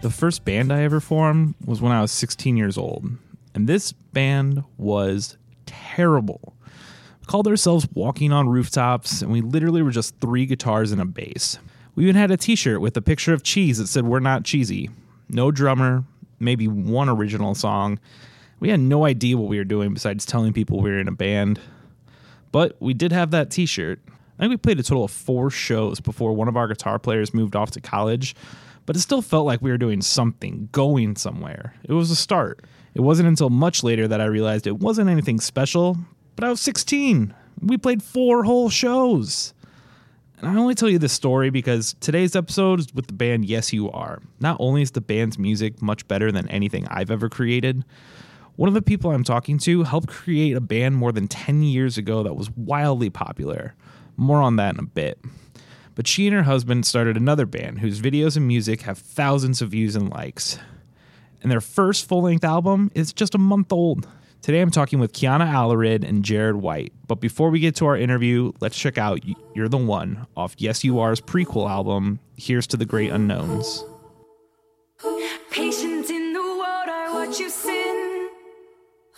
The 0.00 0.08
first 0.08 0.46
band 0.46 0.72
I 0.72 0.84
ever 0.84 1.00
formed 1.00 1.54
was 1.66 1.82
when 1.82 1.92
I 1.92 2.00
was 2.00 2.12
16 2.12 2.56
years 2.56 2.78
old, 2.78 3.10
and 3.54 3.68
this 3.68 3.92
band 3.92 4.64
was 4.78 5.36
terrible. 5.66 6.54
Called 7.28 7.46
ourselves 7.46 7.86
Walking 7.92 8.32
on 8.32 8.48
Rooftops, 8.48 9.20
and 9.20 9.30
we 9.30 9.42
literally 9.42 9.82
were 9.82 9.90
just 9.90 10.18
three 10.18 10.46
guitars 10.46 10.92
and 10.92 11.00
a 11.00 11.04
bass. 11.04 11.58
We 11.94 12.04
even 12.04 12.16
had 12.16 12.30
a 12.30 12.38
t 12.38 12.56
shirt 12.56 12.80
with 12.80 12.96
a 12.96 13.02
picture 13.02 13.34
of 13.34 13.42
cheese 13.42 13.76
that 13.76 13.88
said, 13.88 14.06
We're 14.06 14.18
not 14.18 14.44
cheesy. 14.44 14.88
No 15.28 15.50
drummer, 15.50 16.04
maybe 16.40 16.68
one 16.68 17.10
original 17.10 17.54
song. 17.54 18.00
We 18.60 18.70
had 18.70 18.80
no 18.80 19.04
idea 19.04 19.36
what 19.36 19.50
we 19.50 19.58
were 19.58 19.64
doing 19.64 19.92
besides 19.92 20.24
telling 20.24 20.54
people 20.54 20.80
we 20.80 20.88
were 20.88 20.98
in 20.98 21.06
a 21.06 21.12
band. 21.12 21.60
But 22.50 22.80
we 22.80 22.94
did 22.94 23.12
have 23.12 23.30
that 23.32 23.50
t 23.50 23.66
shirt. 23.66 24.00
I 24.38 24.44
think 24.44 24.50
we 24.50 24.56
played 24.56 24.80
a 24.80 24.82
total 24.82 25.04
of 25.04 25.10
four 25.10 25.50
shows 25.50 26.00
before 26.00 26.32
one 26.32 26.48
of 26.48 26.56
our 26.56 26.66
guitar 26.66 26.98
players 26.98 27.34
moved 27.34 27.54
off 27.54 27.72
to 27.72 27.80
college, 27.82 28.34
but 28.86 28.96
it 28.96 29.00
still 29.00 29.20
felt 29.20 29.44
like 29.44 29.60
we 29.60 29.70
were 29.70 29.76
doing 29.76 30.00
something, 30.00 30.70
going 30.72 31.14
somewhere. 31.16 31.74
It 31.84 31.92
was 31.92 32.10
a 32.10 32.16
start. 32.16 32.64
It 32.94 33.02
wasn't 33.02 33.28
until 33.28 33.50
much 33.50 33.84
later 33.84 34.08
that 34.08 34.22
I 34.22 34.24
realized 34.24 34.66
it 34.66 34.78
wasn't 34.78 35.10
anything 35.10 35.40
special, 35.40 35.98
but 36.38 36.46
I 36.46 36.50
was 36.50 36.60
16. 36.60 37.34
We 37.62 37.78
played 37.78 38.00
four 38.00 38.44
whole 38.44 38.70
shows. 38.70 39.54
And 40.38 40.48
I 40.48 40.54
only 40.54 40.76
tell 40.76 40.88
you 40.88 41.00
this 41.00 41.12
story 41.12 41.50
because 41.50 41.96
today's 41.98 42.36
episode 42.36 42.78
is 42.78 42.94
with 42.94 43.08
the 43.08 43.12
band 43.12 43.46
Yes 43.46 43.72
You 43.72 43.90
Are. 43.90 44.22
Not 44.38 44.56
only 44.60 44.82
is 44.82 44.92
the 44.92 45.00
band's 45.00 45.36
music 45.36 45.82
much 45.82 46.06
better 46.06 46.30
than 46.30 46.46
anything 46.46 46.86
I've 46.86 47.10
ever 47.10 47.28
created, 47.28 47.84
one 48.54 48.68
of 48.68 48.74
the 48.74 48.82
people 48.82 49.10
I'm 49.10 49.24
talking 49.24 49.58
to 49.58 49.82
helped 49.82 50.06
create 50.06 50.56
a 50.56 50.60
band 50.60 50.94
more 50.94 51.10
than 51.10 51.26
10 51.26 51.64
years 51.64 51.98
ago 51.98 52.22
that 52.22 52.34
was 52.34 52.52
wildly 52.52 53.10
popular. 53.10 53.74
More 54.16 54.40
on 54.40 54.54
that 54.56 54.74
in 54.74 54.78
a 54.78 54.86
bit. 54.86 55.18
But 55.96 56.06
she 56.06 56.28
and 56.28 56.36
her 56.36 56.44
husband 56.44 56.86
started 56.86 57.16
another 57.16 57.46
band 57.46 57.80
whose 57.80 58.00
videos 58.00 58.36
and 58.36 58.46
music 58.46 58.82
have 58.82 58.98
thousands 58.98 59.60
of 59.60 59.70
views 59.70 59.96
and 59.96 60.08
likes. 60.08 60.56
And 61.42 61.50
their 61.50 61.60
first 61.60 62.06
full 62.06 62.22
length 62.22 62.44
album 62.44 62.92
is 62.94 63.12
just 63.12 63.34
a 63.34 63.38
month 63.38 63.72
old. 63.72 64.06
Today 64.40 64.60
I'm 64.60 64.70
talking 64.70 64.98
with 64.98 65.12
Kiana 65.12 65.46
Alarid 65.46 66.08
and 66.08 66.24
Jared 66.24 66.56
White. 66.56 66.92
But 67.06 67.16
before 67.16 67.50
we 67.50 67.60
get 67.60 67.76
to 67.76 67.86
our 67.86 67.96
interview, 67.96 68.52
let's 68.60 68.78
check 68.78 68.96
out 68.96 69.20
You're 69.54 69.68
the 69.68 69.76
One 69.76 70.26
off 70.36 70.54
Yes 70.58 70.84
You 70.84 71.00
Are's 71.00 71.20
prequel 71.20 71.68
album, 71.68 72.20
Here's 72.36 72.66
to 72.68 72.76
the 72.76 72.86
Great 72.86 73.10
Unknowns. 73.10 73.84
Patience 75.50 76.10
in 76.10 76.32
the 76.32 76.48
you 77.36 77.50
sin. 77.50 78.30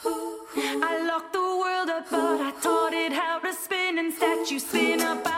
I 0.05 1.07
locked 1.07 1.33
the 1.33 1.39
world 1.39 1.89
up, 1.91 2.11
but 2.11 2.41
I 2.41 2.51
taught 2.61 2.93
it 2.93 3.13
how 3.13 3.39
to 3.39 3.53
spin. 3.55 3.99
Instead, 3.99 4.51
you 4.51 4.59
spin 4.59 5.01
about 5.01 5.30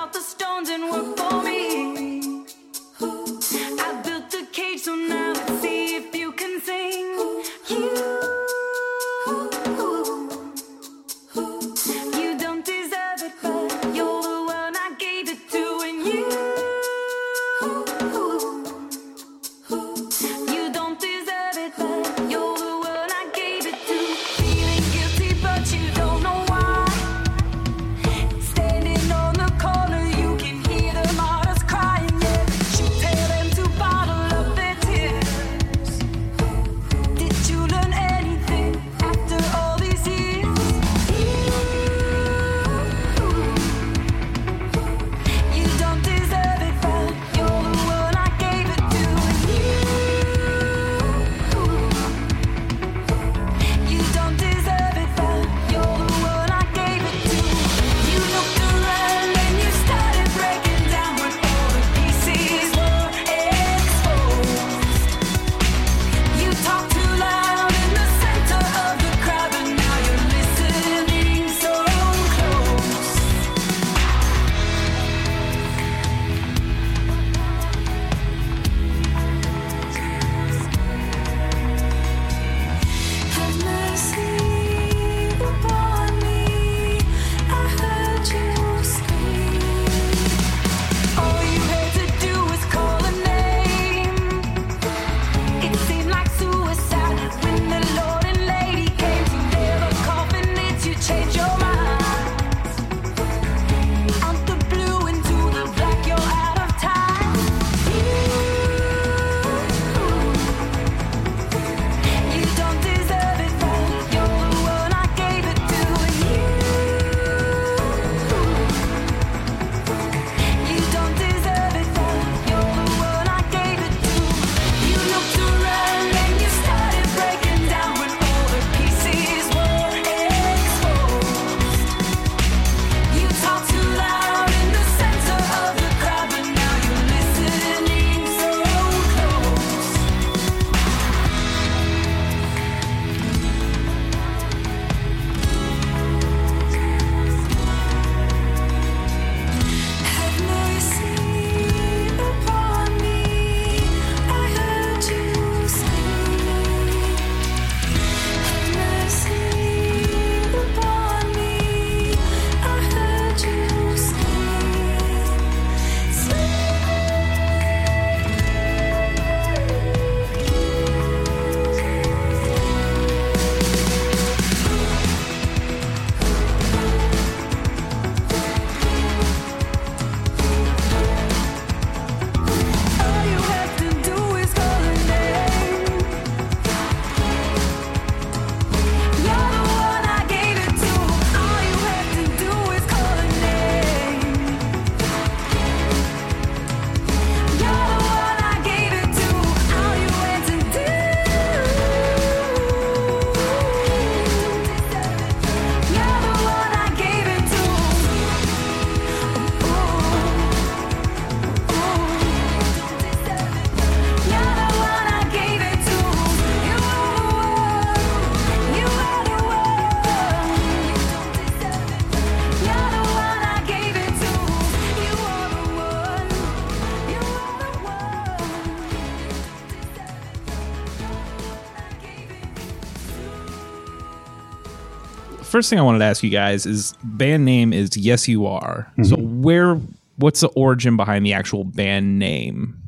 first 235.53 235.69
thing 235.69 235.79
I 235.79 235.83
wanted 235.83 235.99
to 235.99 236.07
ask 236.07 236.23
you 236.23 236.31
guys 236.31 236.65
is 236.65 236.95
band 237.05 237.45
name 237.45 237.75
is 237.75 237.95
Yes 237.95 238.27
You 238.27 238.47
Are. 238.47 238.91
So 239.03 239.17
where 239.17 239.79
what's 240.17 240.41
the 240.41 240.49
origin 240.49 240.97
behind 240.97 241.27
the 241.27 241.35
actual 241.35 241.63
band 241.63 242.19
name? 242.19 242.83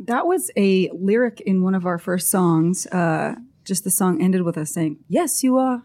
That 0.00 0.26
was 0.26 0.50
a 0.56 0.90
lyric 0.90 1.40
in 1.42 1.62
one 1.62 1.76
of 1.76 1.86
our 1.86 1.96
first 1.96 2.28
songs. 2.28 2.88
Uh, 2.88 3.36
just 3.64 3.84
the 3.84 3.92
song 3.92 4.20
ended 4.20 4.42
with 4.42 4.58
us 4.58 4.72
saying, 4.72 4.98
Yes, 5.08 5.44
you 5.44 5.58
are, 5.58 5.84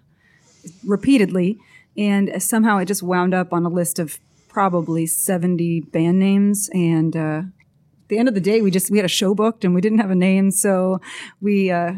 repeatedly. 0.83 1.59
And 1.95 2.41
somehow 2.41 2.79
it 2.79 2.85
just 2.85 3.03
wound 3.03 3.35
up 3.35 3.53
on 3.53 3.63
a 3.63 3.69
list 3.69 3.99
of 3.99 4.17
probably 4.49 5.05
70 5.05 5.81
band 5.81 6.17
names. 6.17 6.67
And 6.73 7.15
uh, 7.15 7.41
at 7.43 8.07
the 8.07 8.17
end 8.17 8.27
of 8.27 8.33
the 8.33 8.41
day, 8.41 8.59
we 8.63 8.71
just, 8.71 8.89
we 8.89 8.97
had 8.97 9.05
a 9.05 9.09
show 9.09 9.35
booked 9.35 9.63
and 9.63 9.75
we 9.75 9.81
didn't 9.81 9.99
have 9.99 10.09
a 10.09 10.15
name. 10.15 10.49
So 10.49 10.99
we, 11.41 11.69
uh, 11.69 11.93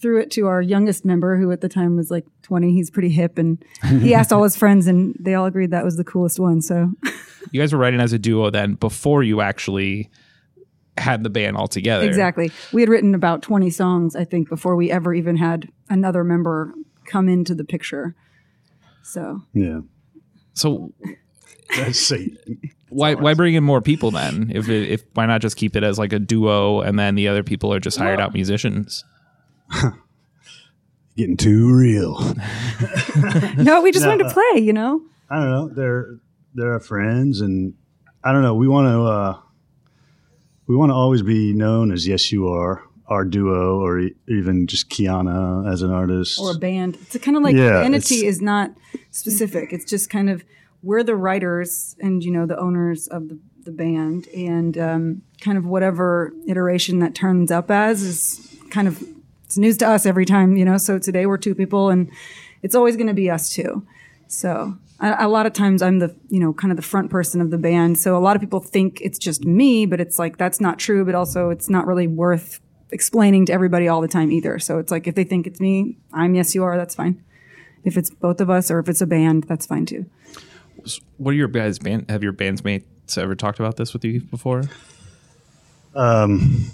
threw 0.00 0.18
it 0.18 0.30
to 0.30 0.46
our 0.46 0.62
youngest 0.62 1.04
member 1.04 1.36
who 1.36 1.50
at 1.52 1.60
the 1.60 1.68
time 1.68 1.96
was 1.96 2.10
like 2.10 2.24
20 2.42 2.72
he's 2.72 2.90
pretty 2.90 3.10
hip 3.10 3.38
and 3.38 3.62
he 4.00 4.14
asked 4.20 4.32
all 4.32 4.42
his 4.42 4.56
friends 4.56 4.86
and 4.86 5.14
they 5.20 5.34
all 5.34 5.46
agreed 5.46 5.70
that 5.70 5.84
was 5.84 5.96
the 5.96 6.04
coolest 6.04 6.40
one 6.40 6.60
so 6.62 6.90
You 7.52 7.60
guys 7.60 7.72
were 7.72 7.78
writing 7.78 8.00
as 8.00 8.12
a 8.12 8.18
duo 8.18 8.50
then 8.50 8.74
before 8.74 9.22
you 9.22 9.40
actually 9.40 10.10
had 10.98 11.24
the 11.24 11.30
band 11.30 11.56
all 11.56 11.68
together. 11.68 12.06
Exactly. 12.06 12.50
We 12.72 12.82
had 12.82 12.88
written 12.88 13.14
about 13.14 13.42
20 13.42 13.70
songs, 13.70 14.14
I 14.14 14.24
think, 14.24 14.48
before 14.48 14.76
we 14.76 14.90
ever 14.90 15.14
even 15.14 15.36
had 15.36 15.68
another 15.88 16.22
member 16.24 16.74
come 17.06 17.28
into 17.28 17.54
the 17.54 17.64
picture. 17.64 18.14
So, 19.02 19.40
Yeah. 19.54 19.80
So 20.54 20.92
Let's 21.76 22.00
see. 22.00 22.36
why 22.88 23.14
why 23.14 23.34
bring 23.34 23.54
in 23.54 23.62
more 23.64 23.80
people 23.80 24.10
then? 24.10 24.50
If 24.52 24.68
it, 24.68 24.90
if 24.90 25.04
why 25.14 25.26
not 25.26 25.40
just 25.40 25.56
keep 25.56 25.76
it 25.76 25.84
as 25.84 25.98
like 25.98 26.12
a 26.12 26.18
duo 26.18 26.80
and 26.80 26.98
then 26.98 27.14
the 27.14 27.28
other 27.28 27.42
people 27.44 27.72
are 27.72 27.80
just 27.80 27.96
hired 27.96 28.20
out 28.20 28.34
musicians? 28.34 29.04
Getting 31.16 31.36
too 31.36 31.74
real. 31.74 32.18
no, 33.56 33.82
we 33.82 33.92
just 33.92 34.04
No, 34.04 34.10
wanted 34.10 34.24
to 34.24 34.30
uh, 34.30 34.32
play, 34.32 34.60
you 34.60 34.72
know? 34.72 35.02
I 35.28 35.36
don't 35.36 35.50
know. 35.50 35.68
They're 35.68 36.18
they're 36.54 36.72
our 36.72 36.80
friends, 36.80 37.40
and 37.40 37.74
I 38.24 38.32
don't 38.32 38.42
know. 38.42 38.54
We 38.54 38.68
want 38.68 38.86
to 38.88 39.02
uh, 39.02 39.38
we 40.66 40.76
want 40.76 40.90
to 40.90 40.94
always 40.94 41.22
be 41.22 41.52
known 41.52 41.92
as 41.92 42.06
Yes 42.06 42.32
You 42.32 42.48
Are, 42.48 42.82
our 43.06 43.24
duo, 43.24 43.80
or 43.80 43.98
e- 44.00 44.14
even 44.28 44.66
just 44.66 44.88
Kiana 44.88 45.70
as 45.70 45.82
an 45.82 45.90
artist. 45.90 46.38
Or 46.40 46.52
a 46.52 46.58
band. 46.58 46.96
It's 47.02 47.16
kind 47.18 47.36
of 47.36 47.42
like 47.42 47.54
Yeah, 47.54 47.78
the 47.80 47.84
entity 47.84 48.24
is 48.26 48.40
not 48.40 48.70
specific. 49.10 49.72
It's 49.72 49.84
just 49.84 50.10
kind 50.10 50.30
of 50.30 50.44
we're 50.82 51.02
the 51.02 51.16
writers 51.16 51.94
and, 52.00 52.24
you 52.24 52.30
know, 52.30 52.46
the 52.46 52.58
owners 52.58 53.06
of 53.08 53.28
the, 53.28 53.38
the 53.64 53.70
band. 53.72 54.26
And 54.28 54.78
um, 54.78 55.22
kind 55.40 55.58
of 55.58 55.66
whatever 55.66 56.32
iteration 56.48 57.00
that 57.00 57.14
turns 57.14 57.50
up 57.50 57.70
as 57.70 58.02
is 58.02 58.56
kind 58.70 58.88
of 58.88 59.02
it's 59.50 59.58
news 59.58 59.76
to 59.78 59.88
us 59.88 60.06
every 60.06 60.24
time, 60.24 60.56
you 60.56 60.64
know? 60.64 60.78
So 60.78 60.96
today 60.96 61.26
we're 61.26 61.36
two 61.36 61.56
people 61.56 61.90
and 61.90 62.08
it's 62.62 62.76
always 62.76 62.94
going 62.94 63.08
to 63.08 63.14
be 63.14 63.28
us 63.28 63.52
two. 63.52 63.84
So 64.28 64.78
a, 65.00 65.26
a 65.26 65.28
lot 65.28 65.44
of 65.44 65.54
times 65.54 65.82
I'm 65.82 65.98
the, 65.98 66.14
you 66.28 66.38
know, 66.38 66.52
kind 66.52 66.70
of 66.70 66.76
the 66.76 66.84
front 66.84 67.10
person 67.10 67.40
of 67.40 67.50
the 67.50 67.58
band. 67.58 67.98
So 67.98 68.16
a 68.16 68.22
lot 68.22 68.36
of 68.36 68.40
people 68.40 68.60
think 68.60 69.00
it's 69.00 69.18
just 69.18 69.44
me, 69.44 69.86
but 69.86 70.00
it's 70.00 70.20
like 70.20 70.36
that's 70.36 70.60
not 70.60 70.78
true. 70.78 71.04
But 71.04 71.16
also 71.16 71.50
it's 71.50 71.68
not 71.68 71.88
really 71.88 72.06
worth 72.06 72.60
explaining 72.92 73.46
to 73.46 73.52
everybody 73.52 73.88
all 73.88 74.00
the 74.00 74.06
time 74.06 74.30
either. 74.30 74.60
So 74.60 74.78
it's 74.78 74.92
like 74.92 75.08
if 75.08 75.16
they 75.16 75.24
think 75.24 75.48
it's 75.48 75.58
me, 75.58 75.98
I'm 76.12 76.36
yes 76.36 76.54
you 76.54 76.62
are. 76.62 76.76
That's 76.76 76.94
fine. 76.94 77.20
If 77.82 77.96
it's 77.96 78.08
both 78.08 78.40
of 78.40 78.50
us 78.50 78.70
or 78.70 78.78
if 78.78 78.88
it's 78.88 79.00
a 79.00 79.06
band, 79.06 79.46
that's 79.48 79.66
fine 79.66 79.84
too. 79.84 80.06
What 81.16 81.32
are 81.32 81.36
your 81.36 81.48
guys 81.48 81.80
band 81.80 82.08
have 82.08 82.22
your 82.22 82.32
bandmates 82.32 83.18
ever 83.18 83.34
talked 83.34 83.58
about 83.58 83.78
this 83.78 83.92
with 83.92 84.04
you 84.04 84.20
before? 84.20 84.62
Um, 85.96 86.70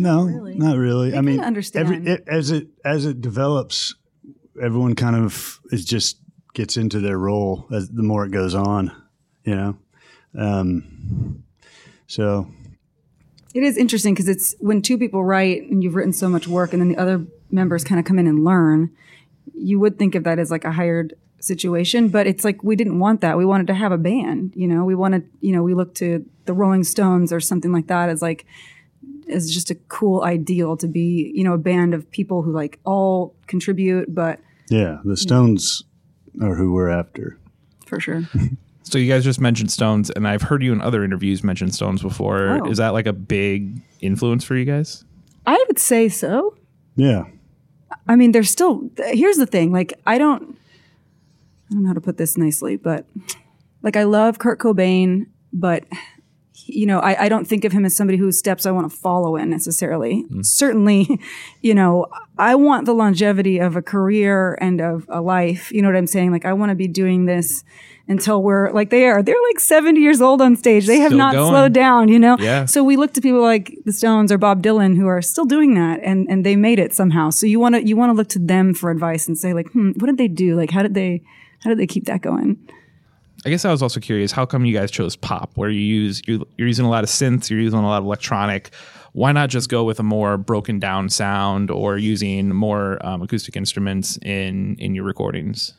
no, 0.00 0.24
Really? 0.24 0.54
not 0.54 0.76
really. 0.76 1.16
I 1.16 1.20
mean, 1.20 1.40
understand. 1.40 1.86
every 1.86 2.12
it, 2.12 2.24
as 2.26 2.50
it 2.50 2.68
as 2.84 3.04
it 3.06 3.20
develops, 3.20 3.94
everyone 4.62 4.94
kind 4.94 5.16
of 5.16 5.60
is 5.70 5.84
just 5.84 6.18
gets 6.54 6.76
into 6.76 7.00
their 7.00 7.18
role 7.18 7.66
as 7.72 7.88
the 7.90 8.02
more 8.02 8.24
it 8.24 8.30
goes 8.30 8.54
on. 8.54 8.90
You 9.44 9.54
know, 9.54 9.76
um, 10.38 11.44
so 12.06 12.48
It 13.54 13.62
is 13.62 13.76
interesting 13.76 14.14
because 14.14 14.28
it's 14.28 14.54
when 14.60 14.82
two 14.82 14.98
people 14.98 15.24
write 15.24 15.62
and 15.70 15.82
you've 15.82 15.94
written 15.94 16.12
so 16.12 16.28
much 16.28 16.46
work 16.48 16.72
and 16.72 16.82
then 16.82 16.88
the 16.88 16.98
other 16.98 17.24
members 17.50 17.84
kind 17.84 17.98
of 17.98 18.04
come 18.04 18.18
in 18.18 18.26
and 18.26 18.44
learn, 18.44 18.90
you 19.54 19.78
would 19.78 19.98
think 19.98 20.14
of 20.14 20.24
that 20.24 20.38
as 20.38 20.50
like 20.50 20.64
a 20.64 20.72
hired 20.72 21.14
situation, 21.38 22.08
but 22.08 22.26
it's 22.26 22.44
like 22.44 22.62
we 22.64 22.74
didn't 22.74 22.98
want 22.98 23.20
that. 23.20 23.38
We 23.38 23.44
wanted 23.44 23.68
to 23.68 23.74
have 23.74 23.92
a 23.92 23.98
band, 23.98 24.52
you 24.56 24.66
know, 24.66 24.84
we 24.84 24.94
wanted, 24.94 25.28
you 25.40 25.52
know, 25.52 25.62
we 25.62 25.74
looked 25.74 25.96
to 25.98 26.24
the 26.46 26.52
Rolling 26.52 26.82
Stones 26.84 27.32
or 27.32 27.40
something 27.40 27.72
like 27.72 27.86
that 27.86 28.08
as 28.08 28.20
like, 28.20 28.46
as 29.30 29.52
just 29.52 29.70
a 29.70 29.74
cool 29.74 30.22
ideal 30.22 30.76
to 30.76 30.88
be, 30.88 31.32
you 31.34 31.44
know, 31.44 31.54
a 31.54 31.58
band 31.58 31.94
of 31.94 32.10
people 32.10 32.42
who 32.42 32.52
like 32.52 32.78
all 32.84 33.34
contribute, 33.46 34.14
but 34.14 34.40
yeah, 34.70 34.98
the 35.04 35.16
Stones 35.16 35.84
are 36.42 36.54
who 36.54 36.72
we're 36.72 36.90
after. 36.90 37.38
for 37.86 38.00
sure. 38.00 38.22
So 38.88 38.98
you 38.98 39.12
guys 39.12 39.24
just 39.24 39.40
mentioned 39.40 39.72
Stones, 39.72 40.10
and 40.10 40.28
I've 40.28 40.42
heard 40.42 40.62
you 40.62 40.72
in 40.72 40.80
other 40.80 41.02
interviews 41.02 41.42
mention 41.42 41.72
Stones 41.72 42.02
before. 42.02 42.60
Oh. 42.62 42.70
Is 42.70 42.78
that 42.78 42.92
like 42.92 43.08
a 43.08 43.12
big 43.12 43.82
influence 44.00 44.44
for 44.44 44.54
you 44.54 44.64
guys? 44.64 45.04
I 45.44 45.62
would 45.66 45.80
say 45.80 46.08
so. 46.08 46.56
Yeah, 46.94 47.24
I 48.06 48.14
mean, 48.14 48.30
there's 48.30 48.48
still. 48.48 48.88
Here's 48.96 49.38
the 49.38 49.46
thing. 49.46 49.72
Like, 49.72 49.98
I 50.06 50.18
don't. 50.18 50.56
I 51.68 51.74
don't 51.74 51.82
know 51.82 51.88
how 51.88 51.94
to 51.94 52.00
put 52.00 52.16
this 52.16 52.36
nicely, 52.36 52.76
but 52.76 53.06
like, 53.82 53.96
I 53.96 54.04
love 54.04 54.38
Kurt 54.38 54.60
Cobain, 54.60 55.26
but 55.52 55.82
you 56.66 56.86
know, 56.86 57.00
I, 57.00 57.24
I 57.24 57.28
don't 57.28 57.46
think 57.46 57.64
of 57.64 57.72
him 57.72 57.84
as 57.84 57.96
somebody 57.96 58.18
whose 58.18 58.38
steps 58.38 58.66
I 58.66 58.70
want 58.70 58.90
to 58.90 58.96
follow 58.96 59.36
in 59.36 59.48
necessarily. 59.50 60.24
Certainly, 60.42 61.20
you 61.62 61.74
know, 61.74 62.06
I 62.38 62.54
want 62.54 62.86
the 62.86 62.94
longevity 62.94 63.58
of 63.58 63.76
a 63.76 63.82
career 63.82 64.58
and 64.60 64.80
of 64.80 65.06
a 65.08 65.20
life. 65.20 65.72
You 65.72 65.82
know 65.82 65.88
what 65.88 65.96
I'm 65.96 66.06
saying? 66.06 66.32
Like, 66.32 66.44
I 66.44 66.52
want 66.52 66.70
to 66.70 66.74
be 66.76 66.88
doing 66.88 67.26
this 67.26 67.64
until 68.08 68.42
we're 68.42 68.70
like 68.70 68.90
they 68.90 69.06
are. 69.06 69.22
They're 69.22 69.34
like 69.48 69.58
70 69.60 70.00
years 70.00 70.20
old 70.20 70.40
on 70.40 70.54
stage. 70.56 70.86
They 70.86 70.98
have 70.98 71.08
Still 71.10 71.18
not 71.18 71.34
going. 71.34 71.50
slowed 71.50 71.72
down. 71.72 72.08
You 72.08 72.18
know. 72.18 72.36
Yeah. 72.38 72.64
So 72.64 72.84
we 72.84 72.96
look 72.96 73.12
to 73.14 73.20
people 73.20 73.40
like 73.40 73.76
the 73.84 73.92
Stones 73.92 74.30
or 74.30 74.38
Bob 74.38 74.62
Dylan 74.62 74.96
who 74.96 75.06
are 75.06 75.22
still 75.22 75.44
doing 75.44 75.74
that, 75.74 76.00
and 76.02 76.26
and 76.28 76.44
they 76.44 76.56
made 76.56 76.78
it 76.78 76.94
somehow. 76.94 77.30
So 77.30 77.46
you 77.46 77.58
want 77.60 77.74
to 77.74 77.86
you 77.86 77.96
want 77.96 78.10
to 78.10 78.14
look 78.14 78.28
to 78.30 78.38
them 78.38 78.74
for 78.74 78.90
advice 78.90 79.26
and 79.26 79.36
say 79.36 79.52
like, 79.52 79.70
hmm, 79.72 79.90
what 79.96 80.06
did 80.06 80.18
they 80.18 80.28
do? 80.28 80.56
Like, 80.56 80.70
how 80.70 80.82
did 80.82 80.94
they 80.94 81.22
how 81.64 81.70
did 81.70 81.78
they 81.78 81.86
keep 81.86 82.04
that 82.04 82.22
going? 82.22 82.56
I 83.46 83.48
guess 83.48 83.64
I 83.64 83.70
was 83.70 83.80
also 83.80 84.00
curious. 84.00 84.32
How 84.32 84.44
come 84.44 84.64
you 84.64 84.74
guys 84.74 84.90
chose 84.90 85.14
pop, 85.14 85.52
where 85.54 85.70
you 85.70 85.78
use 85.78 86.20
you're, 86.26 86.40
you're 86.58 86.66
using 86.66 86.84
a 86.84 86.90
lot 86.90 87.04
of 87.04 87.10
synths, 87.10 87.48
you're 87.48 87.60
using 87.60 87.78
a 87.78 87.86
lot 87.86 87.98
of 87.98 88.04
electronic? 88.04 88.74
Why 89.12 89.30
not 89.30 89.50
just 89.50 89.68
go 89.68 89.84
with 89.84 90.00
a 90.00 90.02
more 90.02 90.36
broken 90.36 90.80
down 90.80 91.08
sound, 91.10 91.70
or 91.70 91.96
using 91.96 92.48
more 92.48 92.98
um, 93.06 93.22
acoustic 93.22 93.56
instruments 93.56 94.18
in 94.22 94.74
in 94.80 94.96
your 94.96 95.04
recordings? 95.04 95.74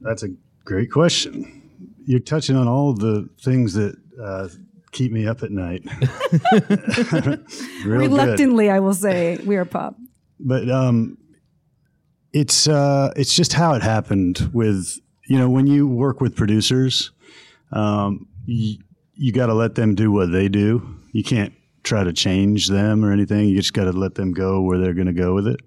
that's 0.00 0.24
a 0.24 0.28
great 0.64 0.90
question. 0.90 1.62
You're 2.04 2.18
touching 2.18 2.56
on 2.56 2.66
all 2.66 2.92
the 2.94 3.28
things 3.40 3.74
that 3.74 3.94
uh, 4.20 4.48
keep 4.90 5.12
me 5.12 5.24
up 5.24 5.44
at 5.44 5.52
night. 5.52 5.84
Real 6.52 7.38
good. 7.38 7.46
Reluctantly, 7.84 8.70
I 8.70 8.80
will 8.80 8.92
say 8.92 9.36
we 9.46 9.54
are 9.54 9.64
pop. 9.64 9.96
but 10.40 10.68
um, 10.68 11.16
it's 12.32 12.66
uh, 12.66 13.12
it's 13.14 13.34
just 13.34 13.52
how 13.52 13.74
it 13.74 13.82
happened. 13.82 14.50
With 14.52 14.98
you 15.28 15.38
know, 15.38 15.50
when 15.50 15.66
you 15.66 15.86
work 15.86 16.22
with 16.22 16.34
producers, 16.34 17.12
um, 17.70 18.26
you, 18.46 18.78
you 19.14 19.30
got 19.30 19.46
to 19.46 19.54
let 19.54 19.74
them 19.74 19.94
do 19.94 20.10
what 20.10 20.32
they 20.32 20.48
do. 20.48 20.96
You 21.12 21.22
can't 21.22 21.52
try 21.82 22.02
to 22.02 22.14
change 22.14 22.68
them 22.68 23.04
or 23.04 23.12
anything. 23.12 23.46
You 23.48 23.56
just 23.56 23.74
got 23.74 23.84
to 23.84 23.92
let 23.92 24.14
them 24.14 24.32
go 24.32 24.62
where 24.62 24.78
they're 24.78 24.94
going 24.94 25.06
to 25.06 25.12
go 25.12 25.34
with 25.34 25.46
it. 25.46 25.60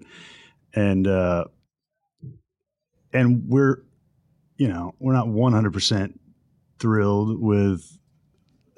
And 0.74 1.06
uh, 1.06 1.44
and 3.12 3.44
we're 3.48 3.82
you 4.56 4.68
know 4.68 4.94
we're 4.98 5.12
not 5.12 5.28
one 5.28 5.52
hundred 5.52 5.72
percent 5.72 6.18
thrilled 6.80 7.40
with 7.40 7.98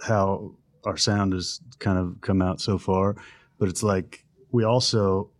how 0.02 0.54
our 0.84 0.98
sound 0.98 1.32
has 1.32 1.60
kind 1.78 1.98
of 1.98 2.20
come 2.20 2.42
out 2.42 2.60
so 2.60 2.76
far, 2.76 3.16
but 3.58 3.70
it's 3.70 3.82
like 3.82 4.24
we 4.52 4.64
also 4.64 5.30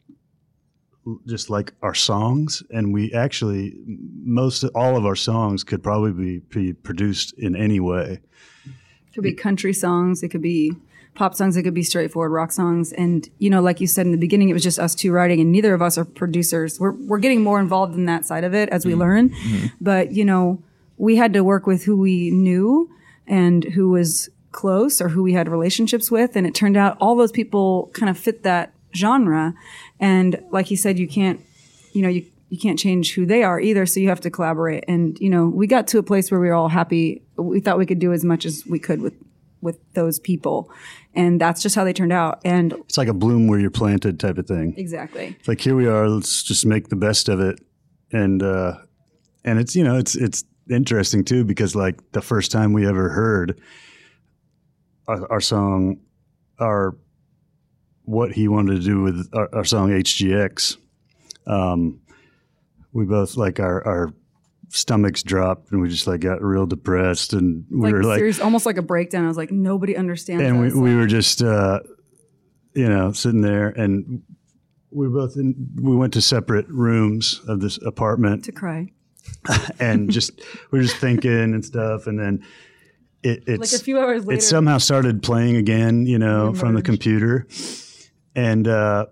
just 1.27 1.51
like 1.51 1.73
our 1.83 1.95
songs 1.95 2.63
and 2.71 2.93
we 2.93 3.13
actually 3.13 3.75
most 3.87 4.65
all 4.75 4.97
of 4.97 5.05
our 5.05 5.17
songs 5.17 5.63
could 5.63 5.83
probably 5.83 6.13
be, 6.13 6.39
be 6.49 6.73
produced 6.73 7.35
in 7.39 7.55
any 7.55 7.79
way 7.79 8.21
It 8.65 9.15
could 9.15 9.23
be 9.23 9.35
country 9.35 9.73
songs. 9.73 10.23
It 10.23 10.31
could 10.31 10.43
be 10.43 10.73
pop 11.15 11.35
songs. 11.35 11.57
It 11.57 11.63
could 11.63 11.75
be 11.75 11.83
straightforward 11.83 12.33
rock 12.33 12.53
songs. 12.53 12.93
And 12.93 13.29
you 13.39 13.51
know, 13.51 13.61
like 13.61 13.81
you 13.81 13.87
said 13.87 14.07
in 14.07 14.13
the 14.13 14.19
beginning, 14.19 14.49
it 14.49 14.53
was 14.53 14.63
just 14.63 14.79
us 14.79 14.95
two 14.95 15.13
writing, 15.13 15.41
and 15.41 15.53
neither 15.53 15.75
of 15.75 15.83
us 15.83 15.97
are 15.97 16.05
producers. 16.05 16.79
We're 16.79 16.93
we're 16.93 17.19
getting 17.19 17.43
more 17.43 17.61
involved 17.61 17.95
in 17.95 18.07
that 18.07 18.27
side 18.27 18.45
of 18.45 18.55
it 18.55 18.69
as 18.71 18.85
we 18.85 18.93
mm-hmm. 18.93 19.01
learn. 19.01 19.31
Mm-hmm. 19.31 19.67
But 19.81 20.13
you 20.13 20.25
know, 20.25 20.63
we 20.97 21.17
had 21.17 21.33
to 21.35 21.45
work 21.45 21.67
with 21.67 21.85
who 21.85 21.97
we 21.97 22.31
knew 22.31 22.91
and 23.27 23.65
who 23.65 23.91
was 23.91 24.29
close 24.53 25.01
or 25.01 25.09
who 25.09 25.23
we 25.23 25.33
had 25.33 25.49
relationships 25.49 26.11
with, 26.11 26.37
and 26.37 26.47
it 26.47 26.55
turned 26.55 26.77
out 26.77 26.97
all 27.01 27.17
those 27.17 27.33
people 27.33 27.91
kind 27.95 28.11
of 28.11 28.19
fit 28.19 28.43
that 28.43 28.73
genre. 28.95 29.55
And 30.01 30.43
like 30.51 30.71
you 30.71 30.77
said, 30.77 30.99
you 30.99 31.09
can't, 31.09 31.41
you 31.93 32.03
know, 32.03 32.09
you 32.09 32.25
you 32.51 32.59
can't 32.59 32.79
change 32.79 33.15
who 33.15 33.27
they 33.27 33.43
are 33.43 33.59
either. 33.59 33.85
So 33.87 34.01
you 34.01 34.09
have 34.09 34.21
to 34.21 34.31
collaborate. 34.31 34.85
And 34.87 35.19
you 35.21 35.31
know, 35.31 35.49
we 35.49 35.67
got 35.67 35.87
to 35.89 35.99
a 35.99 36.03
place 36.03 36.31
where 36.31 36.41
we 36.41 36.49
were 36.49 36.55
all 36.55 36.69
happy. 36.69 37.23
We 37.37 37.61
thought 37.61 37.79
we 37.79 37.87
could 37.87 37.99
do 37.99 38.13
as 38.13 38.25
much 38.25 38.45
as 38.45 38.65
we 38.67 38.79
could 38.79 39.01
with 39.01 39.15
with 39.61 39.79
those 39.95 40.19
people, 40.19 40.71
and 41.15 41.41
that's 41.41 41.63
just 41.63 41.75
how 41.75 41.85
they 41.85 41.95
turned 41.95 42.13
out. 42.13 42.41
And 42.45 42.73
it's 42.73 42.99
like 42.99 43.09
a 43.09 43.15
bloom 43.15 43.47
where 43.49 43.59
you're 43.59 43.71
planted 43.71 44.21
type 44.21 44.37
of 44.37 44.47
thing 44.47 44.75
exactly, 44.77 45.37
it's 45.39 45.49
like 45.49 45.61
here 45.61 45.75
we 45.75 45.87
are 45.87 46.07
let's 46.09 46.43
just 46.43 46.67
make 46.67 46.89
the 46.89 46.97
best 46.97 47.31
of 47.31 47.41
it 47.41 47.61
and 48.13 48.43
uh 48.43 48.75
and 49.43 49.59
it's 49.59 49.75
you 49.75 49.83
know 49.83 49.97
it's 49.97 50.15
it's 50.17 50.45
interesting 50.71 51.25
too 51.25 51.45
because 51.45 51.75
like 51.75 52.13
the 52.13 52.21
first 52.21 52.51
time 52.51 52.75
we 52.75 52.87
ever 52.87 53.09
heard 53.09 53.59
our, 55.07 55.33
our 55.33 55.41
song, 55.41 55.99
our 56.59 56.97
what 58.05 58.33
he 58.33 58.49
wanted 58.49 58.77
to 58.77 58.81
do 58.81 59.03
with 59.03 59.29
our, 59.33 59.49
our 59.55 59.65
song 59.65 59.91
HGX, 59.91 60.77
um, 61.47 62.01
we 62.93 63.05
both 63.05 63.37
like 63.37 63.61
our 63.61 63.87
our 63.87 64.15
stomachs 64.69 65.23
dropped 65.23 65.71
and 65.71 65.81
we 65.81 65.89
just 65.89 66.07
like 66.07 66.21
got 66.21 66.43
real 66.43 66.67
depressed 66.67 67.33
and 67.33 67.65
we 67.71 67.83
like, 67.83 67.93
were 67.93 68.03
like 68.03 68.19
serious, 68.19 68.41
almost 68.41 68.67
like 68.67 68.77
a 68.77 68.83
breakdown. 68.83 69.25
I 69.25 69.29
was 69.29 69.37
like, 69.37 69.51
nobody 69.51 69.97
understands. 69.97 70.43
and 70.43 70.61
we, 70.61 70.69
us. 70.69 70.75
we 70.75 70.95
were 70.95 71.07
just 71.07 71.43
uh, 71.43 71.81
you 72.75 72.89
know 72.89 73.13
sitting 73.13 73.41
there 73.41 73.69
and 73.69 74.23
we 74.91 75.09
both 75.09 75.37
in, 75.37 75.55
we 75.81 75.97
went 75.97 76.13
to 76.15 76.21
separate 76.21 76.69
rooms 76.69 77.41
of 77.49 77.61
this 77.61 77.79
apartment 77.83 78.45
to 78.45 78.53
cry. 78.53 78.91
and 79.81 80.11
just 80.11 80.41
we 80.71 80.79
are 80.79 80.83
just 80.83 80.97
thinking 80.97 81.33
and 81.33 81.65
stuff 81.65 82.07
and 82.07 82.19
then 82.19 82.45
it, 83.23 83.43
it's 83.47 83.73
Like 83.73 83.81
a 83.81 83.83
few 83.83 83.99
hours 83.99 84.27
later, 84.27 84.39
it 84.39 84.43
somehow 84.43 84.77
started 84.77 85.23
playing 85.23 85.57
again 85.57 86.07
you 86.07 86.19
know 86.19 86.53
from 86.53 86.75
the 86.75 86.83
computer 86.83 87.47
and 88.35 88.67
uh, 88.69 89.07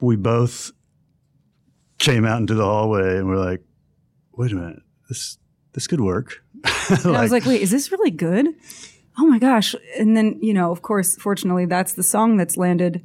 we 0.00 0.16
both 0.16 0.72
came 1.98 2.24
out 2.24 2.40
into 2.40 2.54
the 2.54 2.64
hallway 2.64 3.16
and 3.18 3.28
we're 3.28 3.36
like 3.38 3.62
wait 4.32 4.50
a 4.52 4.54
minute 4.54 4.82
this 5.08 5.38
this 5.72 5.86
could 5.86 6.00
work 6.00 6.42
And 6.90 7.16
I 7.16 7.22
was 7.22 7.32
like, 7.32 7.44
wait, 7.46 7.60
is 7.62 7.70
this 7.70 7.90
really 7.90 8.10
good? 8.10 8.46
Oh 9.18 9.26
my 9.26 9.38
gosh. 9.38 9.74
And 9.98 10.16
then, 10.16 10.38
you 10.42 10.52
know, 10.54 10.70
of 10.70 10.82
course, 10.82 11.16
fortunately, 11.16 11.64
that's 11.64 11.94
the 11.94 12.02
song 12.02 12.36
that's 12.36 12.56
landed 12.56 13.02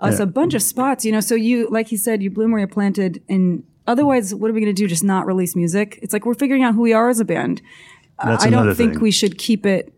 us 0.00 0.18
Yeah. 0.18 0.24
a 0.24 0.26
bunch 0.26 0.54
of 0.54 0.62
spots, 0.62 1.04
you 1.04 1.10
know. 1.12 1.20
So 1.20 1.34
you, 1.34 1.68
like 1.70 1.88
he 1.88 1.96
said, 1.96 2.22
you 2.22 2.30
bloom 2.30 2.50
where 2.52 2.58
you're 2.60 2.68
planted. 2.68 3.22
And 3.28 3.64
otherwise, 3.86 4.34
what 4.34 4.50
are 4.50 4.54
we 4.54 4.60
going 4.60 4.74
to 4.74 4.80
do? 4.82 4.86
Just 4.86 5.02
not 5.04 5.26
release 5.26 5.56
music? 5.56 5.98
It's 6.02 6.12
like 6.12 6.24
we're 6.26 6.34
figuring 6.34 6.62
out 6.62 6.74
who 6.74 6.82
we 6.82 6.92
are 6.92 7.08
as 7.08 7.18
a 7.20 7.24
band. 7.24 7.62
That's 8.22 8.44
I 8.44 8.50
don't 8.50 8.74
think 8.74 8.94
thing. 8.94 9.02
we 9.02 9.10
should 9.10 9.38
keep 9.38 9.64
it 9.66 9.92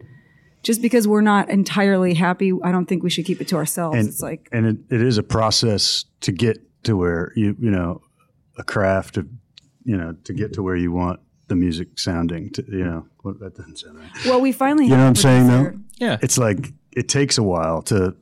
just 0.62 0.80
because 0.82 1.06
we're 1.08 1.20
not 1.22 1.50
entirely 1.50 2.14
happy. 2.14 2.52
I 2.62 2.70
don't 2.72 2.86
think 2.86 3.02
we 3.02 3.10
should 3.10 3.24
keep 3.24 3.40
it 3.40 3.48
to 3.48 3.56
ourselves. 3.56 3.96
and 3.98 4.08
it's 4.08 4.22
like, 4.22 4.48
and 4.52 4.66
it, 4.66 4.76
it 4.90 5.02
is 5.02 5.18
a 5.18 5.22
process 5.22 6.04
to 6.20 6.32
get 6.32 6.58
to 6.84 6.96
where 6.96 7.32
you 7.36 7.56
you 7.58 7.70
know 7.70 8.00
a 8.58 8.62
craft 8.64 9.16
of 9.16 9.28
you 9.84 9.96
know 9.96 10.14
to 10.24 10.32
get 10.32 10.52
to 10.54 10.62
where 10.62 10.76
you 10.76 10.92
want 10.92 11.20
the 11.48 11.54
music 11.56 11.98
sounding 11.98 12.50
to 12.50 12.64
you 12.68 12.84
know 12.84 13.06
what 13.22 13.38
that 13.40 13.54
doesn't 13.56 13.76
sound 13.78 13.98
right 13.98 14.10
well, 14.26 14.40
we 14.40 14.52
finally 14.52 14.84
you 14.84 14.90
know 14.90 14.98
what 14.98 15.06
I'm 15.08 15.14
saying 15.16 15.46
though 15.48 15.72
Yeah. 15.98 16.18
it's 16.22 16.38
like 16.38 16.72
it 16.92 17.08
takes 17.08 17.38
a 17.38 17.42
while 17.42 17.82
to 17.82 18.16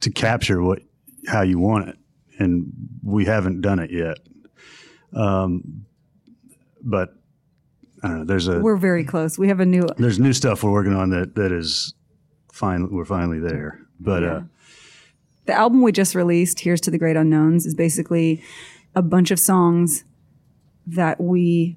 to 0.00 0.10
capture 0.10 0.62
what 0.62 0.82
how 1.28 1.42
you 1.42 1.58
want 1.58 1.88
it 1.88 1.96
and 2.38 2.72
we 3.02 3.24
haven't 3.26 3.60
done 3.60 3.78
it 3.78 3.90
yet 3.90 4.18
um 5.14 5.84
but 6.82 7.14
i 8.02 8.08
don't 8.08 8.18
know 8.18 8.24
there's 8.24 8.48
a 8.48 8.60
We're 8.60 8.76
very 8.76 9.04
close. 9.04 9.38
We 9.38 9.48
have 9.48 9.60
a 9.60 9.66
new 9.66 9.86
there's 9.96 10.18
new 10.18 10.32
stuff 10.32 10.62
we're 10.62 10.72
working 10.72 10.94
on 10.94 11.10
that 11.10 11.34
that 11.34 11.52
is 11.52 11.94
fine 12.52 12.90
we're 12.90 13.04
finally 13.04 13.38
there 13.38 13.80
but 13.98 14.22
uh 14.24 14.40
the 15.46 15.54
album 15.54 15.82
we 15.82 15.90
just 15.90 16.14
released, 16.14 16.60
Here's 16.60 16.80
to 16.82 16.90
the 16.92 16.98
Great 16.98 17.16
Unknowns, 17.16 17.66
is 17.66 17.74
basically 17.74 18.40
a 18.94 19.02
bunch 19.02 19.30
of 19.32 19.40
songs 19.40 20.04
that 20.86 21.20
we 21.20 21.76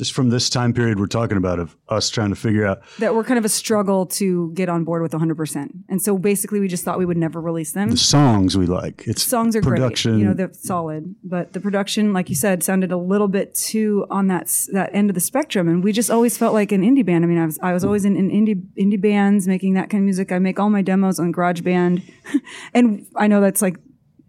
just 0.00 0.14
from 0.14 0.30
this 0.30 0.48
time 0.48 0.72
period 0.72 0.98
we're 0.98 1.06
talking 1.06 1.36
about 1.36 1.58
of 1.58 1.76
us 1.90 2.08
trying 2.08 2.30
to 2.30 2.34
figure 2.34 2.64
out 2.64 2.80
that 3.00 3.14
were 3.14 3.22
kind 3.22 3.36
of 3.36 3.44
a 3.44 3.50
struggle 3.50 4.06
to 4.06 4.50
get 4.54 4.66
on 4.66 4.82
board 4.82 5.02
with 5.02 5.12
100%. 5.12 5.68
And 5.90 6.00
so 6.00 6.16
basically 6.16 6.58
we 6.58 6.68
just 6.68 6.86
thought 6.86 6.98
we 6.98 7.04
would 7.04 7.18
never 7.18 7.38
release 7.38 7.72
them. 7.72 7.90
the 7.90 7.98
songs 7.98 8.56
we 8.56 8.64
like. 8.64 9.02
It's 9.06 9.22
songs 9.22 9.54
are 9.54 9.60
production. 9.60 10.12
great. 10.12 10.20
You 10.20 10.28
know, 10.28 10.32
they're 10.32 10.54
solid, 10.54 11.14
but 11.22 11.52
the 11.52 11.60
production, 11.60 12.14
like 12.14 12.30
you 12.30 12.34
said, 12.34 12.62
sounded 12.62 12.92
a 12.92 12.96
little 12.96 13.28
bit 13.28 13.54
too 13.54 14.06
on 14.08 14.28
that 14.28 14.46
that 14.72 14.88
end 14.94 15.10
of 15.10 15.14
the 15.14 15.20
spectrum. 15.20 15.68
And 15.68 15.84
we 15.84 15.92
just 15.92 16.10
always 16.10 16.38
felt 16.38 16.54
like 16.54 16.72
an 16.72 16.80
indie 16.80 17.04
band. 17.04 17.22
I 17.22 17.28
mean, 17.28 17.36
I 17.36 17.44
was 17.44 17.58
I 17.62 17.74
was 17.74 17.84
always 17.84 18.06
in, 18.06 18.16
in 18.16 18.30
indie 18.30 18.62
indie 18.78 18.98
bands 18.98 19.46
making 19.46 19.74
that 19.74 19.90
kind 19.90 20.00
of 20.00 20.06
music. 20.06 20.32
I 20.32 20.38
make 20.38 20.58
all 20.58 20.70
my 20.70 20.80
demos 20.80 21.20
on 21.20 21.30
GarageBand, 21.30 22.02
and 22.74 23.06
I 23.16 23.26
know 23.26 23.42
that's 23.42 23.60
like 23.60 23.76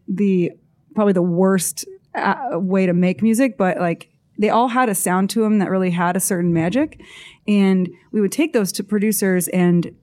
the 0.09 0.51
probably 0.95 1.13
the 1.13 1.21
worst 1.21 1.85
uh, 2.13 2.59
way 2.59 2.87
to 2.87 2.93
make 2.93 3.21
music, 3.21 3.57
but 3.57 3.77
like 3.77 4.11
they 4.37 4.49
all 4.49 4.69
had 4.69 4.89
a 4.89 4.95
sound 4.95 5.29
to 5.31 5.41
them 5.41 5.59
that 5.59 5.69
really 5.69 5.91
had 5.91 6.15
a 6.15 6.19
certain 6.19 6.53
magic, 6.53 6.99
and 7.47 7.89
we 8.11 8.21
would 8.21 8.31
take 8.31 8.53
those 8.53 8.71
to 8.73 8.83
producers 8.83 9.47
and. 9.49 9.95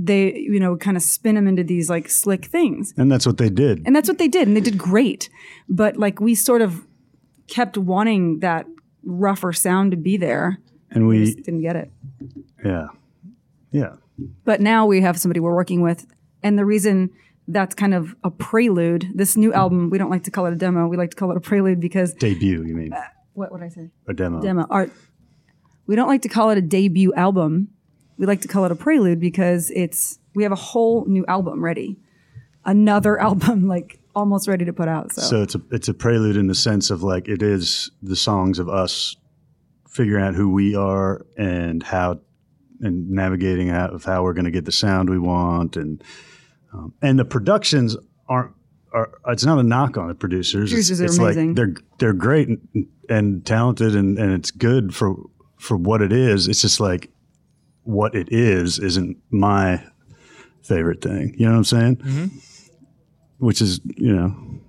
They, 0.00 0.32
you 0.36 0.60
know, 0.60 0.76
kind 0.76 0.96
of 0.96 1.02
spin 1.02 1.34
them 1.34 1.48
into 1.48 1.64
these 1.64 1.90
like 1.90 2.08
slick 2.08 2.44
things. 2.44 2.94
and 2.96 3.10
that's 3.10 3.26
what 3.26 3.36
they 3.38 3.48
did. 3.50 3.82
And 3.84 3.96
that's 3.96 4.08
what 4.08 4.18
they 4.18 4.28
did, 4.28 4.46
and 4.46 4.56
they 4.56 4.60
did 4.60 4.78
great. 4.78 5.28
But 5.68 5.96
like 5.96 6.20
we 6.20 6.36
sort 6.36 6.62
of 6.62 6.86
kept 7.48 7.76
wanting 7.76 8.38
that 8.38 8.66
rougher 9.02 9.52
sound 9.52 9.90
to 9.90 9.96
be 9.96 10.16
there. 10.16 10.60
And 10.92 11.08
We 11.08 11.18
we, 11.18 11.24
just 11.24 11.38
didn't 11.42 11.62
get 11.62 11.74
it. 11.74 11.90
yeah, 12.64 12.86
yeah. 13.72 13.94
But 14.44 14.60
now 14.60 14.86
we 14.86 15.00
have 15.00 15.18
somebody 15.18 15.40
we're 15.40 15.52
working 15.56 15.80
with, 15.82 16.06
and 16.44 16.56
the 16.56 16.64
reason 16.64 17.10
that's 17.48 17.74
kind 17.74 17.92
of 17.92 18.14
a 18.22 18.30
prelude. 18.30 19.08
This 19.16 19.36
new 19.36 19.52
album, 19.52 19.90
we 19.90 19.98
don't 19.98 20.10
like 20.10 20.22
to 20.24 20.30
call 20.30 20.46
it 20.46 20.52
a 20.52 20.56
demo. 20.56 20.86
We 20.86 20.96
like 20.96 21.10
to 21.10 21.16
call 21.16 21.32
it 21.32 21.36
a 21.36 21.40
prelude 21.40 21.80
because 21.80 22.14
Debut, 22.14 22.62
you 22.62 22.76
mean 22.76 22.92
uh, 22.92 23.02
what 23.38 23.52
would 23.52 23.62
I 23.62 23.68
say? 23.68 23.90
a 24.06 24.12
demo? 24.12 24.40
Demo 24.40 24.66
art. 24.68 24.90
We 25.86 25.96
don't 25.96 26.08
like 26.08 26.22
to 26.22 26.28
call 26.28 26.50
it 26.50 26.58
a 26.58 26.62
debut 26.62 27.14
album. 27.14 27.68
We 28.18 28.26
like 28.26 28.42
to 28.42 28.48
call 28.48 28.64
it 28.64 28.72
a 28.72 28.74
prelude 28.74 29.20
because 29.20 29.70
it's 29.70 30.18
we 30.34 30.42
have 30.42 30.52
a 30.52 30.56
whole 30.56 31.06
new 31.06 31.24
album 31.26 31.64
ready, 31.64 31.98
another 32.64 33.18
album 33.28 33.68
like 33.68 34.00
almost 34.14 34.48
ready 34.48 34.64
to 34.64 34.72
put 34.72 34.88
out. 34.88 35.12
So, 35.12 35.22
So 35.22 35.42
it's 35.42 35.54
a 35.54 35.62
it's 35.70 35.88
a 35.88 35.94
prelude 35.94 36.36
in 36.36 36.48
the 36.48 36.54
sense 36.54 36.90
of 36.90 37.02
like 37.02 37.28
it 37.28 37.42
is 37.42 37.90
the 38.02 38.16
songs 38.16 38.58
of 38.58 38.68
us 38.68 39.16
figuring 39.88 40.24
out 40.24 40.34
who 40.34 40.50
we 40.50 40.74
are 40.74 41.24
and 41.36 41.82
how 41.82 42.20
and 42.80 43.10
navigating 43.10 43.70
out 43.70 43.92
of 43.92 44.04
how 44.04 44.22
we're 44.22 44.34
going 44.34 44.44
to 44.44 44.50
get 44.50 44.64
the 44.64 44.72
sound 44.72 45.10
we 45.10 45.18
want 45.18 45.76
and 45.76 46.02
um, 46.72 46.92
and 47.00 47.18
the 47.18 47.24
productions 47.24 47.96
aren't 48.28 48.52
are 48.92 49.10
it's 49.26 49.44
not 49.44 49.58
a 49.58 49.62
knock 49.62 49.96
on 49.96 50.08
the 50.08 50.14
producers. 50.14 50.70
Producers 50.70 51.00
are 51.00 51.04
it's 51.06 51.18
amazing. 51.18 51.48
like 51.48 51.56
they're 51.56 51.74
they're 51.98 52.12
great 52.12 52.48
and, 52.48 52.86
and 53.08 53.46
talented 53.46 53.94
and, 53.94 54.18
and 54.18 54.32
it's 54.32 54.50
good 54.50 54.94
for 54.94 55.16
for 55.58 55.76
what 55.76 56.02
it 56.02 56.12
is. 56.12 56.48
It's 56.48 56.60
just 56.60 56.80
like 56.80 57.10
what 57.84 58.14
it 58.14 58.28
is 58.30 58.78
isn't 58.78 59.16
my 59.30 59.82
favorite 60.62 61.00
thing. 61.00 61.34
You 61.38 61.46
know 61.46 61.52
what 61.52 61.58
I'm 61.58 61.64
saying? 61.64 61.96
Mm-hmm. 61.96 62.26
Which 63.38 63.60
is 63.60 63.80
you 63.96 64.14
know 64.14 64.34
it's 64.46 64.67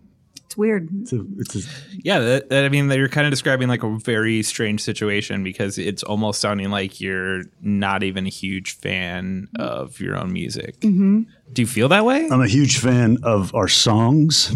weird. 0.59 0.89
it's 1.01 1.13
a, 1.13 1.25
it's 1.39 1.55
a, 1.55 1.69
Yeah, 2.03 2.19
that, 2.19 2.49
that, 2.49 2.65
I 2.65 2.69
mean, 2.69 2.89
that 2.89 2.97
you're 2.97 3.09
kind 3.09 3.25
of 3.25 3.31
describing 3.31 3.67
like 3.67 3.81
a 3.81 3.97
very 3.97 4.43
strange 4.43 4.81
situation 4.81 5.43
because 5.43 5.79
it's 5.79 6.03
almost 6.03 6.41
sounding 6.41 6.69
like 6.69 7.01
you're 7.01 7.43
not 7.61 8.03
even 8.03 8.27
a 8.27 8.29
huge 8.29 8.77
fan 8.77 9.47
of 9.57 9.99
your 9.99 10.15
own 10.15 10.31
music. 10.31 10.79
Mm-hmm. 10.81 11.21
Do 11.53 11.61
you 11.61 11.67
feel 11.67 11.87
that 11.89 12.05
way? 12.05 12.27
I'm 12.29 12.41
a 12.41 12.47
huge 12.47 12.77
fan 12.77 13.17
of 13.23 13.55
our 13.55 13.67
songs. 13.67 14.55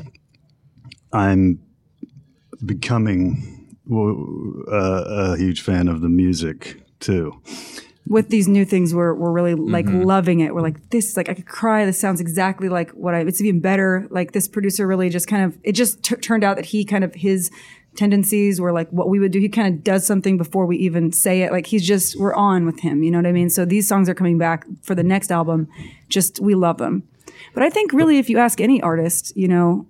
I'm 1.12 1.60
becoming 2.64 3.78
uh, 3.92 4.74
a 4.74 5.38
huge 5.38 5.62
fan 5.62 5.88
of 5.88 6.02
the 6.02 6.10
music 6.10 6.82
too. 7.00 7.42
With 8.08 8.30
these 8.30 8.48
new 8.48 8.66
things 8.66 8.94
we're, 8.94 9.14
we're 9.14 9.32
really 9.32 9.56
like 9.56 9.86
Mm-hmm. 9.86 10.02
loving 10.02 10.40
it. 10.42 10.54
We're 10.54 10.62
like 10.62 10.90
this 10.90 11.10
is 11.10 11.18
like 11.18 11.30
i 11.30 11.34
could 11.34 11.46
cry. 11.48 11.86
This 11.86 12.00
sounds 12.00 12.20
exactly 12.20 12.68
like 12.70 12.92
what 12.92 13.14
i 13.14 13.20
it's 13.22 13.42
even 13.42 13.60
better. 13.62 14.08
Like 14.10 14.34
this 14.34 14.48
producer 14.48 14.86
really 14.86 15.10
just 15.10 15.28
kind 15.28 15.44
of 15.46 15.58
it 15.64 15.72
just 15.72 16.04
t- 16.04 16.16
turned 16.18 16.44
out 16.44 16.56
that 16.58 16.66
he 16.66 16.84
kind 16.84 17.04
of 17.04 17.14
his 17.16 17.50
tendencies 17.96 18.60
were 18.60 18.72
like 18.72 18.90
what 18.90 19.08
we 19.08 19.20
would 19.20 19.32
do. 19.32 19.40
He 19.40 19.48
kind 19.50 19.74
of 19.74 19.84
does 19.84 20.06
something 20.06 20.38
before 20.38 20.66
we 20.66 20.78
even 20.78 21.12
say 21.14 21.44
it. 21.44 21.52
Like 21.52 21.68
he's 21.68 21.86
just 21.88 22.20
we're 22.20 22.34
on 22.36 22.66
with 22.66 22.80
him. 22.82 23.04
You 23.04 23.12
know 23.12 23.20
what 23.20 23.28
i 23.28 23.32
mean? 23.32 23.50
So 23.50 23.66
these 23.66 23.88
songs 23.88 24.10
are 24.10 24.16
coming 24.16 24.38
back 24.38 24.66
for 24.82 24.96
the 24.96 25.04
next 25.04 25.32
album. 25.32 25.68
Just 26.10 26.40
we 26.40 26.56
love 26.56 26.78
them. 26.80 27.04
But 27.54 27.64
i 27.64 27.70
think 27.70 27.94
really 27.94 28.18
if 28.18 28.30
you 28.30 28.38
ask 28.38 28.60
any 28.60 28.82
artist 28.82 29.32
you 29.38 29.48
know 29.48 29.88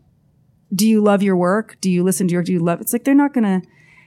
do 0.74 0.88
you 0.88 1.02
love 1.02 1.22
your 1.22 1.38
work? 1.38 1.78
Do 1.82 1.90
you 1.92 2.04
listen 2.04 2.28
to 2.28 2.34
your 2.34 2.44
do 2.44 2.52
you 2.52 2.60
love 2.60 2.80
it's 2.82 2.94
like 2.94 3.04
they're 3.06 3.16
not 3.16 3.34
gonna 3.34 3.62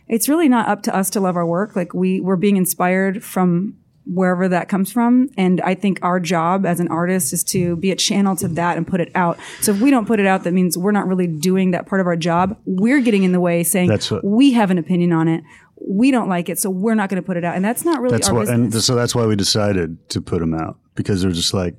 it's 0.08 0.28
really 0.28 0.48
not 0.48 0.68
up 0.68 0.82
to 0.82 0.94
us 0.94 1.10
to 1.10 1.20
love 1.20 1.36
our 1.36 1.46
work. 1.46 1.74
Like 1.74 1.92
we 1.92 2.20
we're 2.20 2.36
being 2.36 2.56
inspired 2.56 3.24
from 3.24 3.76
wherever 4.06 4.48
that 4.48 4.68
comes 4.68 4.90
from. 4.92 5.28
And 5.36 5.60
i 5.62 5.74
think 5.74 5.98
our 6.02 6.20
job 6.20 6.64
as 6.64 6.80
an 6.80 6.88
artist 6.88 7.32
is 7.32 7.42
to 7.44 7.76
be 7.76 7.90
a 7.90 7.96
channel 7.96 8.36
to 8.36 8.48
that 8.48 8.76
and 8.76 8.86
put 8.86 9.00
it 9.00 9.10
out. 9.14 9.38
So 9.60 9.72
if 9.72 9.80
we 9.80 9.90
don't 9.90 10.06
put 10.06 10.20
it 10.20 10.26
out 10.26 10.44
that 10.44 10.52
means 10.52 10.78
we're 10.78 10.92
not 10.92 11.06
really 11.08 11.26
doing 11.26 11.72
that 11.72 11.86
part 11.86 12.00
of 12.00 12.06
our 12.06 12.16
job. 12.16 12.56
We're 12.64 13.00
getting 13.00 13.24
in 13.24 13.32
the 13.32 13.40
way 13.40 13.62
saying 13.64 13.88
That's 13.88 14.10
what- 14.10 14.24
we 14.24 14.52
have 14.52 14.70
an 14.70 14.78
opinion 14.78 15.12
on 15.12 15.28
it. 15.28 15.42
We 15.88 16.10
don't 16.10 16.28
like 16.28 16.48
it 16.48 16.58
so 16.58 16.70
we're 16.70 16.94
not 16.94 17.08
going 17.10 17.20
to 17.22 17.26
put 17.26 17.36
it 17.36 17.44
out. 17.44 17.54
And 17.56 17.64
that's 17.64 17.84
not 17.84 18.00
really 18.00 18.16
That's 18.16 18.28
our 18.28 18.34
what, 18.34 18.40
business. 18.46 18.74
and 18.74 18.82
so 18.82 18.94
that's 18.94 19.14
why 19.14 19.26
we 19.26 19.36
decided 19.36 20.08
to 20.10 20.20
put 20.22 20.40
them 20.40 20.54
out 20.54 20.78
because 20.94 21.20
they're 21.22 21.30
just 21.32 21.52
like, 21.52 21.74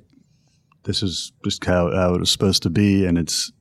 this 0.84 1.02
is 1.02 1.32
just 1.44 1.64
how, 1.64 1.90
how 1.94 2.14
it 2.14 2.20
was 2.20 2.30
supposed 2.30 2.62
to 2.62 2.70
be, 2.70 3.04
and 3.04 3.18
it's, 3.18 3.52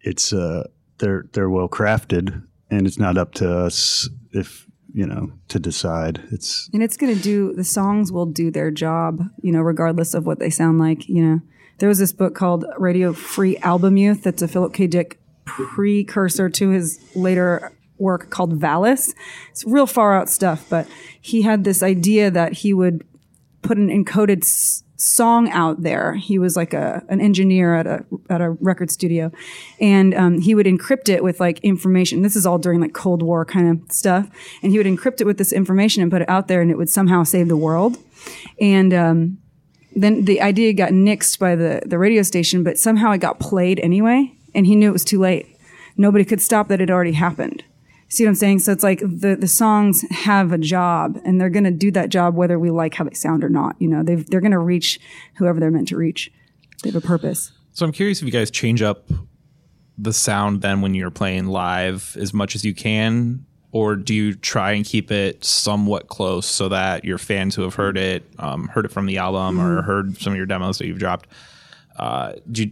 it's, 0.00 0.32
uh, 0.32 0.64
they're 0.98 1.24
they're 1.32 1.50
well 1.50 1.68
crafted, 1.68 2.42
and 2.70 2.86
it's 2.86 2.98
not 2.98 3.16
up 3.16 3.32
to 3.34 3.50
us 3.58 4.08
if 4.32 4.65
you 4.96 5.06
know 5.06 5.30
to 5.48 5.58
decide. 5.58 6.22
It's 6.32 6.70
and 6.72 6.82
it's 6.82 6.96
going 6.96 7.14
to 7.14 7.22
do 7.22 7.52
the 7.52 7.64
songs 7.64 8.10
will 8.10 8.26
do 8.26 8.50
their 8.50 8.70
job 8.70 9.22
you 9.42 9.52
know 9.52 9.60
regardless 9.60 10.14
of 10.14 10.26
what 10.26 10.38
they 10.38 10.50
sound 10.50 10.78
like 10.78 11.06
you 11.06 11.22
know 11.22 11.40
there 11.78 11.88
was 11.88 11.98
this 11.98 12.12
book 12.12 12.34
called 12.34 12.64
Radio 12.78 13.12
Free 13.12 13.56
Albemuth 13.56 14.22
that's 14.22 14.40
a 14.40 14.48
philip 14.48 14.72
k 14.72 14.86
dick 14.86 15.20
precursor 15.44 16.48
to 16.48 16.70
his 16.70 16.98
later 17.14 17.70
work 17.98 18.30
called 18.30 18.58
Valis. 18.58 19.14
It's 19.50 19.64
real 19.64 19.86
far 19.86 20.14
out 20.14 20.28
stuff, 20.28 20.66
but 20.68 20.88
he 21.20 21.42
had 21.42 21.64
this 21.64 21.82
idea 21.82 22.30
that 22.30 22.54
he 22.54 22.72
would 22.72 23.04
put 23.62 23.78
an 23.78 23.88
encoded 23.88 24.44
song 24.96 25.50
out 25.50 25.82
there. 25.82 26.14
He 26.14 26.38
was 26.38 26.56
like 26.56 26.72
a 26.72 27.02
an 27.08 27.20
engineer 27.20 27.74
at 27.74 27.86
a 27.86 28.04
at 28.30 28.40
a 28.40 28.50
record 28.50 28.90
studio, 28.90 29.30
and 29.80 30.14
um, 30.14 30.40
he 30.40 30.54
would 30.54 30.66
encrypt 30.66 31.08
it 31.08 31.22
with 31.22 31.40
like 31.40 31.58
information. 31.60 32.22
This 32.22 32.36
is 32.36 32.46
all 32.46 32.58
during 32.58 32.80
like 32.80 32.94
Cold 32.94 33.22
War 33.22 33.44
kind 33.44 33.68
of 33.68 33.92
stuff, 33.92 34.28
and 34.62 34.72
he 34.72 34.78
would 34.78 34.86
encrypt 34.86 35.20
it 35.20 35.26
with 35.26 35.38
this 35.38 35.52
information 35.52 36.02
and 36.02 36.10
put 36.10 36.22
it 36.22 36.28
out 36.28 36.48
there, 36.48 36.60
and 36.60 36.70
it 36.70 36.78
would 36.78 36.90
somehow 36.90 37.22
save 37.22 37.48
the 37.48 37.56
world. 37.56 37.98
And 38.60 38.92
um, 38.94 39.38
then 39.94 40.24
the 40.24 40.40
idea 40.40 40.72
got 40.72 40.90
nixed 40.90 41.38
by 41.38 41.54
the 41.54 41.82
the 41.84 41.98
radio 41.98 42.22
station, 42.22 42.62
but 42.62 42.78
somehow 42.78 43.12
it 43.12 43.18
got 43.18 43.38
played 43.38 43.80
anyway, 43.80 44.32
and 44.54 44.66
he 44.66 44.76
knew 44.76 44.88
it 44.88 44.92
was 44.92 45.04
too 45.04 45.20
late. 45.20 45.46
Nobody 45.96 46.24
could 46.24 46.42
stop 46.42 46.68
that 46.68 46.80
it 46.80 46.90
already 46.90 47.12
happened. 47.12 47.64
See 48.16 48.24
what 48.24 48.30
I'm 48.30 48.34
saying? 48.36 48.60
So 48.60 48.72
it's 48.72 48.82
like 48.82 49.00
the, 49.00 49.36
the 49.38 49.46
songs 49.46 50.02
have 50.10 50.50
a 50.50 50.56
job 50.56 51.20
and 51.26 51.38
they're 51.38 51.50
going 51.50 51.64
to 51.64 51.70
do 51.70 51.90
that 51.90 52.08
job 52.08 52.34
whether 52.34 52.58
we 52.58 52.70
like 52.70 52.94
how 52.94 53.04
they 53.04 53.12
sound 53.12 53.44
or 53.44 53.50
not. 53.50 53.76
You 53.78 53.88
know, 53.88 54.02
they've, 54.02 54.26
they're 54.26 54.40
going 54.40 54.52
to 54.52 54.58
reach 54.58 54.98
whoever 55.36 55.60
they're 55.60 55.70
meant 55.70 55.88
to 55.88 55.98
reach. 55.98 56.32
They 56.82 56.88
have 56.88 57.04
a 57.04 57.06
purpose. 57.06 57.52
So 57.72 57.84
I'm 57.84 57.92
curious 57.92 58.20
if 58.20 58.24
you 58.24 58.32
guys 58.32 58.50
change 58.50 58.80
up 58.80 59.10
the 59.98 60.14
sound 60.14 60.62
then 60.62 60.80
when 60.80 60.94
you're 60.94 61.10
playing 61.10 61.44
live 61.48 62.16
as 62.18 62.32
much 62.32 62.54
as 62.54 62.64
you 62.64 62.72
can, 62.74 63.44
or 63.70 63.96
do 63.96 64.14
you 64.14 64.32
try 64.34 64.72
and 64.72 64.82
keep 64.86 65.10
it 65.10 65.44
somewhat 65.44 66.08
close 66.08 66.46
so 66.46 66.70
that 66.70 67.04
your 67.04 67.18
fans 67.18 67.54
who 67.54 67.62
have 67.64 67.74
heard 67.74 67.98
it, 67.98 68.24
um, 68.38 68.68
heard 68.68 68.86
it 68.86 68.92
from 68.92 69.04
the 69.04 69.18
album, 69.18 69.60
or 69.60 69.82
heard 69.82 70.16
some 70.16 70.32
of 70.32 70.38
your 70.38 70.46
demos 70.46 70.78
that 70.78 70.86
you've 70.86 70.98
dropped, 70.98 71.28
uh, 71.98 72.32
do 72.50 72.62
you, 72.62 72.70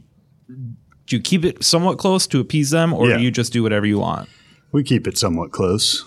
do 1.07 1.17
you 1.17 1.21
keep 1.21 1.45
it 1.45 1.63
somewhat 1.63 1.99
close 1.99 2.27
to 2.29 2.41
appease 2.41 2.71
them, 2.71 2.95
or 2.95 3.11
Yeah. 3.11 3.19
do 3.19 3.23
you 3.23 3.31
just 3.31 3.53
do 3.53 3.63
whatever 3.63 3.85
you 3.85 3.99
want? 3.99 4.31
We 4.75 4.83
keep 4.83 5.07
it 5.07 5.17
somewhat 5.17 5.53
close. 5.53 6.05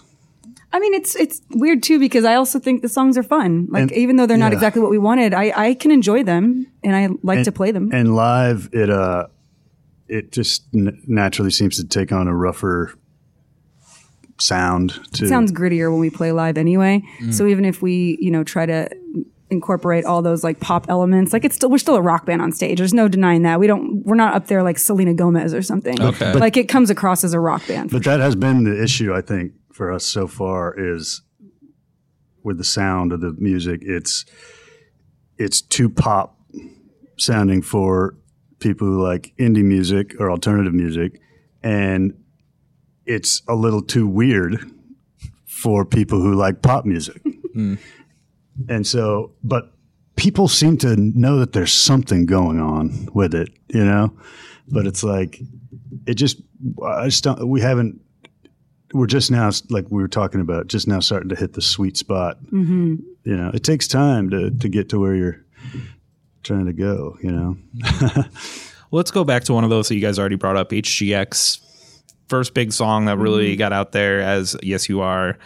I 0.73 0.79
mean, 0.79 0.93
it's 0.93 1.15
it's 1.15 1.41
weird 1.51 1.81
too 1.81 1.99
because 1.99 2.25
I 2.25 2.35
also 2.35 2.59
think 2.59 2.81
the 2.81 2.89
songs 2.89 3.17
are 3.17 3.23
fun. 3.23 3.67
Like 3.69 3.83
And- 3.83 3.91
even 3.93 4.17
though 4.17 4.25
they're 4.27 4.37
not 4.37 4.51
yeah. 4.51 4.57
exactly 4.57 4.81
what 4.81 4.91
we 4.91 4.97
wanted, 4.97 5.33
I, 5.33 5.53
I 5.55 5.73
can 5.73 5.89
enjoy 5.89 6.23
them 6.23 6.67
and 6.83 6.93
I 6.93 7.07
like 7.23 7.43
to 7.45 7.51
play 7.53 7.71
them. 7.71 7.89
And 7.93 8.13
live, 8.13 8.69
it 8.73 8.89
uh, 8.89 9.27
it 10.09 10.33
just 10.33 10.65
n- 10.75 11.01
naturally 11.07 11.49
seems 11.51 11.77
to 11.77 11.85
take 11.85 12.11
on 12.11 12.27
a 12.27 12.35
rougher 12.35 12.93
sound. 14.39 14.99
To 15.13 15.23
It 15.25 15.29
sounds 15.29 15.53
grittier 15.53 15.89
when 15.89 16.01
we 16.01 16.09
play 16.09 16.33
live 16.33 16.57
anyway. 16.57 17.01
So 17.31 17.47
even 17.47 17.63
if 17.65 17.81
we, 17.81 18.17
you 18.19 18.31
know, 18.31 18.43
try 18.43 18.65
to 18.65 18.89
incorporate 19.49 20.05
all 20.05 20.21
those 20.21 20.43
like 20.43 20.59
pop 20.59 20.87
elements, 20.89 21.33
like 21.33 21.45
it's 21.45 21.55
still 21.55 21.69
we're 21.69 21.77
still 21.77 21.95
a 21.95 22.01
rock 22.01 22.25
band 22.25 22.41
on 22.41 22.51
stage. 22.51 22.77
There's 22.77 22.93
no 22.93 23.07
denying 23.07 23.43
that. 23.43 23.59
We 23.59 23.67
don't 23.67 24.05
we're 24.05 24.15
not 24.15 24.33
up 24.33 24.47
there 24.47 24.63
like 24.63 24.77
Selena 24.77 25.13
Gomez 25.13 25.53
or 25.53 25.61
something. 25.61 26.01
Okay. 26.01 26.33
like 26.33 26.57
it 26.57 26.67
comes 26.67 26.89
across 26.89 27.23
as 27.23 27.33
a 27.33 27.39
rock 27.39 27.65
band. 27.67 27.91
But 27.91 28.03
that 28.03 28.19
has 28.19 28.35
been 28.35 28.63
the 28.63 28.81
issue, 28.81 29.13
I 29.13 29.21
think, 29.21 29.53
for 29.71 29.91
us 29.91 30.05
so 30.05 30.27
far 30.27 30.73
is 30.77 31.21
with 32.43 32.57
the 32.57 32.63
sound 32.63 33.13
of 33.13 33.21
the 33.21 33.35
music. 33.37 33.81
It's 33.83 34.25
it's 35.37 35.61
too 35.61 35.89
pop 35.89 36.37
sounding 37.17 37.61
for 37.61 38.15
people 38.59 38.87
who 38.87 39.03
like 39.03 39.33
indie 39.39 39.63
music 39.63 40.15
or 40.19 40.29
alternative 40.31 40.73
music, 40.73 41.19
and 41.63 42.13
it's 43.05 43.41
a 43.47 43.55
little 43.55 43.81
too 43.81 44.07
weird 44.07 44.59
for 45.45 45.85
people 45.85 46.21
who 46.21 46.35
like 46.35 46.61
pop 46.61 46.85
music. 46.85 47.21
Hmm. 47.53 47.75
And 48.69 48.85
so, 48.85 49.31
but 49.43 49.73
people 50.15 50.47
seem 50.47 50.77
to 50.79 50.95
know 50.95 51.39
that 51.39 51.53
there's 51.53 51.73
something 51.73 52.25
going 52.25 52.59
on 52.59 53.09
with 53.13 53.33
it, 53.33 53.49
you 53.69 53.83
know. 53.83 54.11
But 54.67 54.85
it's 54.87 55.03
like 55.03 55.39
it 56.05 56.15
just 56.15 56.41
I 56.85 57.05
just 57.05 57.23
don't, 57.23 57.47
we 57.47 57.61
haven't 57.61 58.01
we're 58.93 59.07
just 59.07 59.31
now 59.31 59.51
like 59.69 59.85
we 59.89 60.01
were 60.01 60.07
talking 60.07 60.41
about 60.41 60.67
just 60.67 60.87
now 60.87 60.99
starting 60.99 61.29
to 61.29 61.35
hit 61.35 61.53
the 61.53 61.61
sweet 61.61 61.97
spot 61.97 62.41
mm-hmm. 62.45 62.95
you 63.25 63.35
know 63.35 63.51
it 63.53 63.61
takes 63.61 63.85
time 63.85 64.29
to 64.29 64.49
to 64.49 64.69
get 64.69 64.87
to 64.87 64.97
where 64.97 65.13
you're 65.13 65.45
trying 66.43 66.65
to 66.65 66.71
go 66.71 67.17
you 67.21 67.29
know 67.29 67.57
Well, 68.89 68.99
let's 68.99 69.11
go 69.11 69.25
back 69.25 69.43
to 69.45 69.53
one 69.53 69.65
of 69.65 69.69
those 69.69 69.89
that 69.89 69.95
you 69.95 70.01
guys 70.01 70.17
already 70.17 70.35
brought 70.35 70.55
up, 70.55 70.69
HGX. 70.69 71.59
First 72.29 72.53
big 72.53 72.71
song 72.71 73.05
that 73.05 73.17
really 73.17 73.55
got 73.55 73.73
out 73.73 73.91
there 73.91 74.21
as 74.21 74.55
Yes 74.63 74.87
You 74.87 75.01
Are. 75.01 75.37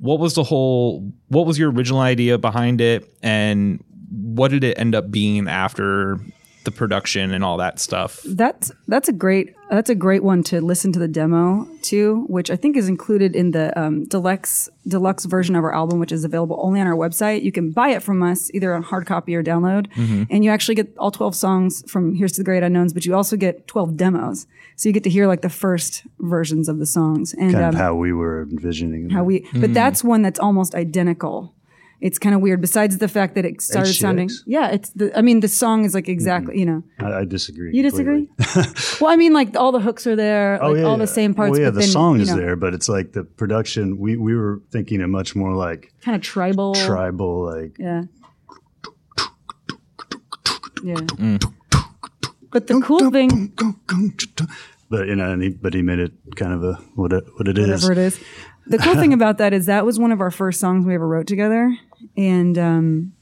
What 0.00 0.18
was 0.18 0.34
the 0.34 0.42
whole 0.42 1.12
what 1.28 1.46
was 1.46 1.58
your 1.58 1.70
original 1.70 2.00
idea 2.00 2.38
behind 2.38 2.80
it? 2.80 3.10
And 3.22 3.84
what 4.10 4.50
did 4.50 4.64
it 4.64 4.78
end 4.78 4.94
up 4.94 5.10
being 5.10 5.46
after 5.46 6.18
the 6.64 6.70
production 6.70 7.32
and 7.32 7.42
all 7.44 7.56
that 7.56 7.78
stuff? 7.78 8.22
That's 8.24 8.72
that's 8.88 9.08
a 9.08 9.12
great 9.12 9.54
that's 9.70 9.88
a 9.88 9.94
great 9.94 10.22
one 10.22 10.42
to 10.44 10.60
listen 10.60 10.92
to 10.92 10.98
the 10.98 11.08
demo 11.08 11.66
to, 11.82 12.24
which 12.28 12.50
I 12.50 12.56
think 12.56 12.76
is 12.76 12.88
included 12.88 13.36
in 13.36 13.52
the 13.52 13.78
um, 13.80 14.04
deluxe 14.04 14.68
deluxe 14.86 15.24
version 15.24 15.56
of 15.56 15.64
our 15.64 15.74
album, 15.74 15.98
which 15.98 16.12
is 16.12 16.24
available 16.24 16.58
only 16.60 16.80
on 16.80 16.86
our 16.86 16.96
website. 16.96 17.42
You 17.42 17.52
can 17.52 17.70
buy 17.70 17.90
it 17.90 18.02
from 18.02 18.22
us 18.22 18.50
either 18.52 18.74
on 18.74 18.82
hard 18.82 19.06
copy 19.06 19.34
or 19.34 19.42
download, 19.42 19.88
and 20.30 20.44
you 20.44 20.50
actually 20.50 20.74
get 20.74 20.94
all 20.98 21.10
twelve 21.10 21.34
songs 21.34 21.84
from 21.90 22.14
Here's 22.14 22.32
to 22.32 22.40
the 22.40 22.44
Great 22.44 22.62
Unknowns, 22.62 22.92
but 22.92 23.06
you 23.06 23.14
also 23.14 23.36
get 23.36 23.66
twelve 23.66 23.96
demos, 23.96 24.46
so 24.76 24.88
you 24.88 24.92
get 24.92 25.04
to 25.04 25.10
hear 25.10 25.26
like 25.26 25.42
the 25.42 25.48
first 25.48 26.02
versions 26.18 26.68
of 26.68 26.78
the 26.78 26.86
songs 26.86 27.32
and 27.34 27.52
kind 27.52 27.64
um, 27.64 27.74
of 27.74 27.74
how 27.76 27.94
we 27.94 28.12
were 28.12 28.42
envisioning 28.50 29.10
how 29.10 29.24
we. 29.24 29.46
But 29.54 29.72
that's 29.72 30.04
one 30.04 30.22
that's 30.22 30.40
almost 30.40 30.74
identical. 30.74 31.54
It's 32.00 32.18
kind 32.18 32.34
of 32.34 32.40
weird. 32.40 32.60
Besides 32.62 32.96
the 32.98 33.08
fact 33.08 33.34
that 33.34 33.44
it 33.44 33.60
started 33.60 33.90
HGX? 33.90 33.98
sounding, 34.00 34.30
yeah, 34.46 34.68
it's 34.70 34.88
the. 34.90 35.16
I 35.18 35.20
mean, 35.22 35.40
the 35.40 35.48
song 35.48 35.84
is 35.84 35.94
like 35.94 36.08
exactly, 36.08 36.58
you 36.58 36.64
know. 36.64 36.82
I, 36.98 37.20
I 37.20 37.24
disagree 37.26 37.72
You 37.74 37.82
disagree? 37.82 38.26
well, 39.00 39.10
I 39.10 39.16
mean, 39.16 39.34
like 39.34 39.54
all 39.56 39.70
the 39.70 39.80
hooks 39.80 40.06
are 40.06 40.16
there, 40.16 40.52
like 40.54 40.62
oh 40.62 40.74
yeah 40.74 40.84
all 40.84 40.96
the 40.96 41.06
same 41.06 41.34
parts. 41.34 41.50
well, 41.50 41.60
yeah 41.60 41.66
but 41.68 41.74
the 41.74 41.80
then, 41.80 41.88
song 41.90 42.16
you 42.16 42.22
is 42.22 42.30
know, 42.30 42.36
there 42.36 42.56
but 42.56 42.72
it's 42.72 42.88
like 42.88 43.12
the 43.12 43.24
production 43.24 43.98
we 43.98 44.16
we 44.16 44.34
were 44.34 44.62
thinking 44.72 45.02
of 45.02 45.10
much 45.10 45.36
more 45.36 45.52
like 45.54 45.92
Kind 46.00 46.16
of 46.16 46.22
tribal. 46.22 46.74
tribal 46.74 47.44
like 47.44 47.76
Yeah. 47.78 48.04
Yeah. 50.82 50.94
Mm. 50.94 51.52
But 52.50 52.66
the 52.66 52.80
cool 52.80 53.10
thing, 53.10 53.52
but 54.88 55.06
you 55.06 55.14
know 55.16 55.32
and 55.32 55.42
he, 55.42 55.48
but 55.50 55.74
he 55.74 55.82
made 55.82 55.98
it 55.98 56.12
kind 56.36 56.52
of 56.52 56.64
a 56.64 56.74
what 56.96 57.12
it 57.12 57.24
what 57.36 57.46
it 57.46 57.58
is 57.58 57.68
whatever 57.84 57.92
it 57.92 57.98
is, 57.98 58.20
the 58.66 58.78
cool 58.78 58.94
thing 58.94 59.12
about 59.12 59.38
that 59.38 59.52
is 59.52 59.66
that 59.66 59.84
was 59.86 59.98
one 59.98 60.10
of 60.12 60.20
our 60.20 60.30
first 60.30 60.58
songs 60.58 60.84
we 60.86 60.94
ever 60.94 61.06
wrote 61.06 61.26
together, 61.26 61.72
and 62.16 62.58
um, 62.58 63.12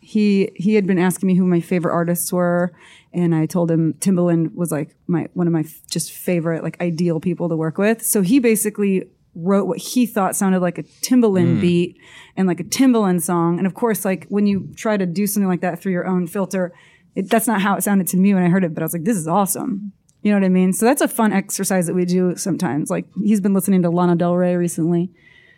he 0.00 0.52
he 0.54 0.74
had 0.74 0.86
been 0.86 0.98
asking 0.98 1.26
me 1.26 1.34
who 1.34 1.46
my 1.46 1.60
favorite 1.60 1.92
artists 1.92 2.32
were, 2.32 2.72
and 3.12 3.34
I 3.34 3.46
told 3.46 3.70
him 3.70 3.94
Timbaland 3.94 4.54
was 4.54 4.70
like 4.70 4.96
my 5.06 5.28
one 5.34 5.46
of 5.46 5.52
my 5.52 5.60
f- 5.60 5.80
just 5.90 6.12
favorite 6.12 6.62
like 6.62 6.80
ideal 6.80 7.20
people 7.20 7.48
to 7.48 7.56
work 7.56 7.78
with. 7.78 8.04
So 8.04 8.22
he 8.22 8.38
basically 8.38 9.08
wrote 9.34 9.66
what 9.66 9.78
he 9.78 10.06
thought 10.06 10.36
sounded 10.36 10.60
like 10.60 10.78
a 10.78 10.82
Timbaland 10.82 11.60
beat 11.60 11.98
and 12.36 12.46
like 12.46 12.60
a 12.60 12.64
Timbaland 12.64 13.22
song. 13.22 13.58
And 13.58 13.66
of 13.66 13.74
course, 13.74 14.04
like 14.04 14.26
when 14.28 14.46
you 14.46 14.68
try 14.76 14.96
to 14.96 15.06
do 15.06 15.26
something 15.26 15.48
like 15.48 15.60
that 15.62 15.80
through 15.80 15.92
your 15.92 16.06
own 16.06 16.26
filter, 16.26 16.72
it, 17.14 17.30
that's 17.30 17.46
not 17.46 17.60
how 17.60 17.74
it 17.76 17.82
sounded 17.82 18.06
to 18.08 18.16
me 18.16 18.34
when 18.34 18.44
I 18.44 18.48
heard 18.48 18.64
it. 18.64 18.74
But 18.74 18.82
I 18.82 18.84
was 18.84 18.92
like, 18.92 19.04
this 19.04 19.16
is 19.16 19.26
awesome. 19.26 19.92
You 20.22 20.30
know 20.30 20.38
what 20.38 20.44
I 20.44 20.50
mean? 20.50 20.72
So 20.72 20.86
that's 20.86 21.02
a 21.02 21.08
fun 21.08 21.32
exercise 21.32 21.86
that 21.86 21.94
we 21.94 22.04
do 22.04 22.36
sometimes. 22.36 22.90
Like 22.90 23.06
he's 23.22 23.40
been 23.40 23.54
listening 23.54 23.82
to 23.82 23.90
Lana 23.90 24.16
Del 24.16 24.36
Rey 24.36 24.56
recently. 24.56 25.10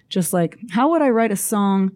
Just 0.09 0.33
like, 0.33 0.59
how 0.71 0.91
would 0.91 1.03
I 1.03 1.11
write 1.11 1.33
a 1.33 1.37
song 1.37 1.93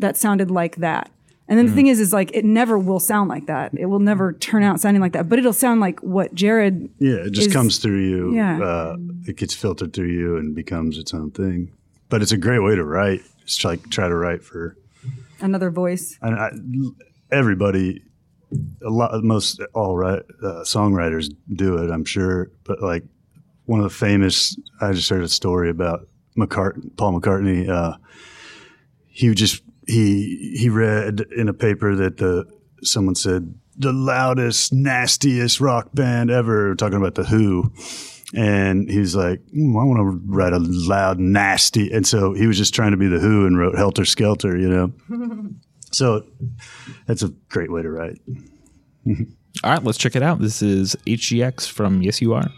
that 0.00 0.16
sounded 0.16 0.50
like 0.50 0.76
that? 0.76 1.10
And 1.48 1.58
then 1.58 1.66
the 1.66 1.72
thing 1.72 1.88
is, 1.88 1.98
is 1.98 2.12
like 2.12 2.30
it 2.32 2.44
never 2.44 2.78
will 2.78 3.00
sound 3.00 3.28
like 3.28 3.46
that. 3.46 3.72
It 3.76 3.86
will 3.86 3.98
never 3.98 4.32
turn 4.34 4.62
out 4.62 4.80
sounding 4.80 5.00
like 5.00 5.14
that. 5.14 5.28
But 5.28 5.40
it'll 5.40 5.52
sound 5.52 5.80
like 5.80 5.98
what 6.00 6.32
Jared. 6.32 6.88
Yeah, 7.00 7.14
it 7.26 7.32
just 7.32 7.48
is- 7.48 7.52
comes 7.52 7.78
through 7.78 7.98
you. 8.08 8.34
Yeah. 8.36 8.60
Uh, 8.62 8.96
it 9.26 9.36
gets 9.36 9.52
filtered 9.54 9.92
through 9.92 10.10
you 10.12 10.36
and 10.36 10.54
becomes 10.54 10.96
its 10.96 11.12
own 11.12 11.32
thing. 11.32 11.72
But 12.08 12.22
it's 12.22 12.30
a 12.30 12.36
great 12.36 12.60
way 12.60 12.76
to 12.76 12.84
write. 12.84 13.22
Just 13.46 13.64
like 13.64 13.90
try 13.90 14.06
to 14.08 14.14
write 14.14 14.44
for 14.44 14.76
Another 15.40 15.70
voice. 15.70 16.16
and 16.22 16.36
I, 16.38 16.50
everybody. 17.32 18.02
A 18.84 18.90
lot, 18.90 19.22
most 19.22 19.60
all 19.74 19.96
right, 19.96 20.22
uh, 20.42 20.62
songwriters 20.64 21.32
do 21.54 21.78
it. 21.78 21.90
I'm 21.90 22.04
sure, 22.04 22.50
but 22.64 22.82
like 22.82 23.04
one 23.66 23.78
of 23.80 23.84
the 23.84 23.90
famous. 23.90 24.56
I 24.80 24.92
just 24.92 25.08
heard 25.08 25.22
a 25.22 25.28
story 25.28 25.70
about 25.70 26.08
McCart- 26.36 26.96
Paul 26.96 27.20
McCartney. 27.20 27.68
Uh, 27.68 27.96
he 29.06 29.28
would 29.28 29.38
just 29.38 29.62
he 29.90 30.56
he 30.58 30.68
read 30.68 31.26
in 31.36 31.48
a 31.48 31.54
paper 31.54 31.94
that 31.96 32.16
the 32.18 32.46
someone 32.82 33.14
said 33.14 33.54
the 33.76 33.92
loudest, 33.92 34.72
nastiest 34.72 35.60
rock 35.60 35.88
band 35.94 36.30
ever, 36.30 36.74
talking 36.74 36.98
about 36.98 37.14
the 37.14 37.24
Who. 37.24 37.72
And 38.34 38.88
he's 38.88 39.16
like, 39.16 39.40
"Mm, 39.56 39.80
I 39.80 39.84
want 39.84 39.98
to 39.98 40.32
write 40.32 40.52
a 40.52 40.58
loud, 40.60 41.18
nasty. 41.18 41.90
And 41.90 42.06
so 42.06 42.32
he 42.32 42.46
was 42.46 42.56
just 42.56 42.74
trying 42.74 42.92
to 42.92 42.96
be 42.96 43.08
the 43.08 43.18
Who 43.18 43.46
and 43.46 43.58
wrote 43.58 43.76
Helter 43.76 44.04
Skelter, 44.04 44.56
you 44.56 44.68
know? 44.68 44.92
so 45.92 46.24
that's 47.06 47.22
a 47.22 47.28
great 47.48 47.72
way 47.72 47.82
to 47.82 47.90
write. 47.90 48.20
All 49.64 49.72
right, 49.72 49.82
let's 49.82 49.98
check 49.98 50.14
it 50.14 50.22
out. 50.22 50.38
This 50.38 50.62
is 50.62 50.94
HGX 51.06 51.68
from 51.68 52.02
Yes 52.02 52.20
You 52.22 52.34
Are. 52.34 52.50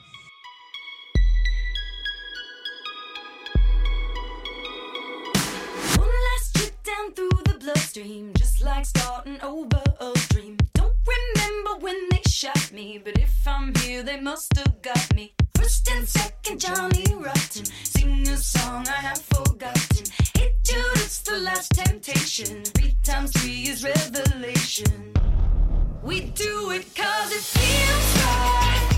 They 14.01 14.21
must 14.21 14.57
have 14.57 14.81
got 14.81 15.15
me. 15.15 15.35
First 15.57 15.91
and 15.91 16.09
second, 16.09 16.61
Johnny 16.61 17.05
Rotten. 17.15 17.65
Sing 17.85 18.27
a 18.29 18.37
song 18.37 18.87
I 18.89 19.01
have 19.09 19.19
forgotten. 19.19 20.05
Hit 20.35 20.55
Jude, 20.65 20.97
it's 20.97 21.21
the 21.23 21.39
last 21.39 21.73
temptation. 21.73 22.65
Three 22.65 22.97
times 23.03 23.33
three 23.33 23.69
is 23.69 23.85
revelation. 23.85 25.13
We 26.03 26.21
do 26.21 26.71
it 26.71 26.87
cause 26.95 27.33
it 27.33 27.43
feels 27.43 28.25
right. 28.25 28.92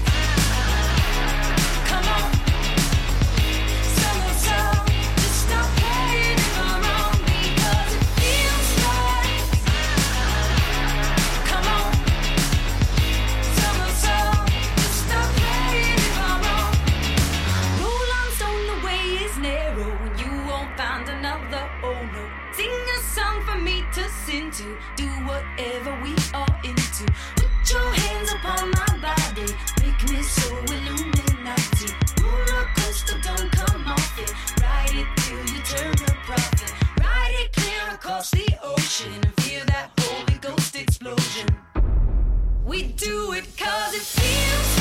Do 24.96 25.06
whatever 25.26 25.92
we 26.02 26.14
are 26.32 26.60
into. 26.64 27.04
Put 27.36 27.72
your 27.72 27.92
hands 27.92 28.32
upon 28.32 28.70
my 28.70 28.98
body. 29.00 29.52
Make 29.82 30.00
me 30.10 30.22
so 30.22 30.56
illuminati. 30.74 31.92
Roller 32.22 32.66
coaster, 32.76 33.18
don't 33.22 33.50
come 33.52 33.86
off 33.86 34.18
it. 34.18 34.32
Ride 34.62 34.94
it 34.94 35.08
till 35.16 35.42
you 35.54 35.60
turn 35.62 35.92
a 35.92 36.14
profit. 36.26 36.72
Ride 37.00 37.34
it 37.42 37.52
clear 37.52 37.94
across 37.94 38.30
the 38.30 38.48
ocean 38.62 39.12
and 39.14 39.34
feel 39.42 39.64
that 39.66 39.90
Holy 40.00 40.38
Ghost 40.38 40.76
explosion. 40.76 41.48
We 42.64 42.84
do 42.84 43.32
it 43.32 43.46
cause 43.56 43.94
it 43.94 44.02
feels 44.02 44.73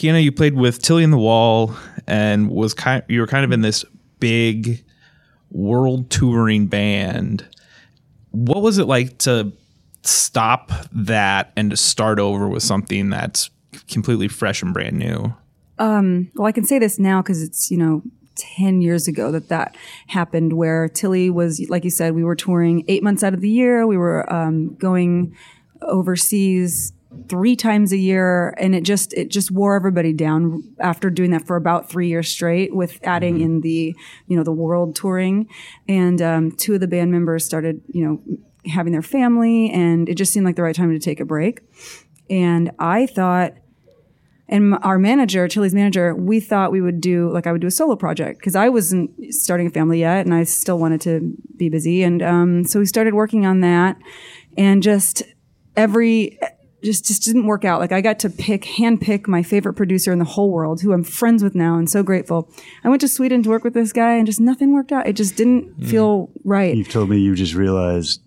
Kiana, 0.00 0.24
you 0.24 0.32
played 0.32 0.54
with 0.54 0.80
Tilly 0.80 1.04
and 1.04 1.12
the 1.12 1.18
Wall 1.18 1.76
and 2.06 2.50
was 2.50 2.72
kind 2.72 3.02
you 3.06 3.20
were 3.20 3.26
kind 3.26 3.44
of 3.44 3.52
in 3.52 3.60
this 3.60 3.84
big 4.18 4.82
world 5.50 6.08
touring 6.08 6.68
band. 6.68 7.46
What 8.30 8.62
was 8.62 8.78
it 8.78 8.86
like 8.86 9.18
to 9.18 9.52
stop 10.02 10.72
that 10.90 11.52
and 11.54 11.70
to 11.70 11.76
start 11.76 12.18
over 12.18 12.48
with 12.48 12.62
something 12.62 13.10
that's 13.10 13.50
completely 13.90 14.26
fresh 14.26 14.62
and 14.62 14.72
brand 14.72 14.98
new? 14.98 15.34
well, 16.34 16.46
I 16.46 16.52
can 16.52 16.64
say 16.64 16.78
this 16.78 16.98
now 16.98 17.20
because 17.20 17.42
it's, 17.42 17.70
you 17.70 17.76
know, 17.76 18.02
10 18.36 18.80
years 18.80 19.06
ago 19.06 19.30
that 19.32 19.50
that 19.50 19.76
happened 20.06 20.54
where 20.54 20.88
Tilly 20.88 21.28
was, 21.28 21.60
like 21.68 21.84
you 21.84 21.90
said, 21.90 22.14
we 22.14 22.24
were 22.24 22.36
touring 22.36 22.86
eight 22.88 23.02
months 23.02 23.22
out 23.22 23.34
of 23.34 23.42
the 23.42 23.50
year. 23.50 23.86
We 23.86 23.98
were 23.98 24.32
um, 24.32 24.76
going 24.76 25.36
overseas 25.82 26.94
three 27.30 27.54
times 27.54 27.92
a 27.92 27.96
year 27.96 28.50
and 28.58 28.74
it 28.74 28.82
just 28.82 29.14
it 29.14 29.30
just 29.30 29.50
wore 29.50 29.76
everybody 29.76 30.12
down 30.12 30.62
after 30.80 31.08
doing 31.08 31.30
that 31.30 31.46
for 31.46 31.56
about 31.56 31.88
three 31.88 32.08
years 32.08 32.28
straight 32.28 32.74
with 32.74 32.98
adding 33.04 33.40
in 33.40 33.60
the 33.60 33.94
you 34.26 34.36
know 34.36 34.42
the 34.42 34.52
world 34.52 34.96
touring. 34.96 35.48
And 35.88 36.20
um, 36.20 36.50
two 36.50 36.74
of 36.74 36.80
the 36.80 36.88
band 36.88 37.12
members 37.12 37.44
started 37.44 37.80
you 37.88 38.04
know 38.04 38.20
having 38.70 38.92
their 38.92 39.02
family 39.02 39.70
and 39.70 40.08
it 40.08 40.16
just 40.16 40.32
seemed 40.32 40.44
like 40.44 40.56
the 40.56 40.62
right 40.62 40.74
time 40.74 40.90
to 40.90 40.98
take 40.98 41.20
a 41.20 41.24
break. 41.24 41.60
And 42.28 42.70
i 42.78 43.06
thought 43.06 43.54
and 44.50 44.76
our 44.82 44.98
manager, 44.98 45.46
Tilly's 45.46 45.74
manager, 45.74 46.12
we 46.12 46.40
thought 46.40 46.72
we 46.72 46.80
would 46.80 47.00
do 47.00 47.30
like 47.30 47.46
I 47.46 47.52
would 47.52 47.60
do 47.60 47.68
a 47.68 47.70
solo 47.70 47.94
project 47.94 48.40
because 48.40 48.56
I 48.56 48.68
wasn't 48.68 49.12
starting 49.32 49.68
a 49.68 49.70
family 49.70 50.00
yet, 50.00 50.26
and 50.26 50.34
I 50.34 50.42
still 50.42 50.76
wanted 50.76 51.00
to 51.02 51.32
be 51.56 51.68
busy. 51.68 52.02
And 52.02 52.20
um, 52.20 52.64
so 52.64 52.80
we 52.80 52.86
started 52.86 53.14
working 53.14 53.46
on 53.46 53.60
that, 53.60 53.96
and 54.58 54.82
just 54.82 55.22
every 55.76 56.36
just 56.82 57.04
just 57.06 57.22
didn't 57.22 57.46
work 57.46 57.64
out. 57.64 57.80
Like 57.80 57.92
I 57.92 58.00
got 58.00 58.18
to 58.20 58.30
pick, 58.30 58.64
hand 58.64 59.00
pick 59.00 59.28
my 59.28 59.42
favorite 59.42 59.74
producer 59.74 60.12
in 60.12 60.18
the 60.18 60.24
whole 60.24 60.50
world, 60.50 60.80
who 60.80 60.92
I'm 60.92 61.04
friends 61.04 61.42
with 61.42 61.54
now, 61.54 61.76
and 61.76 61.88
so 61.88 62.02
grateful. 62.02 62.50
I 62.84 62.88
went 62.88 63.00
to 63.02 63.08
Sweden 63.08 63.42
to 63.42 63.50
work 63.50 63.64
with 63.64 63.74
this 63.74 63.92
guy, 63.92 64.14
and 64.16 64.26
just 64.26 64.40
nothing 64.40 64.72
worked 64.72 64.92
out. 64.92 65.06
It 65.06 65.14
just 65.14 65.36
didn't 65.36 65.84
feel 65.84 66.30
right. 66.44 66.76
You've 66.76 66.88
told 66.88 67.10
me 67.10 67.18
you 67.18 67.34
just 67.34 67.54
realized, 67.54 68.22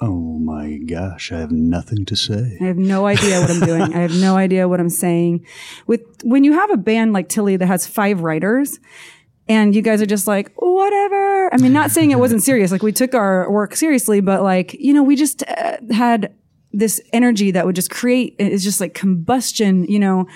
oh 0.00 0.38
my 0.38 0.78
gosh, 0.78 1.32
I 1.32 1.38
have 1.38 1.50
nothing 1.50 2.04
to 2.06 2.16
say. 2.16 2.58
I 2.60 2.64
have 2.64 2.78
no 2.78 3.06
idea 3.06 3.40
what 3.40 3.50
I'm 3.50 3.60
doing. 3.60 3.94
I 3.94 4.00
have 4.00 4.14
no 4.14 4.36
idea 4.46 4.68
what 4.68 4.80
I'm 4.80 4.90
saying. 4.90 5.46
With 5.86 6.02
when 6.22 6.44
you 6.44 6.52
have 6.52 6.70
a 6.70 6.76
band 6.76 7.12
like 7.12 7.28
Tilly 7.28 7.56
that 7.56 7.66
has 7.66 7.86
five 7.86 8.20
writers, 8.20 8.78
and 9.48 9.74
you 9.74 9.82
guys 9.82 10.00
are 10.00 10.06
just 10.06 10.26
like 10.26 10.52
whatever. 10.56 11.52
I 11.52 11.56
mean, 11.56 11.72
not 11.72 11.90
saying 11.90 12.12
it 12.12 12.18
wasn't 12.18 12.42
serious. 12.42 12.70
Like 12.70 12.82
we 12.82 12.92
took 12.92 13.14
our 13.14 13.50
work 13.50 13.74
seriously, 13.74 14.20
but 14.20 14.42
like 14.42 14.74
you 14.74 14.94
know, 14.94 15.02
we 15.02 15.16
just 15.16 15.42
uh, 15.48 15.78
had 15.90 16.32
this 16.72 17.00
energy 17.12 17.50
that 17.50 17.66
would 17.66 17.76
just 17.76 17.90
create. 17.90 18.36
It's 18.38 18.64
just 18.64 18.80
like 18.80 18.94
combustion. 18.94 19.84
You 19.84 19.98
know. 19.98 20.28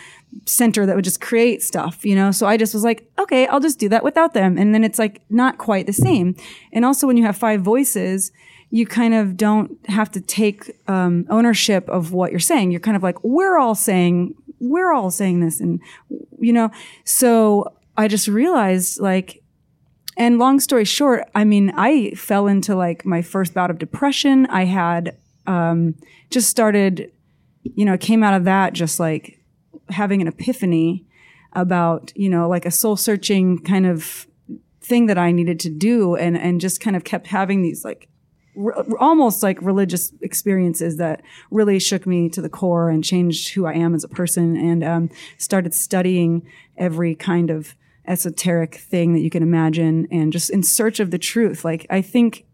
Center 0.47 0.85
that 0.85 0.97
would 0.97 1.05
just 1.05 1.21
create 1.21 1.63
stuff, 1.63 2.05
you 2.05 2.17
know? 2.17 2.33
So 2.33 2.45
I 2.49 2.57
just 2.57 2.75
was 2.75 2.83
like, 2.83 3.09
okay, 3.21 3.47
I'll 3.47 3.61
just 3.61 3.79
do 3.79 3.89
that 3.91 4.03
without 4.03 4.35
them. 4.35 4.59
And 4.59 4.75
then 4.75 4.83
it's 4.83 4.99
like 4.99 5.23
not 5.31 5.59
quite 5.59 5.87
the 5.87 5.93
same. 5.93 6.35
And 6.73 6.85
also 6.85 7.07
when 7.07 7.17
you 7.17 7.23
have 7.23 7.37
five 7.37 7.61
voices, 7.61 8.33
you 8.69 8.85
kind 8.85 9.15
of 9.15 9.37
don't 9.37 9.79
have 9.89 10.11
to 10.11 10.21
take 10.21 10.77
um, 10.89 11.25
ownership 11.31 11.89
of 11.89 12.13
what 12.13 12.33
you're 12.33 12.41
saying. 12.41 12.73
You're 12.73 12.81
kind 12.81 12.97
of 12.97 13.03
like, 13.05 13.23
we're 13.23 13.59
all 13.59 13.77
saying, 13.77 14.35
we're 14.59 14.93
all 14.93 15.13
saying 15.13 15.39
this. 15.39 15.61
And, 15.61 15.81
you 16.41 16.53
know, 16.53 16.73
so 17.05 17.73
I 17.97 18.09
just 18.09 18.27
realized 18.27 18.99
like, 19.01 19.41
and 20.17 20.41
long 20.41 20.59
story 20.59 20.85
short, 20.85 21.31
I 21.37 21.45
mean, 21.45 21.73
I 21.77 22.11
fell 22.17 22.49
into 22.49 22.75
like 22.75 23.07
my 23.07 23.23
first 23.23 23.55
bout 23.55 23.71
of 23.71 23.79
depression. 23.79 24.47
I 24.47 24.65
had 24.65 25.17
um, 25.47 25.95
just 26.31 26.49
started, 26.49 27.13
you 27.63 27.85
know, 27.85 27.97
came 27.97 28.23
out 28.23 28.35
of 28.35 28.45
that 28.45 28.73
just 28.73 29.01
like 29.01 29.41
having 29.91 30.21
an 30.21 30.29
epiphany 30.29 31.05
about, 31.53 32.13
you 32.17 32.29
know, 32.29 32.49
like 32.49 32.67
a 32.67 32.71
soul 32.71 32.97
searching 32.97 33.59
kind 33.59 33.87
of 33.87 34.27
thing 34.81 35.07
that 35.07 35.19
I 35.19 35.33
needed 35.33 35.61
to 35.61 35.71
do 35.71 36.15
and, 36.15 36.37
and 36.37 36.61
just 36.61 36.81
kind 36.81 36.97
of 36.97 37.05
kept 37.05 37.27
having 37.29 37.63
these 37.63 37.85
like 37.85 38.09
almost 39.01 39.43
like 39.43 39.61
religious 39.63 40.13
experiences 40.21 40.97
that 40.99 41.23
really 41.51 41.79
shook 41.79 42.07
me 42.07 42.29
to 42.29 42.41
the 42.41 42.49
core 42.49 42.89
and 42.89 43.03
changed 43.03 43.53
who 43.55 43.67
I 43.67 43.75
am 43.75 43.95
as 43.95 44.05
a 44.05 44.09
person 44.09 44.57
and 44.57 44.85
um, 44.85 45.11
started 45.39 45.75
studying 45.75 46.47
every 46.77 47.15
kind 47.15 47.51
of 47.51 47.75
esoteric 48.07 48.77
thing 48.77 49.15
that 49.15 49.21
you 49.21 49.31
can 49.31 49.43
imagine 49.43 50.07
and 50.11 50.33
just 50.33 50.51
in 50.51 50.63
search 50.63 51.01
of 51.01 51.11
the 51.11 51.19
truth. 51.19 51.65
Like 51.65 51.87
I 51.91 52.03
think 52.03 52.45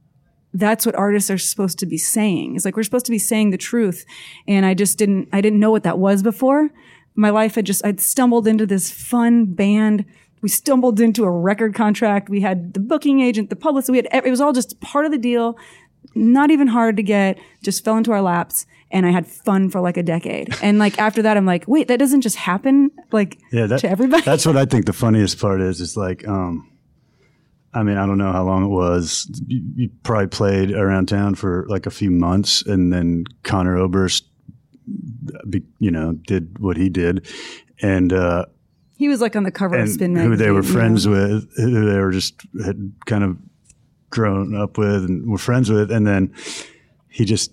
that's 0.52 0.84
what 0.84 0.94
artists 0.94 1.30
are 1.30 1.38
supposed 1.38 1.78
to 1.78 1.86
be 1.86 1.98
saying. 1.98 2.56
It's 2.56 2.64
like 2.64 2.76
we're 2.76 2.82
supposed 2.82 3.06
to 3.06 3.12
be 3.12 3.18
saying 3.18 3.50
the 3.50 3.58
truth. 3.58 4.04
And 4.48 4.66
I 4.66 4.74
just 4.74 4.98
didn't, 4.98 5.28
I 5.32 5.40
didn't 5.40 5.60
know 5.60 5.70
what 5.70 5.84
that 5.84 5.98
was 5.98 6.22
before. 6.22 6.70
My 7.14 7.30
life 7.30 7.54
had 7.54 7.66
just, 7.66 7.84
I'd 7.84 8.00
stumbled 8.00 8.46
into 8.46 8.66
this 8.66 8.90
fun 8.90 9.46
band. 9.46 10.04
We 10.42 10.48
stumbled 10.48 11.00
into 11.00 11.24
a 11.24 11.30
record 11.30 11.74
contract. 11.74 12.28
We 12.28 12.40
had 12.40 12.74
the 12.74 12.80
booking 12.80 13.20
agent, 13.20 13.50
the 13.50 13.56
publicist. 13.56 13.90
We 13.90 13.98
had, 13.98 14.08
it 14.12 14.30
was 14.30 14.40
all 14.40 14.52
just 14.52 14.80
part 14.80 15.04
of 15.04 15.12
the 15.12 15.18
deal. 15.18 15.56
Not 16.14 16.50
even 16.50 16.66
hard 16.66 16.96
to 16.96 17.02
get, 17.02 17.38
just 17.62 17.84
fell 17.84 17.96
into 17.96 18.10
our 18.10 18.22
laps. 18.22 18.66
And 18.90 19.06
I 19.06 19.10
had 19.10 19.26
fun 19.26 19.70
for 19.70 19.80
like 19.80 19.96
a 19.96 20.02
decade. 20.02 20.54
And 20.62 20.78
like 20.78 20.98
after 20.98 21.22
that, 21.22 21.36
I'm 21.36 21.46
like, 21.46 21.64
wait, 21.68 21.88
that 21.88 21.98
doesn't 21.98 22.22
just 22.22 22.36
happen 22.36 22.90
like 23.12 23.38
Yeah, 23.52 23.66
that, 23.66 23.80
to 23.80 23.90
everybody. 23.90 24.22
That's 24.22 24.46
what 24.46 24.56
I 24.56 24.64
think 24.64 24.86
the 24.86 24.92
funniest 24.92 25.38
part 25.38 25.60
is. 25.60 25.80
It's 25.80 25.96
like, 25.96 26.26
um, 26.26 26.69
I 27.72 27.82
mean, 27.82 27.96
I 27.96 28.06
don't 28.06 28.18
know 28.18 28.32
how 28.32 28.44
long 28.44 28.64
it 28.64 28.68
was. 28.68 29.30
You, 29.46 29.62
you 29.74 29.90
probably 30.02 30.26
played 30.26 30.72
around 30.72 31.06
town 31.06 31.36
for 31.36 31.66
like 31.68 31.86
a 31.86 31.90
few 31.90 32.10
months, 32.10 32.62
and 32.62 32.92
then 32.92 33.24
Conor 33.44 33.76
Oberst, 33.76 34.24
be- 35.48 35.62
you 35.78 35.90
know, 35.90 36.12
did 36.12 36.58
what 36.58 36.76
he 36.76 36.88
did, 36.88 37.26
and 37.80 38.12
uh, 38.12 38.46
he 39.00 39.08
was 39.08 39.20
like 39.20 39.36
on 39.36 39.44
the 39.44 39.50
cover 39.50 39.76
of 39.76 39.88
Spin 39.88 40.14
who 40.16 40.36
they 40.36 40.50
were 40.50 40.62
you 40.62 40.66
know? 40.66 40.72
friends 40.74 41.08
with, 41.08 41.48
who 41.56 41.90
they 41.90 41.98
were 41.98 42.10
just 42.10 42.34
had 42.64 42.92
kind 43.06 43.24
of 43.24 43.38
grown 44.10 44.54
up 44.54 44.76
with 44.76 45.04
and 45.04 45.30
were 45.30 45.38
friends 45.38 45.70
with, 45.70 45.90
and 45.90 46.06
then 46.06 46.34
he 47.08 47.24
just 47.24 47.52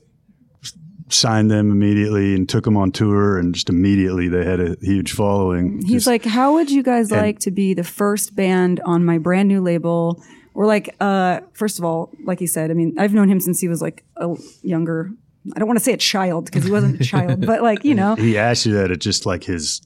signed 1.09 1.49
them 1.49 1.71
immediately 1.71 2.35
and 2.35 2.47
took 2.49 2.65
them 2.65 2.75
on 2.77 2.91
tour, 2.91 3.37
and 3.37 3.53
just 3.53 3.69
immediately 3.69 4.27
they 4.27 4.43
had 4.45 4.59
a 4.59 4.75
huge 4.81 5.13
following. 5.13 5.81
He's 5.83 5.91
Just- 6.03 6.07
like, 6.07 6.25
how 6.25 6.53
would 6.53 6.69
you 6.69 6.83
guys 6.83 7.11
And- 7.11 7.21
like 7.21 7.39
to 7.39 7.51
be 7.51 7.73
the 7.73 7.83
first 7.83 8.35
band 8.35 8.79
on 8.85 9.05
my 9.05 9.17
brand 9.17 9.47
new 9.47 9.61
label? 9.61 10.21
We're 10.53 10.65
like, 10.65 10.95
uh, 10.99 11.41
first 11.53 11.77
of 11.79 11.85
all, 11.85 12.11
like 12.25 12.39
he 12.39 12.47
said, 12.47 12.71
I 12.71 12.73
mean, 12.73 12.95
I've 12.97 13.13
known 13.13 13.29
him 13.29 13.39
since 13.39 13.59
he 13.59 13.67
was 13.67 13.81
like 13.81 14.03
a 14.17 14.35
younger. 14.63 15.11
I 15.55 15.59
don't 15.59 15.67
want 15.67 15.79
to 15.79 15.83
say 15.85 15.93
a 15.93 15.97
child 15.97 16.45
because 16.45 16.65
he 16.65 16.71
wasn't 16.71 16.99
a 16.99 17.03
child, 17.05 17.45
but 17.45 17.61
like 17.61 17.85
you 17.85 17.95
know, 17.95 18.15
he 18.15 18.37
asked 18.37 18.65
you 18.65 18.73
that 18.73 18.91
at 18.91 18.99
just 18.99 19.25
like 19.25 19.43
his 19.45 19.81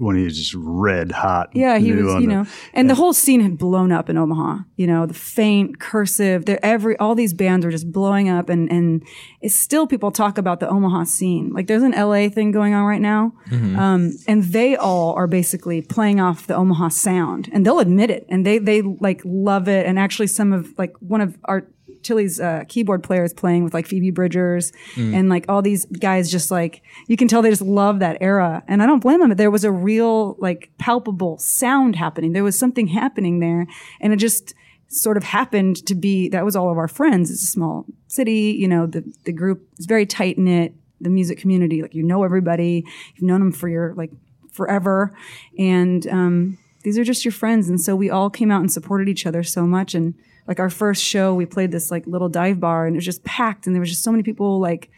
when 0.00 0.16
he 0.16 0.24
was 0.24 0.36
just 0.36 0.54
red 0.56 1.12
hot. 1.12 1.50
yeah, 1.54 1.78
he 1.78 1.92
was, 1.92 2.14
on 2.14 2.22
you 2.22 2.28
the- 2.28 2.34
know, 2.34 2.46
and 2.74 2.88
the 2.88 2.94
whole 2.94 3.12
scene 3.12 3.40
had 3.40 3.58
blown 3.58 3.92
up 3.92 4.08
in 4.08 4.16
Omaha. 4.16 4.58
You 4.76 4.86
know, 4.86 5.06
the 5.06 5.14
faint, 5.14 5.78
cursive, 5.78 6.46
they're 6.46 6.64
every 6.64 6.96
all 6.98 7.14
these 7.14 7.34
bands 7.34 7.66
are 7.66 7.70
just 7.70 7.92
blowing 7.92 8.28
up, 8.28 8.48
and 8.48 8.70
and 8.72 9.02
it's 9.40 9.54
still 9.54 9.86
people 9.86 10.10
talk 10.10 10.38
about 10.38 10.60
the 10.60 10.68
Omaha 10.68 11.04
scene. 11.04 11.52
Like 11.52 11.66
there's 11.66 11.82
an 11.82 11.92
LA 11.92 12.28
thing 12.28 12.50
going 12.50 12.74
on 12.74 12.84
right 12.84 13.00
now, 13.00 13.32
um, 13.52 14.12
and 14.26 14.44
they 14.44 14.74
all 14.76 15.12
are 15.14 15.26
basically 15.26 15.82
playing 15.82 16.18
off 16.20 16.46
the 16.46 16.54
Omaha 16.56 16.88
sound, 16.88 17.48
and 17.52 17.64
they'll 17.66 17.80
admit 17.80 18.10
it, 18.10 18.26
and 18.28 18.46
they 18.46 18.58
they 18.58 18.82
like 18.82 19.20
love 19.24 19.68
it, 19.68 19.86
and 19.86 19.98
actually 19.98 20.26
some 20.28 20.52
of 20.52 20.72
like 20.78 20.94
one 21.00 21.20
of 21.20 21.36
our 21.44 21.66
Tilly's 22.02 22.40
uh, 22.40 22.64
keyboard 22.68 23.02
players 23.02 23.32
playing 23.32 23.64
with 23.64 23.74
like 23.74 23.86
Phoebe 23.86 24.10
Bridgers 24.10 24.72
and 25.14 25.28
like 25.28 25.44
all 25.48 25.62
these 25.62 25.86
guys 25.86 26.30
just 26.30 26.50
like 26.50 26.82
you 27.06 27.16
can 27.16 27.28
tell 27.28 27.42
they 27.42 27.50
just 27.50 27.62
love 27.62 27.98
that 28.00 28.18
era. 28.20 28.62
And 28.68 28.82
I 28.82 28.86
don't 28.86 29.00
blame 29.00 29.20
them. 29.20 29.28
But 29.28 29.38
there 29.38 29.50
was 29.50 29.64
a 29.64 29.72
real 29.72 30.36
like 30.38 30.70
palpable 30.78 31.38
sound 31.38 31.96
happening. 31.96 32.32
There 32.32 32.44
was 32.44 32.58
something 32.58 32.88
happening 32.88 33.40
there. 33.40 33.66
And 34.00 34.12
it 34.12 34.16
just 34.16 34.54
sort 34.88 35.16
of 35.16 35.22
happened 35.22 35.86
to 35.86 35.94
be 35.94 36.28
that 36.30 36.44
was 36.44 36.56
all 36.56 36.70
of 36.70 36.78
our 36.78 36.88
friends. 36.88 37.30
It's 37.30 37.42
a 37.42 37.46
small 37.46 37.86
city 38.08 38.56
you 38.58 38.66
know 38.66 38.86
the 38.86 39.04
the 39.24 39.32
group 39.32 39.68
is 39.78 39.86
very 39.86 40.06
tight 40.06 40.38
knit. 40.38 40.74
The 41.02 41.10
music 41.10 41.38
community 41.38 41.82
like 41.82 41.94
you 41.94 42.02
know 42.02 42.24
everybody. 42.24 42.84
You've 43.14 43.28
known 43.28 43.40
them 43.40 43.52
for 43.52 43.68
your 43.68 43.94
like 43.94 44.10
forever. 44.52 45.14
And 45.58 46.06
um 46.08 46.58
these 46.82 46.98
are 46.98 47.04
just 47.04 47.24
your 47.24 47.32
friends. 47.32 47.68
And 47.68 47.80
so 47.80 47.94
we 47.94 48.10
all 48.10 48.30
came 48.30 48.50
out 48.50 48.60
and 48.60 48.72
supported 48.72 49.08
each 49.08 49.26
other 49.26 49.42
so 49.42 49.66
much. 49.66 49.94
And 49.94 50.14
like 50.50 50.60
our 50.60 50.68
first 50.68 51.02
show 51.02 51.32
we 51.34 51.46
played 51.46 51.70
this 51.72 51.90
like 51.90 52.06
little 52.06 52.28
dive 52.28 52.58
bar 52.60 52.84
and 52.86 52.94
it 52.94 52.98
was 52.98 53.04
just 53.06 53.22
packed 53.24 53.66
and 53.66 53.74
there 53.74 53.80
was 53.80 53.88
just 53.88 54.02
so 54.02 54.10
many 54.10 54.22
people 54.24 54.58
like 54.60 54.90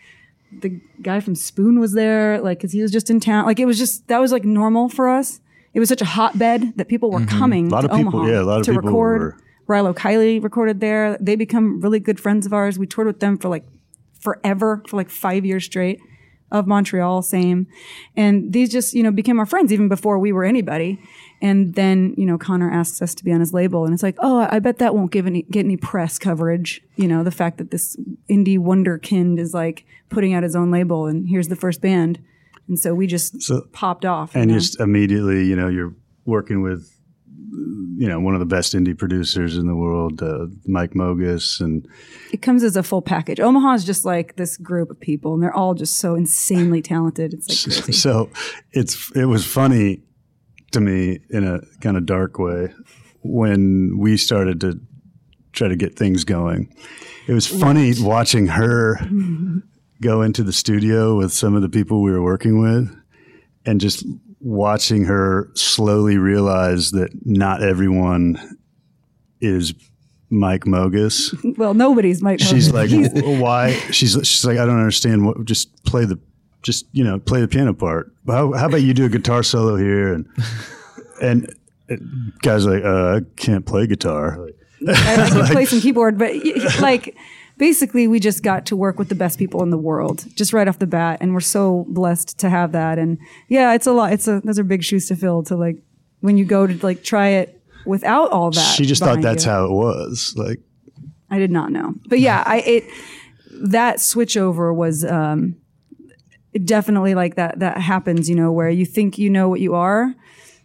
the 0.61 0.81
guy 1.03 1.21
from 1.21 1.35
spoon 1.35 1.79
was 1.79 1.93
there 1.93 2.41
like 2.41 2.59
because 2.59 2.73
he 2.73 2.83
was 2.83 2.91
just 2.91 3.09
in 3.11 3.21
town. 3.21 3.47
Like 3.47 3.61
it 3.61 3.67
was 3.67 3.79
just 3.79 4.09
that 4.09 4.19
was 4.21 4.33
like 4.33 4.45
normal 4.45 4.89
for 4.89 5.09
us. 5.09 5.41
It 5.75 5.81
was 5.81 5.89
such 5.89 6.03
a 6.03 6.07
hotbed 6.07 6.75
that 6.77 6.89
people 6.89 7.11
were 7.11 7.25
coming 7.25 7.67
Mm-hmm. 7.67 7.73
A 7.73 7.77
lot 7.77 7.81
to 7.83 7.91
of 7.91 7.97
people- 7.97 8.21
Omaha 8.21 8.33
yeah, 8.33 8.43
a 8.43 8.49
lot 8.51 8.61
of 8.61 8.67
to 8.67 8.73
people 8.73 8.89
record. 8.91 9.21
were- 9.21 9.37
Rilo 9.69 9.95
Kiley 9.95 10.43
recorded 10.43 10.81
there. 10.81 11.17
They 11.21 11.37
become 11.37 11.81
really 11.81 12.01
good 12.01 12.19
friends 12.21 12.45
of 12.47 12.53
ours. 12.53 12.79
We 12.79 12.87
toured 12.87 13.07
with 13.07 13.21
them 13.21 13.39
for 13.39 13.49
like 13.49 13.65
forever 14.21 14.83
for 14.89 14.97
like 14.97 15.09
five 15.09 15.45
years 15.47 15.65
straight 15.65 16.01
of 16.53 16.67
Montreal, 16.69 17.23
same. 17.23 17.67
And 18.17 18.53
these 18.53 18.71
just, 18.71 18.95
you 18.95 19.03
know, 19.03 19.11
became 19.11 19.41
our 19.41 19.47
friends 19.47 19.73
even 19.73 19.89
before 19.89 20.19
we 20.21 20.31
were 20.33 20.45
anybody. 20.45 21.01
And 21.41 21.75
then, 21.75 22.15
you 22.17 22.25
know, 22.25 22.39
Conor 22.39 22.71
asks 22.71 23.03
us 23.03 23.15
to 23.17 23.25
be 23.25 23.33
on 23.33 23.41
his 23.41 23.53
label 23.53 23.85
and 23.85 23.93
it's 23.93 24.03
like, 24.03 24.15
oh, 24.21 24.47
I 24.49 24.61
bet 24.61 24.79
that 24.79 24.95
won't 24.95 25.11
give 25.11 25.27
any, 25.27 25.43
get 25.43 25.65
any 25.65 25.77
press 25.77 26.19
coverage. 26.19 26.81
You 26.95 27.09
know, 27.09 27.25
the 27.25 27.33
fact 27.33 27.59
that 27.59 27.73
this 27.73 27.97
indie 28.31 28.59
wonderkind 28.59 29.41
is 29.41 29.53
like 29.53 29.85
putting 30.09 30.35
out 30.35 30.45
his 30.45 30.55
own 30.55 30.71
label 30.71 31.07
and 31.07 31.29
here's 31.29 31.49
the 31.49 31.57
first 31.57 31.81
band. 31.81 32.21
And 32.69 32.79
so 32.79 32.95
we 32.95 33.09
just 33.09 33.43
So- 33.43 33.67
popped 33.73 34.05
off. 34.05 34.37
and 34.37 34.51
you 34.51 34.55
know? 34.55 34.61
just 34.61 34.79
immediately, 34.79 35.45
you 35.45 35.57
know, 35.57 35.69
you're 35.69 35.95
working 36.27 36.63
with, 36.63 36.89
you 37.53 38.09
know, 38.09 38.19
one 38.19 38.35
of 38.35 38.41
the 38.41 38.47
best 38.47 38.73
indie 38.73 38.97
producers 38.97 39.57
in 39.57 39.67
the 39.67 39.75
world, 39.75 40.23
uh, 40.23 40.47
Mike 40.67 40.93
Mogis, 40.93 41.61
and 41.61 41.87
it 42.33 42.41
comes 42.41 42.63
as 42.63 42.77
a 42.77 42.83
full 42.83 43.03
package. 43.03 43.41
Omaha 43.41 43.75
is 43.75 43.85
just 43.85 44.05
like 44.05 44.37
this 44.37 44.57
group 44.57 44.91
of 44.91 44.99
people 44.99 45.35
and 45.35 45.43
they're 45.43 45.55
all 45.55 45.75
just 45.75 45.97
so 45.97 46.15
insanely 46.15 46.81
talented. 46.81 47.35
It's 47.35 47.67
like 47.67 47.77
crazy. 47.85 47.93
so 47.93 48.31
it's 48.73 49.11
it 49.15 49.27
was 49.27 49.47
funny 49.47 50.03
to 50.71 50.81
me 50.81 51.21
in 51.29 51.45
a 51.47 51.61
kind 51.81 51.97
of 51.97 52.07
dark 52.07 52.39
way 52.39 52.73
when 53.23 53.99
we 53.99 54.17
started 54.17 54.61
to 54.63 54.81
try 55.53 55.69
to 55.69 55.77
get 55.77 55.97
things 55.97 56.25
going. 56.25 56.75
It 57.29 57.35
was 57.35 57.47
funny 57.47 57.93
watching 57.99 58.47
her 58.49 58.99
go 60.01 60.23
into 60.23 60.43
the 60.43 60.53
studio 60.53 61.19
with 61.19 61.33
some 61.33 61.55
of 61.55 61.61
the 61.63 61.69
people 61.69 62.03
we 62.03 62.11
were 62.11 62.23
working 62.23 62.61
with 62.61 62.99
and 63.67 63.81
just 63.81 64.05
watching 64.43 65.05
her 65.05 65.51
slowly 65.55 66.19
realize 66.19 66.91
that 66.91 67.11
not 67.25 67.63
everyone 67.63 68.59
is 69.41 69.73
Mike 70.31 70.65
Mogis. 70.65 71.33
Well, 71.59 71.75
nobody's 71.75 72.23
Mike. 72.23 72.41
She's 72.41 72.73
like, 72.73 72.91
why? 73.15 73.73
She's 73.91 74.13
she's 74.25 74.45
like, 74.45 74.59
I 74.59 74.65
don't 74.65 74.79
understand. 74.79 75.27
What? 75.27 75.45
Just 75.45 75.85
play 75.85 76.05
the, 76.05 76.19
just 76.63 76.87
you 76.93 77.05
know, 77.05 77.19
play 77.19 77.41
the 77.41 77.49
piano 77.49 77.75
part. 77.75 78.13
How, 78.27 78.53
how 78.53 78.67
about 78.67 78.83
you 78.83 78.95
do 78.95 79.05
a 79.05 79.09
guitar 79.09 79.43
solo 79.43 79.77
here? 79.77 80.15
And 80.15 80.27
and 81.23 81.55
and 81.89 82.33
guys 82.41 82.67
like, 82.67 82.83
uh, 82.85 83.17
I 83.17 83.21
can't 83.37 83.67
play 83.67 83.87
guitar. 83.87 84.49
I, 84.89 84.93
I 84.93 85.29
can 85.29 85.47
play 85.47 85.65
some 85.67 85.81
keyboard, 85.81 86.19
but 86.19 86.33
like 86.81 87.17
basically 87.59 88.09
we 88.09 88.19
just 88.19 88.43
got 88.43 88.67
to 88.67 88.77
work 88.77 88.99
with 88.99 89.09
the 89.09 89.15
best 89.15 89.39
people 89.39 89.63
in 89.63 89.71
the 89.71 89.79
world 89.79 90.25
just 90.35 90.53
right 90.53 90.69
off 90.69 90.79
the 90.79 90.87
bat 90.87 91.19
and 91.21 91.35
we're 91.35 91.41
so 91.41 91.85
blessed 91.89 92.39
to 92.39 92.49
have 92.51 92.73
that 92.73 92.99
and 92.99 93.19
yeah 93.49 93.75
it's 93.75 93.87
a 93.87 93.93
lot 93.93 94.13
it's 94.13 94.27
a 94.27 94.41
those 94.41 94.59
are 94.59 94.65
big 94.65 94.83
shoes 94.83 95.07
to 95.07 95.15
fill 95.17 95.43
to 95.43 95.55
like 95.57 95.77
when 96.21 96.37
you 96.39 96.45
go 96.45 96.67
to 96.67 96.75
like 96.87 97.03
try 97.03 97.29
it 97.29 97.61
without 97.85 98.31
all 98.31 98.51
that 98.51 98.75
She 98.75 98.85
just 98.85 99.03
thought 99.03 99.21
that's 99.23 99.45
you. 99.45 99.51
how 99.51 99.65
it 99.65 99.73
was. 99.73 100.35
Like, 100.37 100.61
I 101.31 101.39
did 101.39 101.51
not 101.51 101.73
know. 101.73 101.95
But 102.09 102.21
yeah, 102.21 102.43
I 102.47 102.59
it 102.61 102.85
that 103.65 104.01
switch 104.01 104.37
over 104.37 104.73
was 104.73 105.05
um 105.05 105.57
definitely 106.65 107.15
like 107.15 107.35
that 107.37 107.59
that 107.59 107.79
happens, 107.79 108.29
you 108.29 108.37
know, 108.37 108.53
where 108.53 108.71
you 108.71 108.87
think 108.87 109.19
you 109.19 109.31
know 109.31 109.49
what 109.49 109.61
you 109.61 109.75
are. 109.75 110.15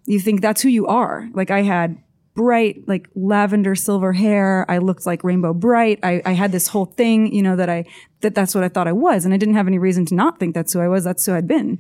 You 0.05 0.19
think 0.19 0.41
that's 0.41 0.61
who 0.61 0.69
you 0.69 0.85
are. 0.87 1.27
Like 1.33 1.49
I 1.51 1.63
had 1.63 1.97
bright, 2.37 2.87
like 2.87 3.09
lavender 3.15 3.73
silver 3.73 4.13
hair. 4.13 4.63
I 4.69 4.77
looked 4.77 5.07
like 5.07 5.23
Rainbow 5.23 5.53
Brite. 5.53 5.99
I, 6.03 6.21
I 6.23 6.33
had 6.33 6.51
this 6.51 6.67
whole 6.67 6.85
thing, 6.85 7.33
you 7.33 7.41
know, 7.41 7.55
that 7.55 7.67
I 7.67 7.83
that 8.21 8.35
that's 8.35 8.53
what 8.53 8.63
I 8.63 8.69
thought 8.69 8.87
I 8.87 8.91
was. 8.93 9.25
And 9.25 9.33
I 9.33 9.37
didn't 9.37 9.55
have 9.55 9.67
any 9.67 9.79
reason 9.79 10.05
to 10.05 10.15
not 10.15 10.39
think 10.39 10.53
that's 10.53 10.71
who 10.71 10.79
I 10.79 10.87
was. 10.87 11.03
That's 11.03 11.25
who 11.25 11.33
I'd 11.33 11.47
been. 11.47 11.79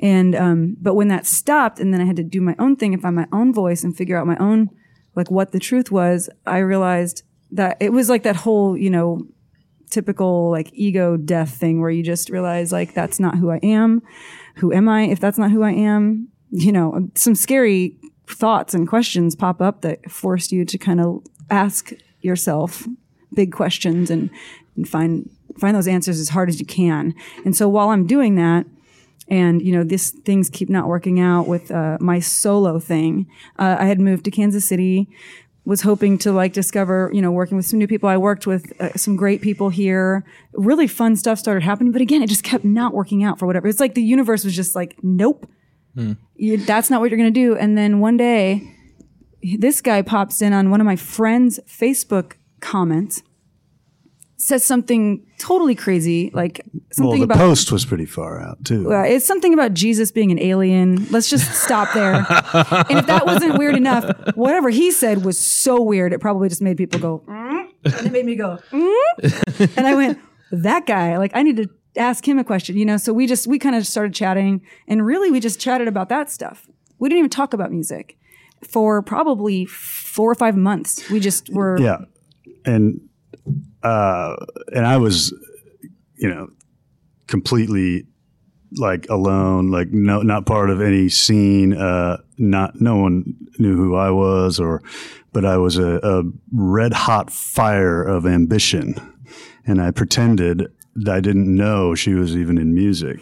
And 0.00 0.34
um, 0.34 0.76
but 0.80 0.94
when 0.94 1.08
that 1.08 1.26
stopped 1.26 1.78
and 1.78 1.92
then 1.92 2.00
I 2.00 2.06
had 2.06 2.16
to 2.16 2.24
do 2.24 2.40
my 2.40 2.56
own 2.58 2.74
thing 2.74 2.94
and 2.94 3.02
find 3.02 3.14
my 3.14 3.28
own 3.32 3.52
voice 3.52 3.84
and 3.84 3.94
figure 3.94 4.16
out 4.16 4.26
my 4.26 4.36
own 4.38 4.70
like 5.14 5.30
what 5.30 5.52
the 5.52 5.60
truth 5.60 5.90
was, 5.90 6.30
I 6.46 6.58
realized 6.58 7.22
that 7.52 7.76
it 7.78 7.92
was 7.92 8.08
like 8.08 8.22
that 8.22 8.36
whole, 8.36 8.76
you 8.76 8.90
know, 8.90 9.26
typical 9.90 10.50
like 10.50 10.70
ego 10.72 11.18
death 11.18 11.50
thing 11.50 11.80
where 11.80 11.90
you 11.90 12.02
just 12.02 12.30
realize 12.30 12.72
like 12.72 12.94
that's 12.94 13.20
not 13.20 13.36
who 13.36 13.50
I 13.50 13.58
am. 13.62 14.00
Who 14.56 14.72
am 14.72 14.88
I 14.88 15.02
if 15.02 15.20
that's 15.20 15.38
not 15.38 15.50
who 15.50 15.62
I 15.62 15.72
am? 15.72 16.28
You 16.50 16.72
know, 16.72 17.10
some 17.14 17.34
scary 17.34 17.98
thoughts 18.28 18.74
and 18.74 18.88
questions 18.88 19.34
pop 19.34 19.60
up 19.60 19.82
that 19.82 20.10
force 20.10 20.52
you 20.52 20.64
to 20.64 20.78
kind 20.78 21.00
of 21.00 21.22
ask 21.50 21.92
yourself 22.20 22.86
big 23.34 23.52
questions 23.52 24.10
and, 24.10 24.30
and 24.76 24.88
find 24.88 25.30
find 25.58 25.76
those 25.76 25.88
answers 25.88 26.20
as 26.20 26.28
hard 26.28 26.48
as 26.48 26.60
you 26.60 26.66
can. 26.66 27.14
And 27.44 27.56
so 27.56 27.68
while 27.68 27.88
I'm 27.88 28.06
doing 28.06 28.36
that, 28.36 28.64
and 29.28 29.60
you 29.60 29.72
know 29.72 29.84
this 29.84 30.10
things 30.10 30.48
keep 30.48 30.68
not 30.68 30.86
working 30.86 31.20
out 31.20 31.46
with 31.46 31.70
uh, 31.70 31.98
my 32.00 32.18
solo 32.18 32.78
thing 32.78 33.26
uh, 33.58 33.76
i 33.78 33.84
had 33.84 34.00
moved 34.00 34.24
to 34.24 34.30
kansas 34.30 34.66
city 34.66 35.06
was 35.68 35.82
hoping 35.82 36.16
to 36.16 36.32
like 36.32 36.54
discover 36.54 37.10
you 37.12 37.20
know 37.20 37.30
working 37.30 37.56
with 37.56 37.66
some 37.66 37.78
new 37.78 37.86
people. 37.86 38.08
I 38.08 38.16
worked 38.16 38.46
with 38.46 38.72
uh, 38.80 38.96
some 38.96 39.16
great 39.16 39.42
people 39.42 39.68
here. 39.68 40.24
Really 40.54 40.86
fun 40.86 41.14
stuff 41.14 41.38
started 41.38 41.62
happening 41.62 41.92
but 41.92 42.00
again 42.00 42.22
it 42.22 42.28
just 42.28 42.42
kept 42.42 42.64
not 42.64 42.94
working 42.94 43.22
out 43.22 43.38
for 43.38 43.46
whatever. 43.46 43.68
It's 43.68 43.78
like 43.78 43.94
the 43.94 44.02
universe 44.02 44.44
was 44.44 44.56
just 44.56 44.74
like 44.74 44.96
nope 45.02 45.46
you, 46.36 46.56
that's 46.58 46.90
not 46.90 47.00
what 47.00 47.10
you're 47.10 47.18
going 47.18 47.32
to 47.32 47.40
do 47.40 47.56
and 47.56 47.76
then 47.76 48.00
one 48.00 48.16
day 48.16 48.74
this 49.42 49.80
guy 49.80 50.02
pops 50.02 50.42
in 50.42 50.52
on 50.52 50.70
one 50.70 50.80
of 50.80 50.84
my 50.84 50.96
friend's 50.96 51.60
Facebook 51.68 52.32
comments, 52.60 53.22
says 54.36 54.64
something 54.64 55.24
totally 55.38 55.74
crazy, 55.74 56.30
like 56.32 56.64
something 56.92 57.04
about. 57.04 57.04
Well, 57.04 57.18
the 57.18 57.24
about 57.24 57.36
post 57.38 57.72
was 57.72 57.84
pretty 57.84 58.06
far 58.06 58.40
out 58.40 58.64
too. 58.64 58.92
uh, 58.92 59.02
it's 59.02 59.24
something 59.24 59.54
about 59.54 59.74
Jesus 59.74 60.10
being 60.10 60.30
an 60.30 60.38
alien. 60.40 61.06
Let's 61.10 61.30
just 61.30 61.52
stop 61.62 61.92
there. 61.94 62.14
and 62.14 62.98
if 62.98 63.06
that 63.06 63.26
wasn't 63.26 63.58
weird 63.58 63.76
enough, 63.76 64.04
whatever 64.34 64.70
he 64.70 64.90
said 64.90 65.24
was 65.24 65.38
so 65.38 65.80
weird. 65.80 66.12
It 66.12 66.20
probably 66.20 66.48
just 66.48 66.62
made 66.62 66.76
people 66.76 67.00
go, 67.00 67.22
"Mm," 67.28 67.68
and 67.84 68.06
it 68.06 68.12
made 68.12 68.26
me 68.26 68.34
go, 68.36 68.58
"Mm." 68.72 69.76
and 69.76 69.86
I 69.86 69.94
went, 69.94 70.18
that 70.52 70.86
guy. 70.86 71.16
Like 71.18 71.32
I 71.34 71.42
need 71.42 71.56
to 71.58 71.68
ask 71.96 72.26
him 72.26 72.38
a 72.38 72.44
question, 72.44 72.76
you 72.76 72.84
know. 72.84 72.96
So 72.96 73.12
we 73.12 73.26
just 73.26 73.46
we 73.46 73.58
kind 73.58 73.76
of 73.76 73.86
started 73.86 74.14
chatting, 74.14 74.62
and 74.86 75.04
really 75.04 75.30
we 75.30 75.40
just 75.40 75.60
chatted 75.60 75.88
about 75.88 76.08
that 76.08 76.30
stuff. 76.30 76.68
We 76.98 77.08
didn't 77.08 77.20
even 77.20 77.30
talk 77.30 77.52
about 77.54 77.70
music 77.70 78.18
for 78.66 79.02
probably 79.02 79.64
four 79.66 80.30
or 80.30 80.34
five 80.34 80.56
months. 80.56 81.08
We 81.10 81.20
just 81.20 81.50
were 81.50 81.78
yeah, 81.80 81.98
and 82.64 83.00
uh, 83.82 84.36
and 84.74 84.86
I 84.86 84.96
was, 84.96 85.32
you 86.16 86.28
know, 86.28 86.48
completely 87.26 88.06
like 88.76 89.08
alone, 89.08 89.70
like 89.70 89.88
no, 89.90 90.22
not 90.22 90.46
part 90.46 90.70
of 90.70 90.80
any 90.80 91.08
scene. 91.08 91.74
Uh, 91.74 92.18
not 92.36 92.80
no 92.80 92.96
one 92.96 93.34
knew 93.58 93.76
who 93.76 93.96
I 93.96 94.10
was, 94.10 94.60
or 94.60 94.82
but 95.32 95.44
I 95.44 95.56
was 95.58 95.78
a, 95.78 96.00
a 96.02 96.22
red 96.52 96.92
hot 96.92 97.30
fire 97.30 98.02
of 98.02 98.26
ambition, 98.26 98.94
and 99.66 99.80
I 99.80 99.90
pretended 99.90 100.72
I 101.06 101.20
didn't 101.20 101.54
know 101.54 101.94
she 101.94 102.14
was 102.14 102.36
even 102.36 102.58
in 102.58 102.74
music. 102.74 103.20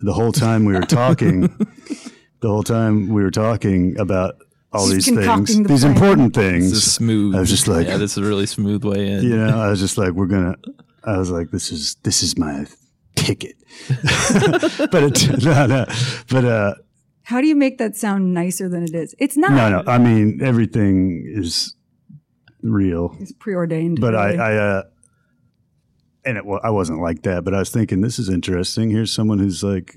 The 0.00 0.12
whole 0.12 0.32
time 0.32 0.64
we 0.64 0.74
were 0.74 0.80
talking, 0.82 1.42
the 2.40 2.48
whole 2.48 2.62
time 2.62 3.08
we 3.08 3.22
were 3.22 3.30
talking 3.30 3.98
about 3.98 4.36
all 4.72 4.86
Just 4.88 5.06
these 5.08 5.16
things, 5.16 5.56
the 5.56 5.62
these 5.64 5.80
plan. 5.80 5.92
important 5.94 6.34
things. 6.34 6.70
This 6.70 6.86
is 6.86 6.92
smooth. 6.92 7.34
I 7.34 7.40
was 7.40 7.50
just 7.50 7.68
like- 7.68 7.86
yeah, 7.86 7.96
this 7.96 8.12
is 8.12 8.18
a 8.18 8.22
really 8.28 8.46
smooth 8.46 8.84
way 8.84 9.08
in. 9.10 9.22
you 9.24 9.36
know, 9.36 9.58
I 9.58 9.68
was 9.70 9.80
just 9.80 9.96
like, 9.98 10.12
we're 10.12 10.26
gonna. 10.26 10.56
I 11.04 11.16
was 11.16 11.30
like, 11.30 11.50
this 11.50 11.72
is 11.72 11.94
this 12.02 12.22
is 12.22 12.36
my 12.36 12.66
ticket. 13.16 13.56
but 14.90 15.02
it, 15.02 15.42
no, 15.44 15.66
no, 15.66 15.86
but 16.30 16.44
uh, 16.44 16.74
How 17.24 17.40
do 17.40 17.46
you 17.46 17.56
make 17.56 17.78
that 17.78 17.96
sound 17.96 18.34
nicer 18.34 18.68
than 18.68 18.82
it 18.82 18.94
is? 18.94 19.14
It's 19.18 19.36
not. 19.36 19.52
no, 19.52 19.68
no. 19.80 19.90
I 19.90 19.98
mean, 19.98 20.40
everything 20.42 21.24
is 21.26 21.74
real. 22.62 23.16
It's 23.20 23.32
preordained. 23.32 24.00
But 24.00 24.12
really. 24.14 24.38
I, 24.38 24.52
I, 24.52 24.56
uh, 24.56 24.82
and 26.28 26.36
it, 26.36 26.44
well, 26.44 26.60
I 26.62 26.70
wasn't 26.70 27.00
like 27.00 27.22
that. 27.22 27.42
But 27.42 27.54
I 27.54 27.58
was 27.58 27.70
thinking, 27.70 28.02
this 28.02 28.18
is 28.18 28.28
interesting. 28.28 28.90
Here's 28.90 29.10
someone 29.10 29.38
who's 29.38 29.64
like 29.64 29.96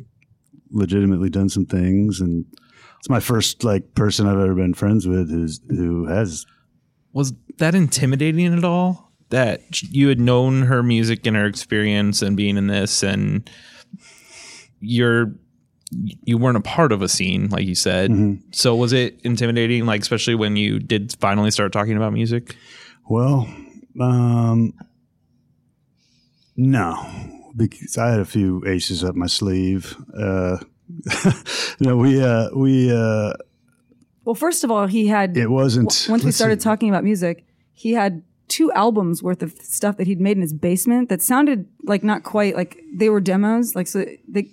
legitimately 0.72 1.30
done 1.30 1.50
some 1.50 1.66
things, 1.66 2.22
and 2.22 2.46
it's 3.00 3.10
my 3.10 3.20
first 3.20 3.66
like 3.66 3.94
person 3.96 4.28
I've 4.28 4.40
ever 4.40 4.56
been 4.56 4.74
friends 4.74 5.06
with 5.06 5.30
who's 5.30 5.60
who 5.70 6.06
has. 6.08 6.46
Was 7.12 7.34
that 7.58 7.76
intimidating 7.76 8.48
at 8.58 8.64
all? 8.64 9.12
That 9.30 9.82
you 9.82 10.08
had 10.08 10.20
known 10.20 10.64
her 10.64 10.82
music 10.82 11.26
and 11.26 11.36
her 11.36 11.46
experience 11.46 12.22
and 12.22 12.38
being 12.38 12.58
in 12.58 12.68
this, 12.68 13.04
and 13.04 13.50
you're 14.80 15.34
you 16.24 16.38
weren't 16.38 16.58
a 16.58 16.62
part 16.62 16.94
of 16.94 17.02
a 17.02 17.10
scene, 17.10 17.50
like 17.50 17.66
you 17.66 17.76
said. 17.76 18.12
So 18.54 18.74
was 18.76 18.94
it 18.94 19.20
intimidating, 19.26 19.86
like 19.86 20.02
especially 20.02 20.36
when 20.36 20.56
you 20.56 20.80
did 20.80 21.14
finally 21.20 21.52
start 21.52 21.74
talking 21.74 21.98
about 21.98 22.14
music? 22.14 22.56
Well, 23.10 23.50
um, 24.00 24.74
no, 26.62 27.04
because 27.56 27.98
I 27.98 28.10
had 28.12 28.20
a 28.20 28.26
few 28.26 28.64
aces 28.68 29.04
up 29.04 29.16
my 29.16 29.26
sleeve. 29.26 29.96
Uh, 30.16 30.58
no, 31.80 31.98
we 31.98 32.22
uh, 32.22 32.50
we 32.54 32.92
uh, 32.92 33.34
well, 34.26 34.36
first 34.36 34.64
of 34.64 34.70
all, 34.70 34.86
he 34.86 35.08
had 35.08 35.36
it 35.36 35.50
wasn't. 35.50 36.08
once 36.08 36.24
we 36.24 36.32
started 36.32 36.62
see. 36.62 36.66
talking 36.66 36.90
about 36.90 37.04
music, 37.04 37.46
he 37.74 37.94
had 37.94 38.24
two 38.48 38.72
albums 38.74 39.24
worth 39.24 39.42
of 39.42 39.54
stuff 39.54 39.98
that 39.98 40.06
he'd 40.06 40.22
made 40.22 40.38
in 40.38 40.42
his 40.42 40.54
basement 40.54 41.10
that 41.10 41.22
sounded 41.22 41.68
like 41.84 42.04
not 42.04 42.24
quite 42.24 42.56
like 42.56 42.78
they 42.94 43.10
were 43.10 43.22
demos. 43.22 43.76
Like 43.76 43.88
so 43.88 44.06
they 44.28 44.52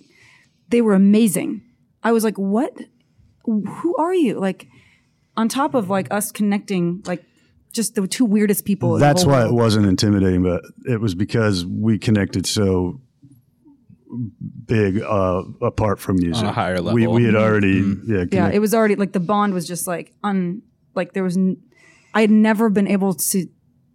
they 0.69 0.81
were 0.81 0.95
amazing. 0.95 1.61
I 2.01 2.11
was 2.11 2.23
like, 2.23 2.37
what? 2.37 2.75
Who 3.45 3.95
are 3.97 4.15
you? 4.15 4.39
Like 4.39 4.67
on 5.37 5.47
top 5.47 5.75
of 5.75 5.91
like 5.91 6.11
us 6.11 6.31
connecting, 6.31 7.03
like 7.05 7.23
just 7.73 7.95
the 7.95 8.07
two 8.07 8.25
weirdest 8.25 8.65
people. 8.65 8.95
in 8.95 8.99
the 9.01 9.05
That's 9.05 9.23
whole 9.23 9.31
why 9.33 9.45
it 9.45 9.51
wasn't 9.53 9.85
intimidating, 9.85 10.43
but 10.43 10.61
it 10.85 10.99
was 10.99 11.15
because 11.15 11.65
we 11.65 11.99
connected 11.99 12.45
so 12.45 13.01
big 14.65 15.01
uh, 15.01 15.43
apart 15.61 15.99
from 15.99 16.17
music. 16.17 16.43
On 16.43 16.49
a 16.49 16.53
higher 16.53 16.79
level. 16.81 16.93
we 17.13 17.23
had 17.23 17.35
already 17.35 17.67
yeah 17.73 17.83
Mm-hmm. 17.83 18.11
Yeah, 18.13 18.25
connect- 18.25 18.55
it 18.55 18.59
was 18.59 18.73
already 18.73 18.95
like 18.95 19.11
the 19.13 19.19
bond 19.19 19.53
was 19.53 19.67
just 19.67 19.87
like 19.87 20.13
un 20.23 20.61
like 20.95 21.13
there 21.13 21.23
was 21.23 21.37
n- 21.37 21.57
I 22.13 22.21
had 22.21 22.31
never 22.31 22.69
been 22.69 22.87
able 22.87 23.13
to 23.13 23.47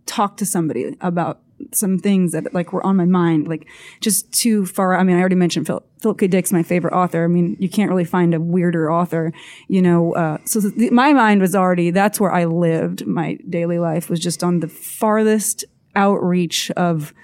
talk 0.06 0.36
to 0.36 0.46
somebody 0.46 0.96
about 1.00 1.40
some 1.72 1.98
things 1.98 2.32
that 2.32 2.52
like 2.54 2.72
were 2.72 2.84
on 2.86 2.96
my 2.96 3.04
mind 3.06 3.48
like 3.48 3.66
just 4.00 4.32
too 4.32 4.66
far 4.66 4.94
I 4.96 5.02
mean 5.02 5.16
I 5.16 5.20
already 5.20 5.34
mentioned 5.36 5.66
Philip 5.66 5.86
Philip 6.04 6.18
K 6.18 6.26
Dick's 6.28 6.52
my 6.52 6.62
favorite 6.62 6.92
author 6.92 7.24
I 7.24 7.28
mean 7.28 7.56
you 7.58 7.68
can't 7.68 7.90
really 7.90 8.04
find 8.04 8.34
a 8.34 8.40
weirder 8.40 8.92
author 8.92 9.32
you 9.68 9.80
know 9.80 10.14
uh, 10.14 10.38
so 10.44 10.60
my 10.90 11.12
mind 11.14 11.40
was 11.40 11.54
already 11.54 11.90
that's 11.90 12.20
where 12.20 12.32
I 12.32 12.44
lived 12.44 13.06
my 13.06 13.38
daily 13.48 13.78
life 13.78 14.10
was 14.10 14.20
just 14.20 14.44
on 14.44 14.60
the 14.60 14.68
farthest 14.68 15.64
outreach 15.96 16.70
of 16.72 17.14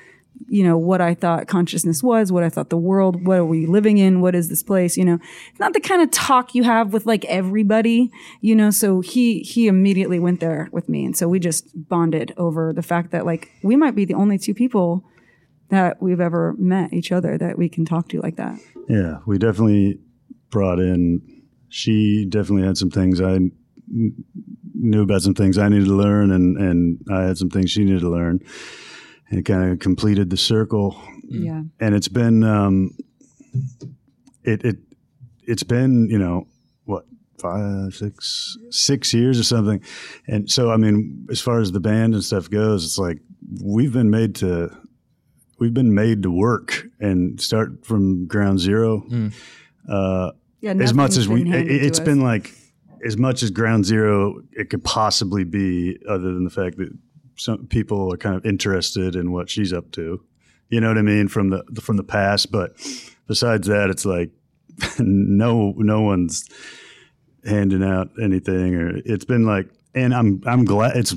you 0.49 0.65
know 0.65 0.77
what 0.77 1.01
I 1.01 1.15
thought 1.15 1.47
consciousness 1.47 2.03
was, 2.03 2.33
what 2.33 2.43
I 2.43 2.49
thought 2.49 2.71
the 2.71 2.77
world, 2.77 3.27
what 3.27 3.39
are 3.39 3.45
we 3.45 3.67
living 3.67 3.99
in, 3.99 4.21
what 4.21 4.35
is 4.35 4.49
this 4.49 4.63
place, 4.63 4.97
you 4.97 5.05
know. 5.05 5.19
It's 5.51 5.61
not 5.61 5.75
the 5.75 5.81
kind 5.81 6.03
of 6.03 6.11
talk 6.11 6.55
you 6.55 6.65
have 6.65 6.93
with 6.93 7.07
like 7.07 7.25
everybody, 7.27 8.11
you 8.41 8.55
know. 8.55 8.71
So 8.71 9.01
he 9.01 9.41
he 9.41 9.67
immediately 9.67 10.19
went 10.19 10.41
there 10.41 10.69
with 10.73 10.89
me, 10.89 11.05
and 11.05 11.17
so 11.17 11.29
we 11.29 11.39
just 11.39 11.69
bonded 11.89 12.33
over 12.37 12.73
the 12.73 12.83
fact 12.83 13.11
that 13.13 13.27
like 13.27 13.51
we 13.63 13.77
might 13.77 13.95
be 13.95 14.05
the 14.05 14.15
only 14.15 14.39
two 14.39 14.55
people 14.55 15.05
that 15.71 16.03
we've 16.03 16.21
ever 16.21 16.55
met 16.59 16.93
each 16.93 17.13
other 17.13 17.39
that 17.39 17.57
we 17.59 17.69
can 17.69 17.85
talk 17.85 18.09
to 18.09 18.21
like 18.21 18.37
that. 18.37 18.59
Yeah, 18.89 19.19
we 19.27 19.39
definitely 19.39 19.99
brought 20.51 20.79
in. 20.79 21.23
She 21.69 22.27
definitely 22.29 22.67
had 22.67 22.77
some 22.77 22.91
things 22.91 23.21
I 23.21 23.39
knew 23.89 25.03
about 25.03 25.23
some 25.23 25.35
things 25.35 25.59
I 25.59 25.69
needed 25.69 25.87
to 25.87 25.95
learn, 25.95 26.31
and 26.31 26.57
and 26.57 27.01
I 27.11 27.23
had 27.23 27.39
some 27.39 27.51
things 27.51 27.71
she 27.71 27.85
needed 27.85 28.01
to 28.01 28.11
learn. 28.11 28.41
And 29.29 29.39
it 29.39 29.45
kind 29.45 29.71
of 29.71 29.79
completed 29.79 30.31
the 30.31 30.37
circle, 30.37 31.01
Yeah, 31.29 31.63
and 31.79 31.95
it's 31.95 32.09
been 32.09 32.43
um, 32.43 32.97
it 34.43 34.65
it 34.65 34.77
it's 35.43 35.63
been 35.63 36.09
you 36.11 36.19
know 36.19 36.49
what 36.85 37.05
five 37.39 37.95
six 37.95 38.57
six 38.71 39.15
years 39.15 39.39
or 39.39 39.45
something, 39.45 39.81
and 40.27 40.51
so 40.51 40.71
I 40.73 40.77
mean 40.77 41.27
as 41.31 41.41
far 41.41 41.61
as 41.61 41.71
the 41.71 41.81
band 41.81 42.15
and 42.15 42.25
stuff 42.25 42.51
goes, 42.51 42.85
it's 42.85 42.99
like 42.99 43.21
we've 43.63 43.93
been 43.93 44.11
made 44.11 44.35
to 44.37 44.77
we've 45.61 45.75
been 45.75 45.95
made 45.95 46.23
to 46.25 46.31
work 46.31 46.87
and 46.99 47.41
start 47.41 47.87
from 47.87 48.27
ground 48.27 48.59
zero 48.59 49.07
uh, 49.89 50.33
yeah. 50.61 50.73
as 50.73 50.93
much 50.93 51.17
as 51.17 51.29
we 51.29 51.45
been 51.45 51.55
it, 51.55 51.65
to 51.65 51.87
it's 51.87 52.01
us. 52.01 52.05
been 52.05 52.21
like 52.21 52.53
as 53.07 53.17
much 53.17 53.43
as 53.43 53.51
ground 53.51 53.85
zero 53.85 54.43
it 54.53 54.71
could 54.71 54.83
possibly 54.83 55.45
be 55.45 55.99
other 56.09 56.33
than 56.33 56.45
the 56.45 56.51
fact 56.51 56.77
that 56.79 56.91
some 57.37 57.67
people 57.67 58.13
are 58.13 58.17
kind 58.17 58.35
of 58.35 58.45
interested 58.45 59.15
in 59.15 59.31
what 59.31 59.49
she's 59.49 59.73
up 59.73 59.93
to 59.93 60.23
you 60.69 60.81
know 60.81 60.89
what 60.89 60.99
i 60.99 61.03
mean 61.03 61.29
from 61.29 61.51
the 61.51 61.63
from 61.81 61.97
the 61.97 62.05
past 62.05 62.51
but 62.51 62.73
besides 63.29 63.69
that 63.69 63.91
it's 63.91 64.05
like 64.05 64.31
no 64.99 65.75
no 65.77 66.01
one's 66.01 66.49
handing 67.45 67.83
out 67.83 68.11
anything 68.23 68.75
or 68.75 68.97
it's 69.05 69.25
been 69.25 69.47
like 69.47 69.69
and 69.95 70.15
i'm 70.15 70.43
i'm 70.47 70.65
glad 70.65 70.97
it's 70.97 71.15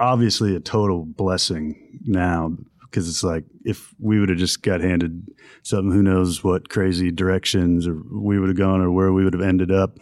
obviously 0.00 0.56
a 0.56 0.60
total 0.60 1.04
blessing 1.04 2.00
now 2.04 2.56
because 2.94 3.08
it's 3.08 3.24
like 3.24 3.44
if 3.64 3.92
we 3.98 4.20
would 4.20 4.28
have 4.28 4.38
just 4.38 4.62
got 4.62 4.80
handed 4.80 5.26
something, 5.64 5.90
who 5.90 6.00
knows 6.00 6.44
what 6.44 6.68
crazy 6.68 7.10
directions 7.10 7.88
or 7.88 8.00
we 8.08 8.38
would 8.38 8.48
have 8.48 8.56
gone 8.56 8.80
or 8.80 8.92
where 8.92 9.12
we 9.12 9.24
would 9.24 9.32
have 9.32 9.42
ended 9.42 9.72
up. 9.72 9.98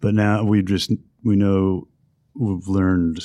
But 0.00 0.14
now 0.14 0.42
we 0.42 0.62
just 0.62 0.90
we 1.22 1.36
know 1.36 1.86
we've 2.34 2.66
learned 2.66 3.20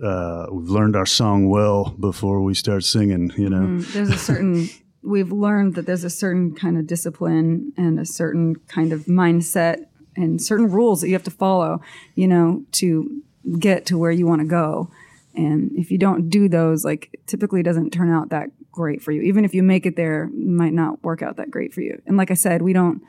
uh, 0.00 0.46
we've 0.52 0.68
learned 0.68 0.94
our 0.94 1.04
song 1.04 1.48
well 1.48 1.96
before 1.98 2.42
we 2.42 2.54
start 2.54 2.84
singing. 2.84 3.32
You 3.36 3.50
know, 3.50 3.66
Mm, 3.66 3.92
there's 3.92 4.10
a 4.10 4.18
certain 4.18 4.68
we've 5.02 5.32
learned 5.32 5.74
that 5.74 5.86
there's 5.86 6.04
a 6.04 6.10
certain 6.10 6.54
kind 6.54 6.78
of 6.78 6.86
discipline 6.86 7.72
and 7.76 7.98
a 7.98 8.06
certain 8.06 8.54
kind 8.68 8.92
of 8.92 9.06
mindset 9.06 9.86
and 10.14 10.40
certain 10.40 10.70
rules 10.70 11.00
that 11.00 11.08
you 11.08 11.14
have 11.14 11.24
to 11.24 11.30
follow 11.30 11.80
you 12.14 12.28
know 12.28 12.62
to 12.70 13.20
get 13.58 13.84
to 13.86 13.98
where 13.98 14.12
you 14.12 14.26
want 14.26 14.40
to 14.40 14.46
go 14.46 14.88
and 15.34 15.70
if 15.76 15.90
you 15.90 15.98
don't 15.98 16.28
do 16.28 16.48
those 16.48 16.84
like 16.84 17.18
typically 17.26 17.62
doesn't 17.62 17.90
turn 17.90 18.10
out 18.10 18.30
that 18.30 18.48
great 18.72 19.02
for 19.02 19.12
you 19.12 19.22
even 19.22 19.44
if 19.44 19.54
you 19.54 19.62
make 19.62 19.86
it 19.86 19.96
there 19.96 20.24
it 20.24 20.34
might 20.34 20.72
not 20.72 21.02
work 21.02 21.22
out 21.22 21.36
that 21.36 21.50
great 21.50 21.72
for 21.72 21.80
you 21.80 22.00
and 22.06 22.16
like 22.16 22.30
i 22.30 22.34
said 22.34 22.62
we 22.62 22.72
don't 22.72 23.02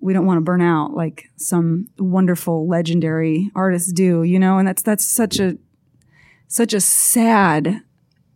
we 0.00 0.12
don't 0.12 0.26
want 0.26 0.38
to 0.38 0.42
burn 0.42 0.60
out 0.60 0.94
like 0.94 1.26
some 1.36 1.86
wonderful 1.98 2.68
legendary 2.68 3.50
artists 3.54 3.92
do 3.92 4.22
you 4.22 4.38
know 4.38 4.58
and 4.58 4.66
that's 4.66 4.82
that's 4.82 5.06
such 5.06 5.38
a 5.38 5.56
such 6.48 6.72
a 6.72 6.80
sad 6.80 7.82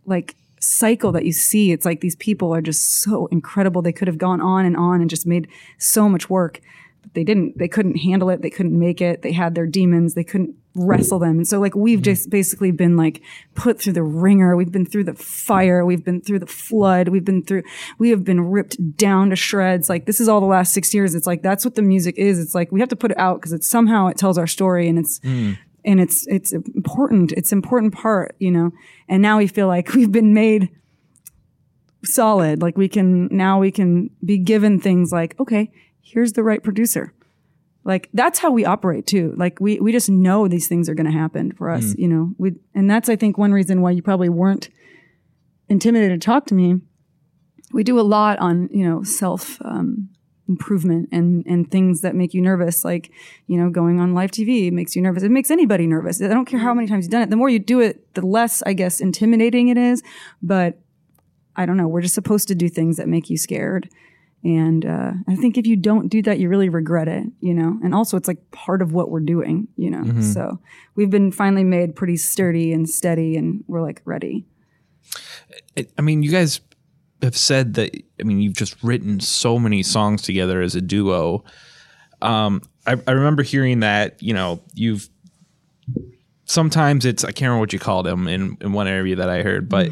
like 0.05 0.35
cycle 0.59 1.11
that 1.13 1.25
you 1.25 1.31
see. 1.31 1.71
It's 1.71 1.85
like 1.85 2.01
these 2.01 2.15
people 2.15 2.53
are 2.53 2.61
just 2.61 3.01
so 3.01 3.27
incredible. 3.27 3.81
They 3.81 3.93
could 3.93 4.07
have 4.07 4.17
gone 4.17 4.41
on 4.41 4.65
and 4.65 4.75
on 4.75 5.01
and 5.01 5.09
just 5.09 5.25
made 5.25 5.47
so 5.77 6.09
much 6.09 6.29
work. 6.29 6.59
But 7.01 7.13
they 7.13 7.23
didn't 7.23 7.57
they 7.57 7.67
couldn't 7.67 7.95
handle 7.97 8.29
it 8.29 8.41
they 8.41 8.49
couldn't 8.49 8.77
make 8.77 8.99
it 8.99 9.21
they 9.21 9.31
had 9.31 9.55
their 9.55 9.65
demons 9.65 10.15
they 10.15 10.23
couldn't 10.23 10.55
wrestle 10.75 11.19
them. 11.19 11.37
And 11.37 11.47
so 11.47 11.59
like 11.59 11.75
we've 11.75 11.99
mm-hmm. 11.99 12.03
just 12.03 12.29
basically 12.29 12.71
been 12.71 12.95
like 12.95 13.21
put 13.55 13.81
through 13.81 13.93
the 13.93 14.03
ringer. 14.03 14.55
We've 14.55 14.71
been 14.71 14.85
through 14.85 15.05
the 15.05 15.15
fire. 15.15 15.85
We've 15.85 16.03
been 16.03 16.21
through 16.21 16.39
the 16.39 16.47
flood. 16.47 17.09
We've 17.09 17.25
been 17.25 17.43
through 17.43 17.63
we 17.97 18.09
have 18.11 18.23
been 18.23 18.41
ripped 18.41 18.97
down 18.97 19.31
to 19.31 19.35
shreds. 19.35 19.89
Like 19.89 20.05
this 20.05 20.19
is 20.19 20.27
all 20.27 20.39
the 20.39 20.45
last 20.45 20.73
six 20.73 20.93
years. 20.93 21.15
It's 21.15 21.27
like 21.27 21.41
that's 21.41 21.65
what 21.65 21.75
the 21.75 21.81
music 21.81 22.17
is. 22.17 22.39
It's 22.39 22.55
like 22.55 22.71
we 22.71 22.79
have 22.79 22.89
to 22.89 22.95
put 22.95 23.11
it 23.11 23.17
out 23.17 23.39
because 23.39 23.53
it's 23.53 23.67
somehow 23.67 24.07
it 24.07 24.17
tells 24.17 24.37
our 24.37 24.47
story 24.47 24.87
and 24.87 24.99
it's 24.99 25.19
mm. 25.19 25.57
and 25.83 25.99
it's 25.99 26.27
it's 26.27 26.53
important. 26.53 27.31
It's 27.33 27.51
important 27.51 27.93
part 27.93 28.35
you 28.39 28.51
know? 28.51 28.71
And 29.07 29.21
now 29.21 29.37
we 29.37 29.47
feel 29.47 29.67
like 29.67 29.93
we've 29.93 30.11
been 30.11 30.33
made 30.33 30.69
solid. 32.05 32.61
Like 32.61 32.77
we 32.77 32.87
can 32.87 33.27
now 33.31 33.59
we 33.59 33.71
can 33.71 34.11
be 34.23 34.37
given 34.37 34.79
things 34.79 35.11
like 35.11 35.39
okay 35.39 35.71
here's 36.01 36.33
the 36.33 36.43
right 36.43 36.63
producer 36.63 37.13
like 37.83 38.09
that's 38.13 38.39
how 38.39 38.51
we 38.51 38.65
operate 38.65 39.07
too. 39.07 39.33
Like 39.37 39.59
we 39.59 39.79
we 39.79 39.91
just 39.91 40.09
know 40.09 40.47
these 40.47 40.67
things 40.67 40.89
are 40.89 40.95
going 40.95 41.11
to 41.11 41.17
happen 41.17 41.51
for 41.51 41.69
us 41.69 41.95
you 41.97 42.07
know? 42.07 42.33
We 42.37 42.55
and 42.75 42.89
that's 42.89 43.09
i 43.09 43.15
think 43.15 43.37
one 43.37 43.51
reason 43.51 43.81
why 43.81 43.91
you 43.91 44.01
probably 44.01 44.29
weren't 44.29 44.69
intimidated 45.69 46.19
to 46.21 46.25
talk 46.25 46.45
to 46.47 46.55
me. 46.55 46.81
We 47.71 47.83
do 47.83 47.99
a 47.99 48.01
lot 48.01 48.39
on 48.39 48.69
you 48.71 48.87
know 48.87 49.03
self 49.03 49.61
um, 49.61 50.09
improvement 50.47 51.09
and 51.11 51.45
and 51.45 51.69
things 51.69 52.01
that 52.01 52.15
make 52.15 52.33
you 52.33 52.41
nervous 52.41 52.83
like 52.83 53.11
you 53.45 53.55
know 53.55 53.69
going 53.69 53.99
on 53.99 54.15
live 54.15 54.31
tv 54.31 54.71
makes 54.71 54.95
you 54.95 55.01
nervous. 55.01 55.23
It 55.23 55.31
makes 55.31 55.51
anybody 55.51 55.85
nervous. 55.85 56.21
I 56.21 56.27
don't 56.27 56.45
care 56.45 56.59
how 56.59 56.73
many 56.73 56.87
times 56.87 57.05
you've 57.05 57.11
done 57.11 57.21
it. 57.21 57.29
The 57.29 57.35
more 57.35 57.49
you 57.49 57.59
do 57.59 57.79
it 57.79 58.13
the 58.15 58.25
less 58.25 58.63
i 58.63 58.73
guess 58.73 58.99
intimidating 58.99 59.69
it 59.69 59.77
is. 59.77 60.01
But 60.41 60.79
i 61.55 61.65
don't 61.65 61.77
know 61.77 61.87
we're 61.87 62.01
just 62.01 62.15
supposed 62.15 62.47
to 62.47 62.55
do 62.55 62.67
things 62.67 62.97
that 62.97 63.07
make 63.07 63.29
you 63.29 63.37
scared 63.37 63.89
and 64.43 64.85
uh, 64.85 65.11
i 65.27 65.35
think 65.35 65.57
if 65.57 65.67
you 65.67 65.75
don't 65.75 66.07
do 66.07 66.21
that 66.21 66.39
you 66.39 66.47
really 66.47 66.69
regret 66.69 67.07
it 67.07 67.25
you 67.41 67.53
know 67.53 67.77
and 67.83 67.93
also 67.93 68.15
it's 68.15 68.27
like 68.27 68.51
part 68.51 68.81
of 68.81 68.93
what 68.93 69.09
we're 69.09 69.19
doing 69.19 69.67
you 69.75 69.89
know 69.89 70.21
so 70.21 70.59
we've 70.95 71.09
been 71.09 71.31
finally 71.31 71.63
made 71.63 71.95
pretty 71.95 72.15
sturdy 72.15 72.71
and 72.71 72.89
steady 72.89 73.35
and 73.35 73.63
we're 73.67 73.81
like 73.81 74.01
ready 74.05 74.45
I 75.97 76.01
mean, 76.01 76.23
you 76.23 76.31
guys 76.31 76.61
have 77.21 77.37
said 77.37 77.75
that. 77.75 77.95
I 78.19 78.23
mean, 78.23 78.39
you've 78.39 78.55
just 78.55 78.81
written 78.83 79.19
so 79.19 79.59
many 79.59 79.83
songs 79.83 80.21
together 80.21 80.61
as 80.61 80.75
a 80.75 80.81
duo. 80.81 81.43
Um, 82.21 82.61
I, 82.85 82.97
I 83.07 83.11
remember 83.11 83.43
hearing 83.43 83.81
that. 83.81 84.21
You 84.21 84.33
know, 84.33 84.61
you've 84.73 85.09
sometimes 86.45 87.05
it's 87.05 87.23
I 87.23 87.31
can't 87.31 87.49
remember 87.49 87.61
what 87.61 87.73
you 87.73 87.79
called 87.79 88.05
them 88.05 88.27
in 88.27 88.57
in 88.61 88.73
one 88.73 88.87
area 88.87 89.15
that 89.15 89.29
I 89.29 89.41
heard, 89.43 89.69
but 89.69 89.89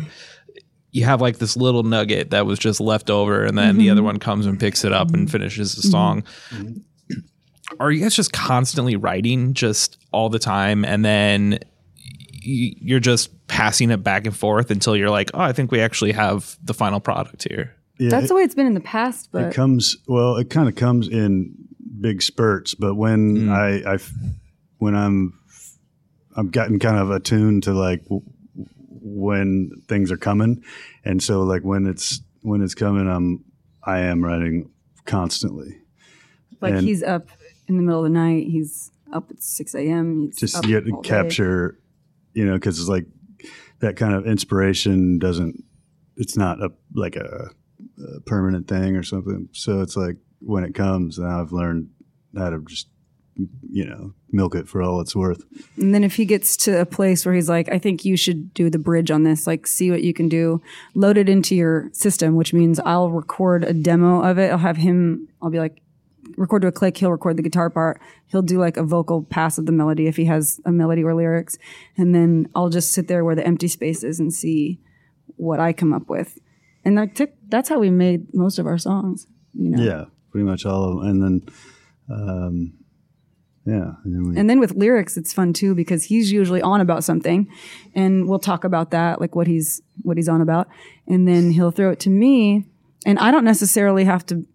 you 0.97 1.05
have 1.05 1.21
like 1.21 1.37
this 1.37 1.55
little 1.55 1.83
nugget 1.83 2.31
that 2.31 2.47
was 2.47 2.57
just 2.57 2.79
left 2.79 3.09
over, 3.09 3.45
and 3.45 3.55
then 3.57 3.77
the 3.77 3.91
other 3.91 3.99
mm-hmm. 3.99 4.07
one 4.07 4.19
comes 4.19 4.47
and 4.47 4.59
picks 4.59 4.83
it 4.83 4.91
up 4.91 5.13
and 5.13 5.31
finishes 5.31 5.75
the 5.75 5.83
song. 5.83 6.23
Mm-hmm. 6.49 6.79
Are 7.79 7.91
you 7.91 8.01
guys 8.01 8.15
just 8.15 8.33
constantly 8.33 8.95
writing 8.95 9.53
just 9.53 9.97
all 10.11 10.29
the 10.29 10.39
time, 10.39 10.83
and 10.83 11.05
then 11.05 11.59
you're 12.41 12.99
just 12.99 13.47
passing 13.47 13.91
it 13.91 14.03
back 14.03 14.25
and 14.25 14.35
forth 14.35 14.71
until 14.71 14.95
you're 14.95 15.09
like, 15.11 15.29
oh, 15.33 15.41
I 15.41 15.53
think 15.53 15.71
we 15.71 15.81
actually 15.81 16.13
have 16.13 16.57
the 16.63 16.73
final 16.73 16.99
product 16.99 17.45
here. 17.47 17.75
Yeah, 17.99 18.09
that's 18.09 18.25
it, 18.25 18.27
the 18.29 18.35
way 18.35 18.41
it's 18.41 18.55
been 18.55 18.67
in 18.67 18.73
the 18.73 18.79
past 18.79 19.29
but 19.31 19.43
it 19.45 19.53
comes 19.53 19.97
well. 20.07 20.37
It 20.37 20.49
kind 20.49 20.67
of 20.67 20.75
comes 20.75 21.07
in 21.07 21.53
big 21.99 22.23
spurts, 22.23 22.73
but 22.73 22.95
when 22.95 23.37
mm. 23.37 23.51
I, 23.51 23.89
I 23.89 23.95
f- 23.95 24.13
when 24.77 24.95
I'm 24.95 25.39
I'm 26.35 26.49
gotten 26.49 26.79
kind 26.79 26.97
of 26.97 27.11
attuned 27.11 27.63
to 27.63 27.73
like 27.73 28.03
w- 28.03 28.23
when 29.15 29.71
things 29.87 30.11
are 30.11 30.17
coming, 30.17 30.63
and 31.05 31.21
so 31.21 31.43
like 31.43 31.63
when 31.63 31.85
it's 31.87 32.21
when 32.41 32.61
it's 32.61 32.75
coming, 32.75 33.07
I'm 33.07 33.43
I 33.83 33.99
am 33.99 34.23
writing 34.23 34.69
constantly. 35.05 35.79
Like 36.61 36.73
And- 36.73 36.87
he's 36.87 37.03
up 37.03 37.27
in 37.67 37.77
the 37.77 37.83
middle 37.83 38.05
of 38.05 38.11
the 38.11 38.17
night. 38.17 38.47
He's 38.47 38.91
up 39.13 39.31
at 39.31 39.41
six 39.41 39.73
a.m. 39.75 40.31
Just 40.35 40.55
up 40.55 40.63
to 40.63 40.67
get 40.67 40.91
all 40.91 41.01
day. 41.01 41.07
capture, 41.09 41.79
you 42.33 42.45
know, 42.45 42.53
because 42.53 42.79
it's 42.79 42.89
like 42.89 43.05
that 43.79 43.95
kind 43.95 44.13
of 44.13 44.25
inspiration 44.25 45.19
doesn't. 45.19 45.63
It's 46.15 46.35
not 46.35 46.61
a 46.61 46.71
like 46.93 47.15
a, 47.15 47.51
a 48.17 48.19
permanent 48.21 48.67
thing 48.67 48.95
or 48.95 49.03
something. 49.03 49.49
So 49.53 49.81
it's 49.81 49.95
like 49.95 50.17
when 50.39 50.63
it 50.63 50.73
comes, 50.73 51.19
now 51.19 51.41
I've 51.41 51.51
learned 51.51 51.89
how 52.35 52.49
to 52.49 52.59
just 52.67 52.87
you 53.69 53.85
know 53.85 54.13
milk 54.31 54.55
it 54.55 54.67
for 54.67 54.81
all 54.81 54.99
it's 55.01 55.15
worth. 55.15 55.43
And 55.77 55.93
then 55.93 56.03
if 56.03 56.15
he 56.15 56.25
gets 56.25 56.57
to 56.57 56.81
a 56.81 56.85
place 56.85 57.25
where 57.25 57.35
he's 57.35 57.49
like, 57.49 57.69
I 57.69 57.79
think 57.79 58.03
you 58.03 58.17
should 58.17 58.53
do 58.53 58.69
the 58.69 58.79
bridge 58.79 59.11
on 59.11 59.23
this. 59.23 59.47
Like, 59.47 59.67
see 59.67 59.89
what 59.91 60.03
you 60.03 60.13
can 60.13 60.27
do. 60.27 60.61
Load 60.95 61.17
it 61.17 61.29
into 61.29 61.55
your 61.55 61.89
system, 61.93 62.35
which 62.35 62.53
means 62.53 62.79
I'll 62.79 63.11
record 63.11 63.63
a 63.63 63.73
demo 63.73 64.21
of 64.21 64.38
it. 64.38 64.51
I'll 64.51 64.57
have 64.57 64.77
him. 64.77 65.27
I'll 65.41 65.49
be 65.49 65.59
like. 65.59 65.81
Record 66.35 66.61
to 66.63 66.67
a 66.67 66.71
click, 66.71 66.97
he'll 66.97 67.09
record 67.09 67.38
the 67.38 67.41
guitar 67.41 67.69
part. 67.69 67.99
He'll 68.27 68.43
do 68.43 68.59
like 68.59 68.77
a 68.77 68.83
vocal 68.83 69.23
pass 69.23 69.57
of 69.57 69.65
the 69.65 69.71
melody 69.71 70.05
if 70.05 70.17
he 70.17 70.25
has 70.25 70.59
a 70.65 70.71
melody 70.71 71.03
or 71.03 71.15
lyrics. 71.15 71.57
And 71.97 72.13
then 72.13 72.47
I'll 72.53 72.69
just 72.69 72.93
sit 72.93 73.07
there 73.07 73.23
where 73.23 73.33
the 73.33 73.47
empty 73.47 73.67
space 73.67 74.03
is 74.03 74.19
and 74.19 74.31
see 74.31 74.79
what 75.38 75.59
I 75.59 75.73
come 75.73 75.93
up 75.93 76.09
with. 76.09 76.38
And 76.85 76.95
like 76.95 77.19
that's 77.47 77.69
how 77.69 77.79
we 77.79 77.89
made 77.89 78.33
most 78.35 78.59
of 78.59 78.67
our 78.67 78.77
songs. 78.77 79.25
You 79.53 79.69
know. 79.71 79.83
Yeah, 79.83 80.05
pretty 80.31 80.45
much 80.45 80.65
all 80.65 80.83
of 80.83 80.99
them. 80.99 81.07
And 81.09 81.23
then, 81.23 81.49
um, 82.11 82.73
yeah, 83.68 83.91
and 84.05 84.15
then 84.15 84.24
we, 84.24 84.39
And 84.39 84.49
then 84.49 84.59
with 84.61 84.72
lyrics, 84.76 85.18
it's 85.18 85.34
fun 85.34 85.51
too 85.51 85.76
because 85.76 86.05
he's 86.05 86.32
usually 86.32 86.61
on 86.61 86.80
about 86.80 87.03
something, 87.03 87.49
and 87.93 88.28
we'll 88.28 88.39
talk 88.39 88.63
about 88.63 88.91
that, 88.91 89.20
like 89.20 89.36
what 89.36 89.45
he's 89.45 89.82
what 90.03 90.15
he's 90.15 90.30
on 90.30 90.39
about, 90.39 90.70
and 91.05 91.28
then 91.28 91.51
he'll 91.51 91.72
throw 91.72 91.91
it 91.91 91.99
to 92.01 92.09
me, 92.09 92.65
and 93.05 93.20
I 93.20 93.30
don't 93.30 93.43
necessarily 93.43 94.05
have 94.05 94.26
to 94.28 94.45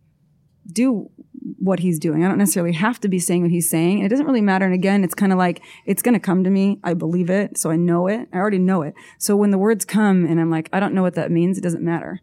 do 0.72 1.10
what 1.58 1.80
he's 1.80 1.98
doing. 1.98 2.24
I 2.24 2.28
don't 2.28 2.38
necessarily 2.38 2.72
have 2.72 3.00
to 3.00 3.08
be 3.08 3.18
saying 3.18 3.42
what 3.42 3.50
he's 3.50 3.68
saying. 3.68 3.98
And 3.98 4.06
It 4.06 4.08
doesn't 4.08 4.26
really 4.26 4.40
matter. 4.40 4.64
And 4.64 4.72
again, 4.72 5.04
it's 5.04 5.14
kind 5.14 5.32
of 5.32 5.38
like 5.38 5.60
it's 5.84 6.00
going 6.00 6.14
to 6.14 6.20
come 6.20 6.44
to 6.44 6.50
me. 6.50 6.78
I 6.82 6.94
believe 6.94 7.28
it, 7.28 7.58
so 7.58 7.70
I 7.70 7.76
know 7.76 8.06
it. 8.06 8.28
I 8.32 8.38
already 8.38 8.58
know 8.58 8.80
it. 8.80 8.94
So 9.18 9.36
when 9.36 9.50
the 9.50 9.58
words 9.58 9.84
come, 9.84 10.24
and 10.24 10.40
I'm 10.40 10.50
like, 10.50 10.70
I 10.72 10.80
don't 10.80 10.94
know 10.94 11.02
what 11.02 11.16
that 11.16 11.30
means. 11.30 11.58
It 11.58 11.62
doesn't 11.62 11.84
matter. 11.84 12.20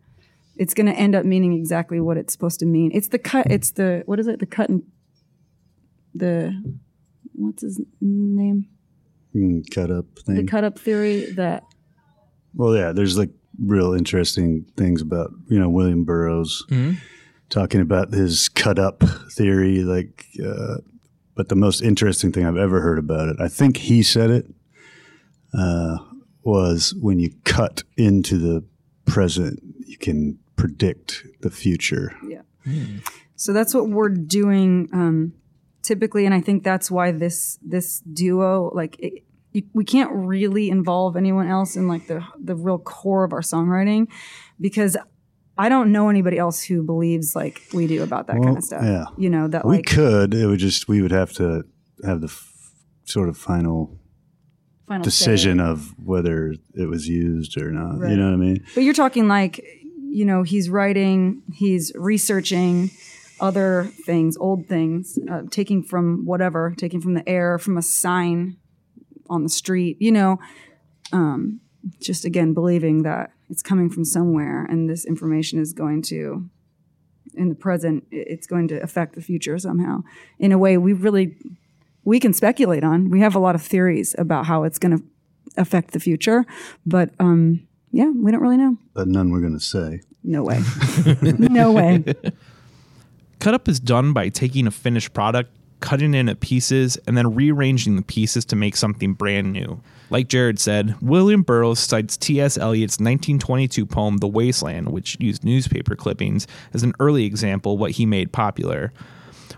It's 0.55 0.73
going 0.73 0.87
to 0.87 0.93
end 0.93 1.15
up 1.15 1.23
meaning 1.23 1.53
exactly 1.53 1.99
what 1.99 2.17
it's 2.17 2.33
supposed 2.33 2.59
to 2.61 2.65
mean. 2.65 2.91
It's 2.93 3.09
the 3.09 3.19
cut. 3.19 3.47
It's 3.51 3.71
the 3.71 4.03
what 4.05 4.19
is 4.19 4.27
it? 4.27 4.39
The 4.39 4.45
cut 4.45 4.69
and 4.69 4.83
the 6.13 6.53
what's 7.33 7.61
his 7.61 7.81
name? 8.01 8.67
mm, 9.35 9.63
cut 9.71 9.91
up 9.91 10.05
thing. 10.19 10.35
The 10.35 10.43
cut 10.43 10.63
up 10.63 10.79
theory 10.79 11.31
that 11.33 11.63
Well, 12.53 12.75
yeah, 12.75 12.91
there's 12.91 13.17
like 13.17 13.31
real 13.59 13.93
interesting 13.93 14.65
things 14.77 15.01
about 15.01 15.31
you 15.47 15.59
know 15.59 15.69
William 15.69 16.03
Burroughs 16.05 16.65
talking 17.49 17.81
about 17.81 18.11
his 18.11 18.49
cut 18.49 18.79
up 18.79 19.03
theory. 19.31 19.83
Like, 19.83 20.25
uh, 20.43 20.77
but 21.35 21.49
the 21.49 21.55
most 21.55 21.81
interesting 21.81 22.31
thing 22.31 22.45
I've 22.45 22.57
ever 22.57 22.81
heard 22.81 22.99
about 22.99 23.29
it, 23.29 23.37
I 23.39 23.47
think 23.47 23.77
he 23.77 24.03
said 24.03 24.29
it, 24.29 24.45
uh, 25.53 25.97
was 26.43 26.93
when 26.99 27.19
you 27.19 27.31
cut 27.43 27.83
into 27.97 28.37
the 28.37 28.63
present, 29.05 29.59
you 29.85 29.97
can 29.97 30.39
predict 30.55 31.25
the 31.41 31.49
future. 31.49 32.15
Yeah. 32.27 32.41
So 33.35 33.53
that's 33.53 33.73
what 33.73 33.89
we're 33.89 34.09
doing 34.09 34.89
um, 34.91 35.33
typically, 35.89 36.25
and 36.25 36.35
I 36.35 36.39
think 36.39 36.63
that's 36.63 36.91
why 36.91 37.11
this 37.11 37.57
this 37.63 38.01
duo 38.01 38.71
like 38.75 38.95
it, 38.99 39.23
we 39.73 39.83
can't 39.83 40.11
really 40.11 40.69
involve 40.69 41.17
anyone 41.17 41.47
else 41.49 41.75
in 41.75 41.87
like 41.87 42.05
the 42.05 42.23
the 42.39 42.55
real 42.55 42.77
core 42.77 43.23
of 43.23 43.33
our 43.33 43.41
songwriting 43.41 44.07
because 44.61 44.95
I 45.57 45.67
don't 45.67 45.91
know 45.91 46.09
anybody 46.09 46.37
else 46.37 46.61
who 46.61 46.83
believes 46.83 47.35
like 47.35 47.63
we 47.73 47.87
do 47.87 48.03
about 48.03 48.27
that 48.27 48.35
kind 48.35 48.55
of 48.55 48.63
stuff. 48.63 48.83
yeah. 48.83 49.05
You 49.17 49.31
know 49.31 49.47
that 49.47 49.65
we 49.65 49.77
like 49.77 49.87
could. 49.87 50.35
It 50.35 50.45
would 50.45 50.59
just 50.59 50.87
we 50.87 51.01
would 51.01 51.11
have 51.11 51.33
to 51.33 51.63
have 52.05 52.21
the 52.21 52.27
f- 52.27 52.71
sort 53.05 53.27
of 53.27 53.35
final 53.35 53.99
final 54.87 55.03
decision 55.03 55.57
say. 55.57 55.63
of 55.63 55.95
whether 55.97 56.53
it 56.75 56.87
was 56.87 57.07
used 57.07 57.59
or 57.59 57.71
not. 57.71 57.97
Right. 57.97 58.11
You 58.11 58.17
know 58.17 58.25
what 58.25 58.33
I 58.33 58.37
mean? 58.37 58.63
But 58.75 58.83
you're 58.83 58.93
talking 58.93 59.27
like, 59.27 59.59
you 60.11 60.23
know, 60.23 60.43
he's 60.43 60.69
writing, 60.69 61.41
he's 61.51 61.91
researching 61.95 62.91
other 63.41 63.91
things, 64.05 64.37
old 64.37 64.67
things, 64.67 65.17
uh, 65.29 65.41
taking 65.49 65.83
from 65.83 66.25
whatever, 66.25 66.73
taking 66.77 67.01
from 67.01 67.13
the 67.13 67.27
air, 67.27 67.57
from 67.57 67.77
a 67.77 67.81
sign 67.81 68.57
on 69.29 69.43
the 69.43 69.49
street, 69.49 69.97
you 69.99 70.11
know, 70.11 70.39
um, 71.11 71.61
just 72.01 72.25
again 72.25 72.53
believing 72.53 73.03
that 73.03 73.31
it's 73.49 73.63
coming 73.63 73.89
from 73.89 74.05
somewhere 74.05 74.65
and 74.65 74.89
this 74.89 75.05
information 75.05 75.59
is 75.59 75.73
going 75.73 76.01
to, 76.03 76.49
in 77.35 77.49
the 77.49 77.55
present, 77.55 78.05
it's 78.11 78.47
going 78.47 78.67
to 78.67 78.81
affect 78.81 79.15
the 79.15 79.21
future 79.21 79.57
somehow 79.57 80.01
in 80.39 80.51
a 80.51 80.57
way 80.57 80.77
we 80.77 80.93
really 80.93 81.35
we 82.03 82.19
can 82.19 82.33
speculate 82.33 82.83
on. 82.83 83.09
We 83.09 83.19
have 83.21 83.35
a 83.35 83.39
lot 83.39 83.55
of 83.55 83.61
theories 83.61 84.15
about 84.17 84.45
how 84.45 84.63
it's 84.63 84.79
going 84.79 84.97
to 84.97 85.03
affect 85.57 85.91
the 85.91 85.99
future, 85.99 86.45
but 86.85 87.11
um, 87.19 87.67
yeah, 87.91 88.09
we 88.09 88.31
don't 88.31 88.41
really 88.41 88.57
know. 88.57 88.77
But 88.93 89.07
none 89.07 89.31
we're 89.31 89.41
going 89.41 89.57
to 89.57 89.63
say. 89.63 90.01
No 90.23 90.43
way. 90.43 90.61
no 91.21 91.71
way. 91.71 92.03
Cut 93.39 93.53
up 93.53 93.69
is 93.69 93.79
done 93.79 94.11
by 94.11 94.27
taking 94.27 94.67
a 94.67 94.71
finished 94.71 95.13
product, 95.13 95.49
cutting 95.79 96.13
it 96.13 96.19
into 96.19 96.35
pieces, 96.35 96.97
and 97.07 97.17
then 97.17 97.33
rearranging 97.33 97.95
the 97.95 98.01
pieces 98.01 98.43
to 98.45 98.57
make 98.57 98.75
something 98.75 99.13
brand 99.13 99.53
new. 99.53 99.81
Like 100.09 100.27
Jared 100.27 100.59
said, 100.59 100.95
William 101.01 101.43
Burroughs 101.43 101.79
cites 101.79 102.17
T.S. 102.17 102.57
Eliot's 102.57 102.95
1922 102.95 103.85
poem 103.85 104.17
The 104.17 104.27
Wasteland, 104.27 104.91
which 104.91 105.15
used 105.21 105.45
newspaper 105.45 105.95
clippings, 105.95 106.47
as 106.73 106.83
an 106.83 106.93
early 106.99 107.23
example 107.23 107.75
of 107.75 107.79
what 107.79 107.91
he 107.91 108.05
made 108.05 108.33
popular. 108.33 108.91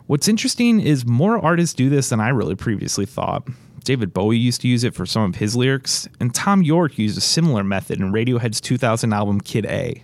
What's 0.05 0.27
interesting 0.27 0.79
is 0.79 1.05
more 1.05 1.43
artists 1.43 1.73
do 1.73 1.89
this 1.89 2.09
than 2.09 2.19
I 2.19 2.29
really 2.29 2.55
previously 2.55 3.07
thought. 3.07 3.47
David 3.83 4.13
Bowie 4.13 4.37
used 4.37 4.61
to 4.61 4.67
use 4.67 4.83
it 4.83 4.93
for 4.93 5.07
some 5.07 5.23
of 5.23 5.35
his 5.37 5.55
lyrics, 5.55 6.07
and 6.19 6.35
Thom 6.35 6.61
Yorke 6.61 6.99
used 6.99 7.17
a 7.17 7.21
similar 7.21 7.63
method 7.63 7.99
in 7.99 8.11
Radiohead's 8.11 8.61
2000 8.61 9.11
album 9.11 9.41
Kid 9.41 9.65
A. 9.65 10.03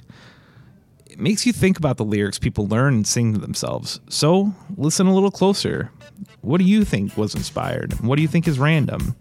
Makes 1.19 1.47
you 1.47 1.51
think 1.51 1.79
about 1.79 1.97
the 1.97 2.05
lyrics 2.05 2.37
people 2.37 2.67
learn 2.67 2.93
and 2.93 3.07
sing 3.07 3.33
to 3.33 3.39
themselves. 3.39 3.99
So, 4.07 4.53
listen 4.77 5.07
a 5.07 5.13
little 5.15 5.31
closer. 5.31 5.91
What 6.41 6.59
do 6.59 6.63
you 6.63 6.85
think 6.85 7.17
was 7.17 7.33
inspired? 7.33 7.99
What 8.01 8.17
do 8.17 8.21
you 8.21 8.27
think 8.27 8.47
is 8.47 8.59
random? 8.59 9.15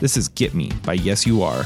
This 0.00 0.18
is 0.18 0.28
Get 0.28 0.52
Me 0.52 0.70
by 0.82 0.92
Yes 0.92 1.26
You 1.26 1.42
Are. 1.42 1.64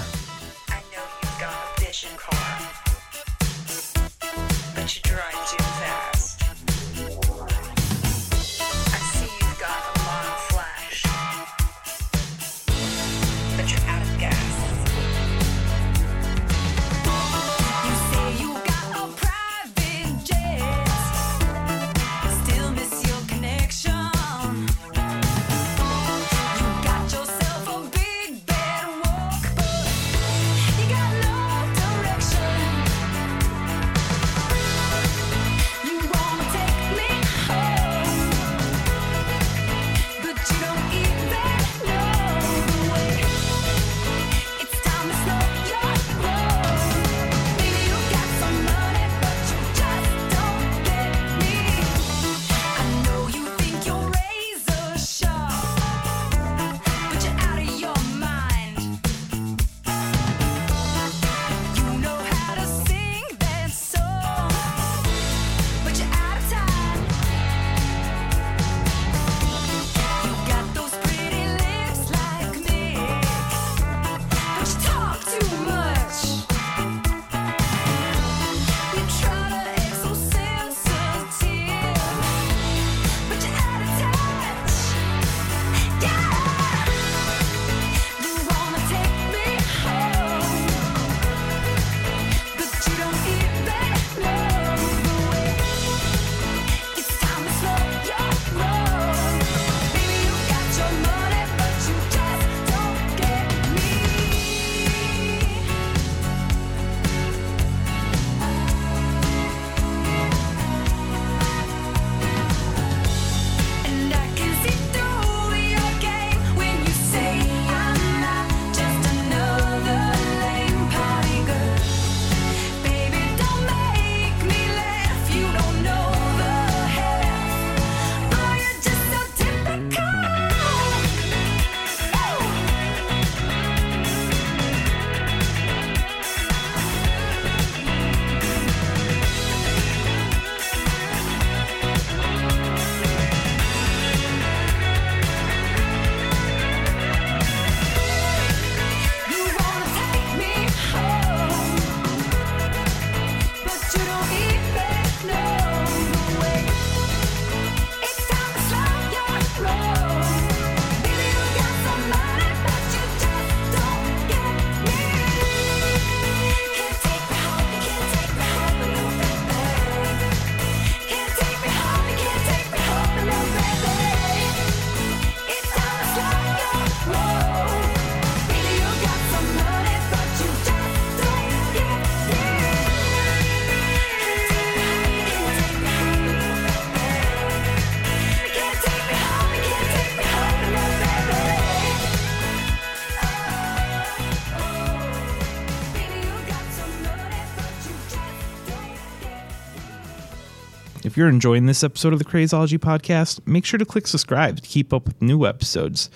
You're 201.19 201.29
enjoying 201.29 201.67
this 201.67 201.83
episode 201.83 202.13
of 202.13 202.21
the 202.21 202.25
Crazology 202.25 202.79
podcast, 202.79 203.45
make 203.45 203.65
sure 203.65 203.77
to 203.77 203.85
click 203.85 204.07
subscribe 204.07 204.61
to 204.61 204.63
keep 204.63 204.93
up 204.93 205.09
with 205.09 205.21
new 205.21 205.47
episodes. 205.47 206.11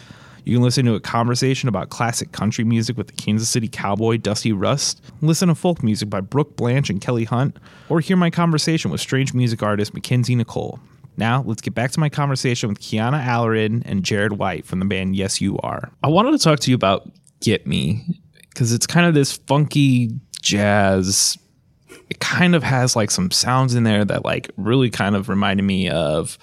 You 0.45 0.55
can 0.55 0.63
listen 0.63 0.87
to 0.87 0.95
a 0.95 1.01
conversation 1.01 1.69
about 1.69 1.89
classic 1.89 2.31
country 2.31 2.63
music 2.63 2.97
with 2.97 3.09
the 3.09 3.15
Kansas 3.15 3.49
City 3.49 3.67
cowboy 3.67 4.19
Dusty 4.19 4.53
Rust, 4.53 5.03
listen 5.21 5.49
to 5.49 5.57
folk 5.57 5.83
music 5.83 6.09
by 6.09 6.21
Brooke 6.21 6.55
Blanche 6.55 6.89
and 6.89 7.01
Kelly 7.01 7.25
Hunt, 7.25 7.57
or 7.89 7.99
hear 7.99 8.17
my 8.17 8.31
conversation 8.31 8.93
with 8.93 9.01
strange 9.01 9.35
music 9.35 9.61
artist 9.61 9.93
Mackenzie 9.93 10.37
Nicole. 10.37 10.79
Now, 11.17 11.43
let's 11.45 11.63
get 11.63 11.75
back 11.75 11.91
to 11.91 12.01
my 12.01 12.09
conversation 12.09 12.69
with 12.69 12.79
Kiana 12.79 13.25
Allerin 13.25 13.83
and 13.85 14.05
Jared 14.05 14.35
White 14.35 14.65
from 14.65 14.79
the 14.79 14.85
band 14.85 15.17
Yes 15.17 15.41
You 15.41 15.59
Are. 15.65 15.91
I 16.05 16.09
wanted 16.09 16.31
to 16.31 16.39
talk 16.39 16.61
to 16.61 16.71
you 16.71 16.77
about 16.77 17.11
Get 17.41 17.67
Me 17.67 18.05
because 18.51 18.73
it's 18.73 18.87
kind 18.87 19.05
of 19.05 19.15
this 19.15 19.33
funky 19.33 20.13
jazz 20.43 21.39
it 22.13 22.21
kind 22.21 22.55
of 22.55 22.63
has 22.63 22.95
like 22.95 23.11
some 23.11 23.31
sounds 23.31 23.75
in 23.75 23.85
there 23.85 24.05
that 24.05 24.23
like 24.23 24.51
really 24.59 24.91
kind 24.91 25.17
of 25.17 25.31
reminded 25.31 25.63
me 25.63 25.89
of 25.89 26.37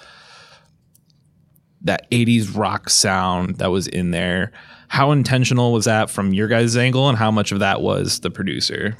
that 1.82 2.10
80s 2.10 2.56
rock 2.56 2.90
sound 2.90 3.58
that 3.58 3.68
was 3.68 3.86
in 3.86 4.10
there. 4.10 4.50
How 4.88 5.12
intentional 5.12 5.72
was 5.72 5.84
that 5.84 6.10
from 6.10 6.34
your 6.34 6.48
guys' 6.48 6.76
angle 6.76 7.08
and 7.08 7.16
how 7.16 7.30
much 7.30 7.52
of 7.52 7.60
that 7.60 7.82
was 7.82 8.18
the 8.18 8.32
producer? 8.32 8.96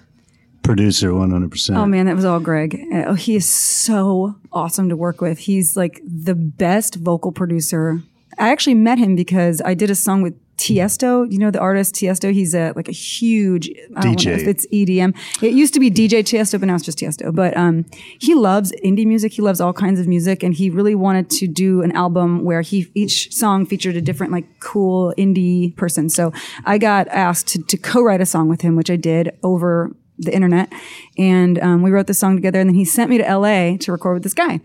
Producer, 0.63 1.13
one 1.13 1.33
hundred 1.33 1.51
percent. 1.51 1.77
Oh 1.77 1.87
man, 1.87 2.07
that 2.07 2.15
was 2.15 2.25
all 2.25 2.39
Greg. 2.39 2.81
Oh, 2.93 3.15
he 3.15 3.35
is 3.35 3.49
so 3.49 4.37
awesome 4.53 4.89
to 4.91 4.97
work 4.97 5.21
with. 5.21 5.39
He's 5.39 5.77
like 5.77 6.01
the 6.07 6.37
best 6.37 6.95
vocal 6.95 7.33
producer. 7.33 8.01
I 8.39 8.51
actually 8.51 8.75
met 8.75 8.99
him 8.99 9.17
because 9.17 9.61
I 9.65 9.75
did 9.75 9.91
a 9.91 9.97
song 9.97 10.23
with 10.23 10.37
Tiesto. 10.61 11.31
You 11.33 11.39
know 11.39 11.51
the 11.51 11.59
artist 11.59 11.95
Tiesto. 11.95 12.33
He's 12.33 12.55
a 12.55 12.73
like 12.77 12.89
a 12.89 12.93
huge 12.93 13.71
I 13.97 14.03
don't 14.03 14.13
know 14.13 14.33
DJ. 14.33 14.39
if 14.39 14.47
it's 14.47 14.67
EDM. 14.67 15.17
It 15.43 15.55
used 15.55 15.73
to 15.75 15.81
be 15.81 15.91
DJ 15.91 16.23
Tiesto, 16.23 16.61
but 16.61 16.67
now 16.67 16.75
it's 16.75 16.85
just 16.85 16.99
Tiesto. 16.99 17.35
But 17.35 17.57
um, 17.57 17.87
he 18.19 18.35
loves 18.35 18.71
indie 18.85 19.07
music. 19.07 19.33
He 19.33 19.43
loves 19.43 19.61
all 19.61 19.73
kinds 19.73 19.99
of 19.99 20.07
music, 20.07 20.43
and 20.43 20.53
he 20.55 20.69
really 20.69 20.95
wanted 20.95 21.31
to 21.31 21.47
do 21.49 21.81
an 21.83 21.93
album 21.93 22.45
where 22.45 22.61
he 22.61 22.91
each 22.95 23.33
song 23.35 23.65
featured 23.65 23.97
a 23.97 24.03
different 24.03 24.33
like 24.33 24.61
cool 24.61 25.15
indie 25.17 25.75
person. 25.77 26.11
So 26.11 26.33
I 26.67 26.77
got 26.77 27.09
asked 27.09 27.49
to, 27.49 27.63
to 27.63 27.77
co-write 27.79 28.21
a 28.21 28.27
song 28.27 28.49
with 28.49 28.61
him, 28.61 28.77
which 28.77 28.91
I 28.91 28.97
did 28.97 29.33
over 29.43 29.91
the 30.19 30.35
internet, 30.35 30.71
and 31.17 31.59
um, 31.61 31.83
we 31.83 31.91
wrote 31.91 32.07
the 32.07 32.15
song 32.15 32.37
together. 32.37 32.61
And 32.61 32.69
then 32.69 32.77
he 32.77 32.85
sent 32.85 33.09
me 33.09 33.17
to 33.17 33.25
LA 33.25 33.79
to 33.79 33.93
record 33.93 34.15
with 34.15 34.23
this 34.23 34.35
guy. 34.35 34.61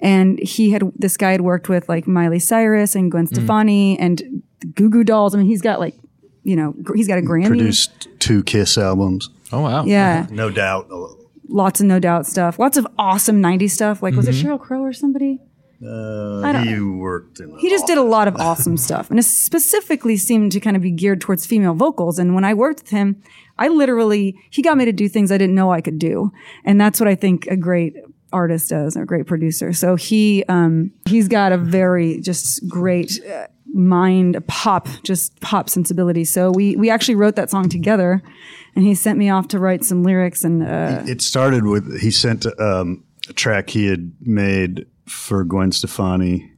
and 0.00 0.38
he 0.38 0.70
had 0.70 0.82
this 0.96 1.16
guy 1.18 1.32
had 1.32 1.42
worked 1.42 1.68
with 1.68 1.86
like 1.88 2.06
Miley 2.06 2.38
Cyrus 2.38 2.94
and 2.94 3.10
Gwen 3.10 3.26
Stefani 3.26 3.98
and 3.98 4.42
Goo 4.74 4.88
Goo 4.90 5.04
Dolls. 5.04 5.34
I 5.34 5.38
mean, 5.38 5.46
he's 5.46 5.62
got 5.62 5.80
like 5.80 5.94
you 6.42 6.56
know 6.56 6.72
gr- 6.82 6.94
he's 6.96 7.08
got 7.08 7.18
a 7.18 7.22
Grammy. 7.22 7.46
Produced 7.48 8.08
two 8.18 8.42
Kiss 8.42 8.76
albums. 8.78 9.30
Oh 9.52 9.60
wow. 9.60 9.84
Yeah, 9.84 10.26
No 10.30 10.50
doubt. 10.50 10.88
lots 11.48 11.80
of 11.80 11.86
no 11.86 11.98
doubt 11.98 12.26
stuff. 12.26 12.58
Lots 12.58 12.76
of 12.76 12.86
awesome 12.98 13.40
'90s 13.42 13.70
stuff. 13.70 14.02
Like 14.02 14.14
was 14.14 14.26
it 14.28 14.34
Sheryl 14.34 14.60
Crow 14.60 14.80
or 14.82 14.92
somebody? 14.92 15.40
Uh, 15.84 16.52
don't- 16.52 16.66
he 16.66 16.80
worked 16.80 17.40
in. 17.40 17.58
He 17.58 17.68
just 17.68 17.86
did 17.86 17.98
a 17.98 18.02
lot 18.02 18.26
of 18.28 18.36
awesome 18.36 18.76
stuff, 18.88 19.10
and 19.10 19.18
it 19.18 19.24
specifically 19.24 20.16
seemed 20.16 20.52
to 20.52 20.60
kind 20.60 20.76
of 20.76 20.82
be 20.82 20.90
geared 20.90 21.20
towards 21.20 21.44
female 21.46 21.74
vocals. 21.74 22.18
And 22.18 22.34
when 22.34 22.44
I 22.44 22.54
worked 22.54 22.84
with 22.84 22.90
him, 22.90 23.22
I 23.58 23.68
literally 23.68 24.34
he 24.50 24.62
got 24.62 24.76
me 24.78 24.84
to 24.86 24.92
do 24.92 25.08
things 25.08 25.30
I 25.30 25.36
didn't 25.38 25.54
know 25.54 25.70
I 25.72 25.80
could 25.82 25.98
do, 25.98 26.32
and 26.64 26.80
that's 26.80 26.98
what 27.00 27.08
I 27.08 27.14
think 27.14 27.46
a 27.48 27.56
great 27.56 27.94
artist 28.32 28.70
does, 28.70 28.96
or 28.96 29.02
a 29.02 29.06
great 29.06 29.26
producer. 29.26 29.72
So 29.72 29.94
he 29.96 30.42
um, 30.48 30.90
he's 31.06 31.28
got 31.28 31.52
a 31.52 31.58
very 31.58 32.20
just 32.20 32.66
great. 32.68 33.20
Uh, 33.24 33.46
mind 33.74 34.42
pop 34.46 34.88
just 35.02 35.38
pop 35.40 35.68
sensibility. 35.68 36.24
So 36.24 36.50
we 36.50 36.76
we 36.76 36.90
actually 36.90 37.16
wrote 37.16 37.36
that 37.36 37.50
song 37.50 37.68
together 37.68 38.22
and 38.76 38.84
he 38.84 38.94
sent 38.94 39.18
me 39.18 39.28
off 39.28 39.48
to 39.48 39.58
write 39.58 39.84
some 39.84 40.02
lyrics 40.02 40.44
and 40.44 40.62
uh, 40.62 41.02
It 41.06 41.20
started 41.20 41.64
with 41.64 42.00
he 42.00 42.10
sent 42.10 42.46
um, 42.60 43.04
a 43.28 43.32
track 43.32 43.70
he 43.70 43.86
had 43.86 44.12
made 44.20 44.86
for 45.06 45.44
Gwen 45.44 45.72
Stefani, 45.72 46.50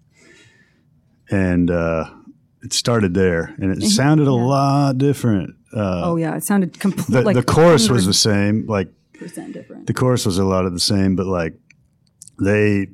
and 1.30 1.70
uh, 1.70 2.10
it 2.62 2.72
started 2.72 3.14
there, 3.14 3.54
and 3.58 3.72
it 3.72 3.82
sounded 3.86 4.28
a 4.28 4.32
lot 4.32 4.98
different. 4.98 5.54
Uh, 5.74 6.02
oh 6.04 6.16
yeah. 6.16 6.36
It 6.36 6.44
sounded 6.44 6.74
the, 6.74 6.78
completely 6.78 7.22
like 7.22 7.36
the 7.36 7.42
chorus 7.42 7.88
was 7.88 8.06
the 8.06 8.14
same, 8.14 8.66
like 8.66 8.88
100% 9.14 9.52
different. 9.52 9.86
the 9.86 9.94
chorus 9.94 10.24
was 10.24 10.38
a 10.38 10.44
lot 10.44 10.64
of 10.64 10.72
the 10.72 10.80
same, 10.80 11.16
but 11.16 11.26
like 11.26 11.54
they 12.40 12.88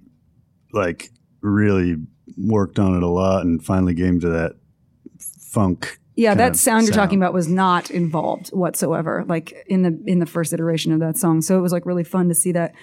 like 0.72 1.10
really 1.40 1.96
worked 2.36 2.78
on 2.78 2.96
it 2.96 3.02
a 3.02 3.08
lot 3.08 3.44
and 3.44 3.64
finally 3.64 3.94
came 3.94 4.20
to 4.20 4.28
that 4.28 4.56
funk. 5.18 5.98
Yeah, 6.14 6.34
that 6.34 6.52
of 6.52 6.56
sound 6.56 6.86
you're 6.86 6.94
talking 6.94 7.18
about 7.18 7.32
was 7.32 7.48
not 7.48 7.90
involved 7.90 8.48
whatsoever, 8.48 9.24
like 9.26 9.64
in 9.66 9.82
the 9.82 9.98
in 10.06 10.18
the 10.18 10.26
first 10.26 10.52
iteration 10.52 10.92
of 10.92 11.00
that 11.00 11.16
song. 11.16 11.40
So 11.40 11.58
it 11.58 11.62
was 11.62 11.72
like 11.72 11.86
really 11.86 12.04
fun 12.04 12.28
to 12.28 12.34
see 12.34 12.52
that 12.52 12.74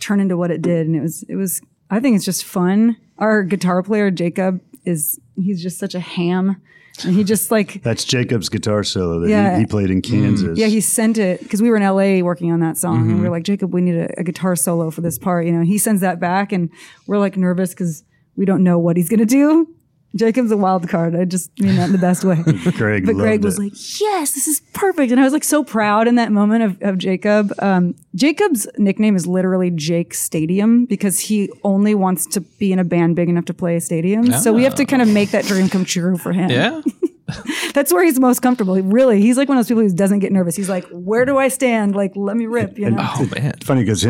turn 0.00 0.20
into 0.20 0.36
what 0.36 0.50
it 0.50 0.62
did, 0.62 0.86
and 0.86 0.96
it 0.96 1.02
was 1.02 1.22
it 1.28 1.36
was. 1.36 1.60
I 1.90 2.00
think 2.00 2.16
it's 2.16 2.24
just 2.24 2.44
fun. 2.44 2.96
Our 3.18 3.42
guitar 3.42 3.82
player 3.82 4.10
Jacob 4.10 4.60
is 4.84 5.18
he's 5.36 5.62
just 5.62 5.78
such 5.78 5.94
a 5.94 6.00
ham, 6.00 6.62
and 7.04 7.14
he 7.14 7.24
just 7.24 7.50
like 7.50 7.82
That's 7.82 8.04
Jacob's 8.04 8.48
guitar 8.48 8.82
solo 8.82 9.20
that 9.20 9.28
Yeah. 9.28 9.54
he, 9.54 9.60
he 9.60 9.66
played 9.66 9.90
in 9.90 10.00
mm. 10.00 10.08
Kansas. 10.08 10.58
yeah 10.58 10.66
he 10.66 10.80
sent 10.80 11.18
it 11.18 11.42
because 11.42 11.60
we 11.60 11.70
were 11.70 11.76
in 11.76 11.82
L.A. 11.82 12.22
working 12.22 12.52
on 12.52 12.60
that 12.60 12.78
song, 12.78 12.96
and 12.96 13.06
we 13.06 13.12
mm-hmm. 13.12 13.22
were 13.24 13.30
like 13.30 13.44
Jacob, 13.44 13.74
we 13.74 13.82
need 13.82 13.96
a, 13.96 14.20
a 14.20 14.24
guitar 14.24 14.56
solo 14.56 14.90
for 14.90 15.02
this 15.02 15.18
part, 15.18 15.44
you 15.46 15.52
know. 15.52 15.58
And 15.58 15.68
he 15.68 15.78
sends 15.78 16.00
that 16.00 16.20
back, 16.20 16.52
and 16.52 16.70
we're 17.06 17.18
like 17.18 17.36
nervous 17.36 17.70
because 17.70 18.02
we 18.38 18.46
don't 18.46 18.62
know 18.62 18.78
what 18.78 18.96
he's 18.96 19.08
gonna 19.10 19.26
do. 19.26 19.68
Jacob's 20.16 20.50
a 20.50 20.56
wild 20.56 20.88
card. 20.88 21.14
I 21.14 21.26
just 21.26 21.50
mean 21.60 21.76
that 21.76 21.86
in 21.86 21.92
the 21.92 21.98
best 21.98 22.24
way. 22.24 22.36
Greg 22.76 23.04
But 23.04 23.14
Greg 23.16 23.44
was 23.44 23.58
it. 23.58 23.62
like, 23.64 24.00
"Yes, 24.00 24.32
this 24.32 24.48
is 24.48 24.60
perfect," 24.72 25.12
and 25.12 25.20
I 25.20 25.24
was 25.24 25.34
like 25.34 25.44
so 25.44 25.62
proud 25.62 26.08
in 26.08 26.14
that 26.14 26.32
moment 26.32 26.62
of, 26.64 26.78
of 26.82 26.96
Jacob. 26.98 27.52
Um, 27.58 27.94
Jacob's 28.14 28.66
nickname 28.78 29.16
is 29.16 29.26
literally 29.26 29.70
Jake 29.70 30.14
Stadium 30.14 30.86
because 30.86 31.20
he 31.20 31.50
only 31.62 31.94
wants 31.94 32.24
to 32.28 32.40
be 32.40 32.72
in 32.72 32.78
a 32.78 32.84
band 32.84 33.16
big 33.16 33.28
enough 33.28 33.44
to 33.46 33.54
play 33.54 33.76
a 33.76 33.80
stadium. 33.82 34.32
So 34.32 34.52
we 34.52 34.64
have 34.64 34.74
to 34.76 34.86
kind 34.86 35.02
of 35.02 35.08
make 35.08 35.30
that 35.32 35.44
dream 35.44 35.68
come 35.68 35.84
true 35.84 36.16
for 36.16 36.32
him. 36.32 36.48
Yeah. 36.50 36.80
that's 37.74 37.92
where 37.92 38.02
he's 38.02 38.18
most 38.18 38.40
comfortable. 38.40 38.74
He 38.74 38.80
really, 38.82 39.20
he's 39.20 39.36
like 39.36 39.48
one 39.50 39.58
of 39.58 39.62
those 39.64 39.68
people 39.68 39.82
who 39.82 39.94
doesn't 39.94 40.20
get 40.20 40.32
nervous. 40.32 40.56
He's 40.56 40.70
like, 40.70 40.86
"Where 40.90 41.26
do 41.26 41.36
I 41.36 41.48
stand? 41.48 41.94
Like, 41.94 42.12
let 42.16 42.36
me 42.36 42.46
rip." 42.46 42.78
You 42.78 42.90
know. 42.90 42.96
Oh 43.06 43.28
man. 43.34 43.52
funny 43.62 43.82
because 43.84 44.06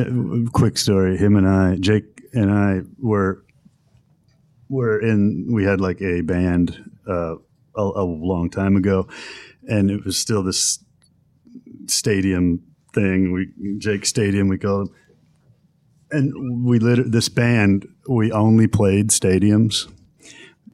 quick 0.52 0.78
story 0.78 1.16
him 1.16 1.34
and 1.36 1.48
i 1.48 1.74
jake 1.76 2.04
and 2.34 2.50
i 2.52 2.80
were 2.98 3.42
were 4.68 4.98
in 5.00 5.48
we 5.50 5.64
had 5.64 5.80
like 5.80 6.00
a 6.02 6.20
band 6.20 6.90
uh, 7.08 7.36
a, 7.76 7.82
a 7.82 8.04
long 8.04 8.50
time 8.50 8.76
ago 8.76 9.08
and 9.68 9.90
it 9.90 10.04
was 10.04 10.18
still 10.18 10.42
this 10.42 10.84
stadium 11.86 12.62
thing. 12.94 13.32
We 13.32 13.52
jake 13.78 14.06
stadium 14.06 14.48
we 14.48 14.58
called 14.58 14.88
it. 14.88 14.94
And 16.10 16.64
we 16.64 16.78
lit 16.78 17.12
this 17.12 17.28
band 17.28 17.86
we 18.08 18.32
only 18.32 18.66
played 18.66 19.08
stadiums. 19.10 19.92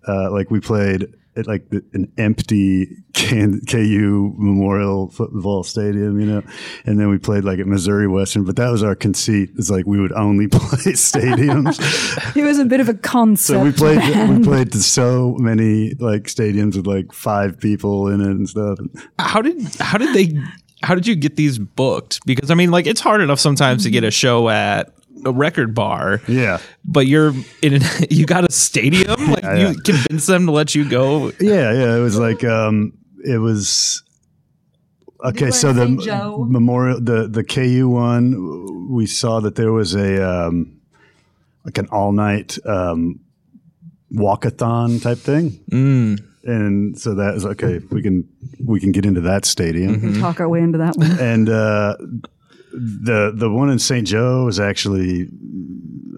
Uh, 0.06 0.30
like 0.30 0.50
we 0.50 0.60
played 0.60 1.12
at 1.36 1.46
like 1.46 1.68
the, 1.70 1.84
an 1.92 2.12
empty 2.18 2.88
Can, 3.12 3.60
KU 3.68 4.34
Memorial 4.36 5.10
Football 5.10 5.62
Stadium, 5.62 6.20
you 6.20 6.26
know, 6.26 6.42
and 6.86 6.98
then 6.98 7.08
we 7.08 7.18
played 7.18 7.44
like 7.44 7.58
at 7.58 7.66
Missouri 7.66 8.06
Western. 8.06 8.44
But 8.44 8.56
that 8.56 8.70
was 8.70 8.82
our 8.82 8.94
conceit. 8.94 9.50
It's 9.56 9.70
like 9.70 9.86
we 9.86 10.00
would 10.00 10.12
only 10.12 10.48
play 10.48 10.92
stadiums. 10.92 11.78
it 12.36 12.44
was 12.44 12.58
a 12.58 12.64
bit 12.64 12.80
of 12.80 12.88
a 12.88 12.94
concept. 12.94 13.58
so 13.58 13.64
we 13.64 13.72
played 13.72 13.98
band. 13.98 14.38
we 14.38 14.44
played 14.50 14.72
to 14.72 14.82
so 14.82 15.36
many 15.38 15.94
like 15.94 16.24
stadiums 16.24 16.76
with 16.76 16.86
like 16.86 17.12
five 17.12 17.58
people 17.58 18.08
in 18.08 18.20
it 18.20 18.26
and 18.26 18.48
stuff. 18.48 18.78
How 19.18 19.42
did 19.42 19.62
how 19.80 19.98
did 19.98 20.14
they 20.14 20.38
how 20.82 20.94
did 20.94 21.06
you 21.06 21.16
get 21.16 21.36
these 21.36 21.58
booked? 21.58 22.24
Because 22.26 22.50
I 22.50 22.54
mean, 22.54 22.70
like 22.70 22.86
it's 22.86 23.00
hard 23.00 23.20
enough 23.20 23.40
sometimes 23.40 23.84
to 23.84 23.90
get 23.90 24.04
a 24.04 24.10
show 24.10 24.48
at 24.48 24.92
a 25.24 25.32
record 25.32 25.74
bar. 25.74 26.20
Yeah, 26.28 26.58
But 26.84 27.06
you're 27.06 27.32
in 27.62 27.74
an, 27.74 27.82
you 28.10 28.26
got 28.26 28.44
a 28.48 28.52
stadium? 28.52 29.30
Like 29.30 29.42
Yeah, 29.42 29.56
you 29.56 29.66
yeah. 29.68 29.72
convince 29.84 30.26
them 30.26 30.46
to 30.46 30.52
let 30.52 30.74
you 30.74 30.88
go. 30.88 31.32
yeah, 31.40 31.72
yeah. 31.72 31.96
It 31.96 32.00
was 32.00 32.18
like 32.18 32.42
um, 32.44 32.92
it 33.24 33.38
was. 33.38 34.02
Okay, 35.24 35.50
so 35.50 35.72
the 35.72 35.86
St. 35.86 36.02
Joe. 36.02 36.44
memorial, 36.48 37.00
the 37.00 37.26
the 37.28 37.42
KU 37.44 37.88
one, 37.88 38.90
we 38.92 39.06
saw 39.06 39.40
that 39.40 39.54
there 39.54 39.72
was 39.72 39.94
a 39.94 40.22
um, 40.22 40.78
like 41.64 41.78
an 41.78 41.88
all 41.90 42.12
night 42.12 42.58
um, 42.66 43.20
walkathon 44.12 45.00
type 45.02 45.18
thing, 45.18 45.50
Mm. 45.70 46.22
and 46.44 46.98
so 46.98 47.14
that 47.14 47.32
was 47.34 47.46
okay. 47.46 47.80
We 47.90 48.02
can 48.02 48.28
we 48.62 48.80
can 48.80 48.92
get 48.92 49.06
into 49.06 49.22
that 49.22 49.46
stadium, 49.46 50.20
talk 50.20 50.40
our 50.40 50.48
way 50.48 50.60
into 50.60 50.78
that 50.78 50.96
one. 50.96 51.18
and 51.18 51.48
uh, 51.48 51.96
the 52.76 53.32
the 53.34 53.50
one 53.50 53.70
in 53.70 53.78
St. 53.78 54.06
Joe 54.06 54.44
was 54.44 54.58
actually 54.60 55.28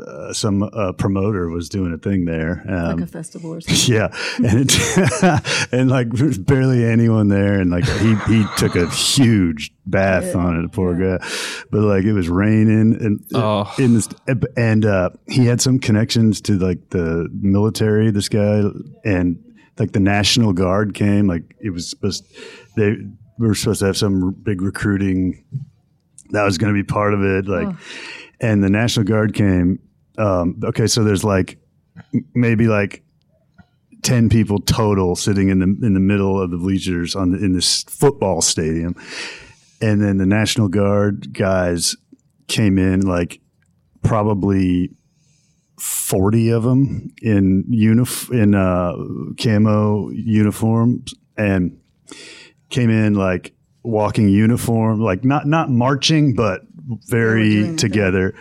uh, 0.06 0.32
some 0.32 0.62
uh, 0.62 0.92
promoter 0.92 1.48
was 1.48 1.68
doing 1.68 1.92
a 1.92 1.98
thing 1.98 2.24
there. 2.24 2.64
Um, 2.68 2.96
like 2.98 3.00
a 3.00 3.06
festival 3.06 3.54
or 3.54 3.60
something. 3.62 3.94
yeah, 3.94 4.08
and 4.38 4.70
it, 4.70 5.68
and 5.72 5.90
like 5.90 6.10
there's 6.10 6.38
barely 6.38 6.84
anyone 6.84 7.28
there, 7.28 7.60
and 7.60 7.70
like 7.70 7.84
he 7.84 8.14
he 8.26 8.44
took 8.56 8.76
a 8.76 8.88
huge 8.90 9.72
bath 9.86 10.34
on 10.34 10.64
it, 10.64 10.72
poor 10.72 10.94
guy. 10.94 11.24
But 11.70 11.80
like 11.82 12.04
it 12.04 12.12
was 12.12 12.28
raining, 12.28 12.94
and 13.00 13.24
Oh. 13.34 13.72
in 13.78 13.94
this, 13.94 14.08
and 14.56 14.84
uh, 14.84 15.10
he 15.28 15.46
had 15.46 15.60
some 15.60 15.78
connections 15.78 16.40
to 16.42 16.58
like 16.58 16.90
the 16.90 17.28
military. 17.32 18.10
This 18.10 18.28
guy 18.28 18.62
and 19.04 19.42
like 19.78 19.92
the 19.92 20.00
National 20.00 20.52
Guard 20.52 20.94
came. 20.94 21.26
Like 21.26 21.54
it 21.60 21.70
was 21.70 21.88
supposed 21.90 22.24
they 22.76 22.96
we 23.38 23.46
were 23.46 23.54
supposed 23.54 23.80
to 23.80 23.86
have 23.86 23.96
some 23.96 24.32
big 24.42 24.62
recruiting 24.62 25.44
that 26.30 26.44
was 26.44 26.58
going 26.58 26.72
to 26.72 26.78
be 26.78 26.84
part 26.84 27.14
of 27.14 27.22
it. 27.22 27.46
Like, 27.46 27.68
and 28.40 28.62
the 28.62 28.70
National 28.70 29.04
Guard 29.04 29.34
came. 29.34 29.80
Um, 30.18 30.60
okay, 30.64 30.86
so 30.86 31.04
there's 31.04 31.24
like 31.24 31.58
maybe 32.34 32.66
like 32.68 33.02
10 34.02 34.28
people 34.28 34.60
total 34.60 35.16
sitting 35.16 35.48
in 35.48 35.58
the 35.58 35.86
in 35.86 35.94
the 35.94 36.00
middle 36.00 36.40
of 36.40 36.50
the 36.50 36.58
bleachers 36.58 37.16
on 37.16 37.32
the, 37.32 37.38
in 37.38 37.52
this 37.54 37.82
football 37.84 38.40
stadium 38.40 38.94
and 39.80 40.00
then 40.00 40.18
the 40.18 40.26
national 40.26 40.68
guard 40.68 41.32
guys 41.32 41.96
came 42.46 42.78
in 42.78 43.00
like 43.00 43.40
probably 44.02 44.90
40 45.80 46.50
of 46.50 46.62
them 46.62 47.10
in 47.20 47.64
unif- 47.64 48.30
in 48.30 48.54
uh, 48.54 48.94
camo 49.42 50.10
uniforms 50.10 51.12
and 51.36 51.76
came 52.70 52.90
in 52.90 53.14
like 53.14 53.55
walking 53.86 54.28
uniform 54.28 55.00
like 55.00 55.24
not 55.24 55.46
not 55.46 55.70
marching 55.70 56.34
but 56.34 56.62
very 57.08 57.62
the 57.62 57.76
together 57.76 58.34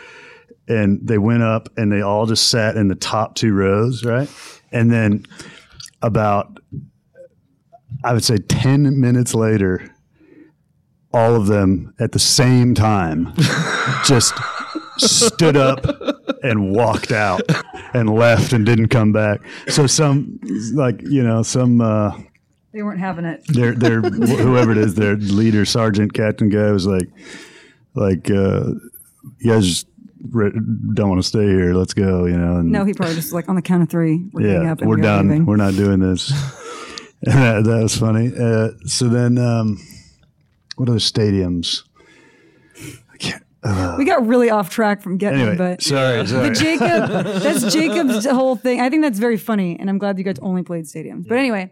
and 0.68 1.06
they 1.06 1.18
went 1.18 1.44
up 1.44 1.70
and 1.78 1.92
they 1.92 2.02
all 2.02 2.26
just 2.26 2.50
sat 2.50 2.76
in 2.76 2.88
the 2.88 2.96
top 2.96 3.36
two 3.36 3.54
rows, 3.54 4.04
right? 4.04 4.30
And 4.72 4.92
then 4.92 5.26
about, 6.02 6.60
I 8.04 8.14
would 8.14 8.24
say 8.24 8.38
10 8.38 9.00
minutes 9.00 9.34
later, 9.34 9.94
all 11.14 11.36
of 11.36 11.48
them 11.48 11.94
at 12.00 12.12
the 12.12 12.20
same 12.20 12.76
time 12.76 13.34
just 14.06 14.34
stood 14.98 15.56
up 15.56 15.86
and 16.44 16.72
walked 16.76 17.12
out 17.12 17.42
and 17.94 18.10
left 18.10 18.52
and 18.52 18.66
didn't 18.66 18.90
come 18.90 19.12
back. 19.12 19.42
So 19.68 19.88
some, 19.88 20.40
like, 20.74 21.02
you 21.02 21.24
know, 21.24 21.42
some, 21.44 21.80
uh, 21.80 22.18
They 22.76 22.84
weren't 22.84 23.00
having 23.00 23.24
it. 23.24 23.42
their 23.48 23.74
their 23.74 24.02
whoever 24.02 24.74
it 24.74 24.78
is, 24.78 24.96
their 24.96 25.16
leader, 25.16 25.64
sergeant, 25.64 26.14
captain 26.14 26.50
guy 26.50 26.72
was 26.72 26.86
like, 26.86 27.08
like, 27.94 28.30
uh, 28.30 28.72
you 29.40 29.50
guys 29.50 29.86
don't 30.94 31.08
want 31.10 31.22
to 31.22 31.28
stay 31.28 31.46
here. 31.48 31.74
Let's 31.74 31.94
go, 31.94 32.26
you 32.26 32.38
know. 32.38 32.58
And 32.58 32.74
No, 32.74 32.84
he 32.84 32.94
probably 32.94 33.16
just 33.16 33.32
like 33.32 33.48
on 33.48 33.56
the 33.56 33.62
count 33.62 33.82
of 33.84 33.90
three. 33.90 34.30
We're 34.34 34.62
yeah, 34.62 34.74
up 34.74 34.82
and 34.82 34.90
we're 34.90 34.98
done. 34.98 35.30
leaving. 35.30 35.46
We're 35.46 35.56
not 35.56 35.76
doing 35.76 36.02
this. 36.02 36.28
that, 37.22 37.64
that 37.64 37.80
was 37.82 37.96
funny. 37.98 38.34
Uh, 38.38 38.72
so 38.86 39.08
then, 39.08 39.38
um, 39.38 39.80
what 40.76 40.90
other 40.90 41.00
stadiums? 41.00 41.84
I 43.64 43.96
we 43.98 44.04
got 44.04 44.28
really 44.28 44.50
off 44.50 44.70
track 44.70 45.02
from 45.02 45.18
getting 45.18 45.40
Anyway, 45.40 45.56
but 45.56 45.82
sorry, 45.82 46.28
sorry. 46.28 46.50
but 46.50 46.58
Jacob, 46.58 47.10
that's 47.42 47.74
Jacob's 47.74 48.26
whole 48.26 48.58
thing. 48.58 48.82
I 48.82 48.90
think 48.90 49.02
that's 49.02 49.18
very 49.18 49.38
funny, 49.38 49.80
and 49.80 49.90
I'm 49.90 49.98
glad 49.98 50.18
you 50.18 50.26
guys 50.26 50.40
only 50.42 50.62
played 50.62 50.84
stadiums. 50.84 51.26
But 51.26 51.38
anyway, 51.38 51.72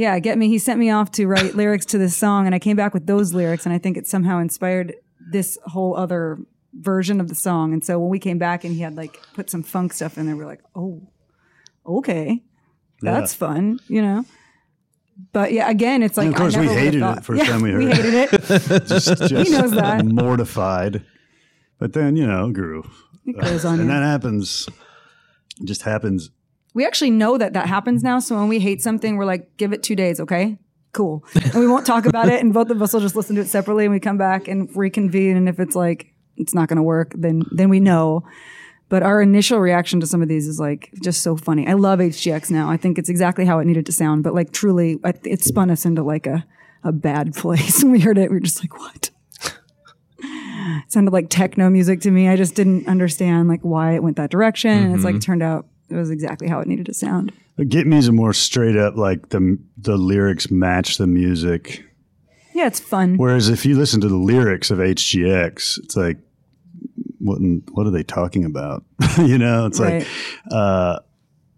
yeah, 0.00 0.18
get 0.18 0.38
me. 0.38 0.48
He 0.48 0.58
sent 0.58 0.80
me 0.80 0.88
off 0.90 1.10
to 1.12 1.26
write 1.26 1.54
lyrics 1.54 1.84
to 1.86 1.98
this 1.98 2.16
song, 2.16 2.46
and 2.46 2.54
I 2.54 2.58
came 2.58 2.74
back 2.74 2.94
with 2.94 3.06
those 3.06 3.34
lyrics, 3.34 3.66
and 3.66 3.74
I 3.74 3.78
think 3.78 3.98
it 3.98 4.06
somehow 4.06 4.38
inspired 4.38 4.94
this 5.30 5.58
whole 5.66 5.94
other 5.94 6.38
version 6.72 7.20
of 7.20 7.28
the 7.28 7.34
song. 7.34 7.74
And 7.74 7.84
so 7.84 7.98
when 7.98 8.08
we 8.08 8.18
came 8.18 8.38
back, 8.38 8.64
and 8.64 8.74
he 8.74 8.80
had 8.80 8.96
like 8.96 9.20
put 9.34 9.50
some 9.50 9.62
funk 9.62 9.92
stuff 9.92 10.16
in 10.16 10.24
there, 10.24 10.36
we're 10.36 10.46
like, 10.46 10.62
oh, 10.74 11.02
okay, 11.86 12.42
that's 13.02 13.34
fun, 13.34 13.78
you 13.88 14.00
know. 14.00 14.24
But 15.34 15.52
yeah, 15.52 15.68
again, 15.68 16.02
it's 16.02 16.16
like 16.16 16.28
And 16.28 16.34
of 16.34 16.40
course 16.40 16.54
I 16.56 16.60
we 16.62 16.68
hated 16.68 17.02
it 17.02 17.22
first 17.22 17.42
Yeah, 17.42 17.50
time 17.50 17.60
we 17.60 17.70
heard 17.72 17.82
it. 17.82 17.88
we 17.88 17.94
hated 17.94 18.14
it. 18.14 18.30
just, 18.86 19.06
just 19.28 19.50
knows 19.50 19.72
that. 19.72 20.02
mortified. 20.06 21.04
But 21.78 21.92
then, 21.92 22.16
you 22.16 22.26
know, 22.26 22.50
grew. 22.50 22.88
It 23.26 23.38
goes 23.38 23.66
on. 23.66 23.80
And 23.80 23.90
that 23.90 24.02
happens, 24.02 24.66
it 25.60 25.66
just 25.66 25.82
happens. 25.82 26.30
We 26.74 26.86
actually 26.86 27.10
know 27.10 27.38
that 27.38 27.52
that 27.54 27.66
happens 27.66 28.02
now. 28.02 28.18
So 28.18 28.36
when 28.36 28.48
we 28.48 28.60
hate 28.60 28.82
something, 28.82 29.16
we're 29.16 29.24
like, 29.24 29.56
give 29.56 29.72
it 29.72 29.82
two 29.82 29.96
days, 29.96 30.20
okay? 30.20 30.58
Cool. 30.92 31.24
And 31.34 31.54
we 31.54 31.68
won't 31.68 31.86
talk 31.86 32.06
about 32.06 32.28
it. 32.28 32.40
And 32.40 32.52
both 32.52 32.70
of 32.70 32.80
us 32.82 32.92
will 32.92 33.00
just 33.00 33.16
listen 33.16 33.36
to 33.36 33.42
it 33.42 33.48
separately 33.48 33.84
and 33.84 33.92
we 33.92 34.00
come 34.00 34.18
back 34.18 34.48
and 34.48 34.68
reconvene. 34.76 35.36
And 35.36 35.48
if 35.48 35.60
it's 35.60 35.76
like, 35.76 36.14
it's 36.36 36.54
not 36.54 36.68
going 36.68 36.76
to 36.76 36.82
work, 36.82 37.12
then, 37.16 37.42
then 37.52 37.68
we 37.68 37.80
know. 37.80 38.24
But 38.88 39.04
our 39.04 39.22
initial 39.22 39.60
reaction 39.60 40.00
to 40.00 40.06
some 40.06 40.20
of 40.20 40.28
these 40.28 40.48
is 40.48 40.58
like 40.58 40.90
just 41.00 41.22
so 41.22 41.36
funny. 41.36 41.66
I 41.68 41.74
love 41.74 42.00
HGX 42.00 42.50
now. 42.50 42.68
I 42.68 42.76
think 42.76 42.98
it's 42.98 43.08
exactly 43.08 43.44
how 43.44 43.60
it 43.60 43.66
needed 43.66 43.86
to 43.86 43.92
sound. 43.92 44.24
But 44.24 44.34
like 44.34 44.52
truly, 44.52 44.98
I- 45.04 45.14
it 45.24 45.44
spun 45.44 45.70
us 45.70 45.84
into 45.84 46.02
like 46.02 46.26
a, 46.26 46.44
a 46.82 46.92
bad 46.92 47.34
place. 47.36 47.82
When 47.82 47.92
we 47.92 48.00
heard 48.00 48.18
it, 48.18 48.30
we 48.30 48.36
were 48.36 48.40
just 48.40 48.60
like, 48.60 48.78
what? 48.78 49.10
it 50.22 50.92
sounded 50.92 51.12
like 51.12 51.30
techno 51.30 51.70
music 51.70 52.00
to 52.00 52.10
me. 52.10 52.28
I 52.28 52.36
just 52.36 52.54
didn't 52.54 52.88
understand 52.88 53.48
like 53.48 53.60
why 53.62 53.94
it 53.94 54.02
went 54.02 54.16
that 54.16 54.30
direction. 54.30 54.70
And 54.70 54.94
it's 54.94 55.04
like 55.04 55.14
mm-hmm. 55.14 55.20
turned 55.20 55.42
out 55.42 55.66
it 55.90 55.96
was 55.96 56.10
exactly 56.10 56.48
how 56.48 56.60
it 56.60 56.68
needed 56.68 56.86
to 56.86 56.94
sound. 56.94 57.32
Get 57.68 57.86
Me's 57.86 58.08
a 58.08 58.12
more 58.12 58.32
straight 58.32 58.76
up, 58.76 58.96
like 58.96 59.28
the, 59.30 59.58
the 59.76 59.96
lyrics 59.96 60.50
match 60.50 60.96
the 60.96 61.06
music. 61.06 61.84
Yeah, 62.54 62.66
it's 62.66 62.80
fun. 62.80 63.16
Whereas 63.16 63.48
if 63.48 63.66
you 63.66 63.76
listen 63.76 64.00
to 64.00 64.08
the 64.08 64.16
lyrics 64.16 64.70
of 64.70 64.78
HGX, 64.78 65.78
it's 65.82 65.96
like, 65.96 66.18
what, 67.18 67.38
in- 67.38 67.62
what 67.72 67.86
are 67.86 67.90
they 67.90 68.02
talking 68.02 68.44
about? 68.44 68.84
you 69.18 69.36
know, 69.38 69.66
it's 69.66 69.78
Right. 69.80 69.98
like, 70.00 70.08
uh, 70.52 70.98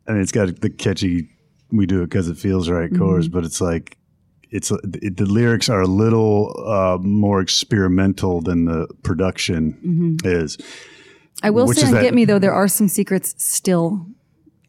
I 0.08 0.12
mean, 0.12 0.22
it's 0.22 0.32
got 0.32 0.60
the 0.60 0.70
catchy 0.70 1.28
"We 1.70 1.86
do 1.86 2.02
it 2.02 2.06
because 2.10 2.28
it 2.28 2.36
feels 2.36 2.68
right" 2.68 2.90
Mm-hmm. 2.90 2.98
chorus, 3.00 3.28
but 3.28 3.44
it's 3.44 3.60
like 3.60 3.96
it's 4.50 4.72
it, 4.72 5.16
the 5.16 5.24
lyrics 5.26 5.68
are 5.68 5.80
a 5.80 5.86
little 5.86 6.52
uh, 6.66 6.98
more 7.00 7.40
experimental 7.40 8.40
than 8.40 8.64
the 8.64 8.88
production 9.04 9.78
Mm-hmm. 9.86 10.28
is. 10.42 10.58
I 11.44 11.50
will 11.50 11.66
which 11.68 11.78
say 11.78 11.86
on 11.86 11.92
Get 12.02 12.14
Me 12.14 12.24
though, 12.24 12.40
there 12.40 12.52
are 12.52 12.66
some 12.68 12.88
secrets 12.88 13.34
still 13.38 14.06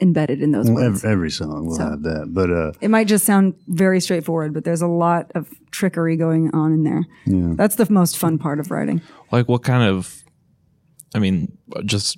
embedded 0.01 0.41
in 0.41 0.51
those 0.51 0.65
Well, 0.65 0.75
words. 0.83 1.03
every, 1.03 1.11
every 1.11 1.31
song 1.31 1.65
will 1.67 1.75
So- 1.75 1.89
have 1.91 2.03
that, 2.03 2.33
but 2.33 2.49
uh, 2.51 2.71
it 2.81 2.89
might 2.89 3.07
just 3.07 3.25
sound 3.25 3.53
very 3.67 3.99
straightforward, 4.01 4.53
but 4.53 4.63
there's 4.63 4.81
a 4.81 4.87
lot 4.87 5.31
of 5.35 5.49
trickery 5.71 6.17
going 6.17 6.49
on 6.53 6.73
in 6.73 6.83
there. 6.83 7.05
Yeah. 7.25 7.53
That's 7.55 7.75
the 7.75 7.89
most 7.91 8.17
fun 8.17 8.37
part 8.37 8.59
of 8.59 8.71
writing. 8.71 9.01
Like 9.31 9.47
what 9.47 9.63
kind 9.63 9.83
of? 9.83 10.23
I 11.15 11.19
mean, 11.19 11.55
just 11.85 12.17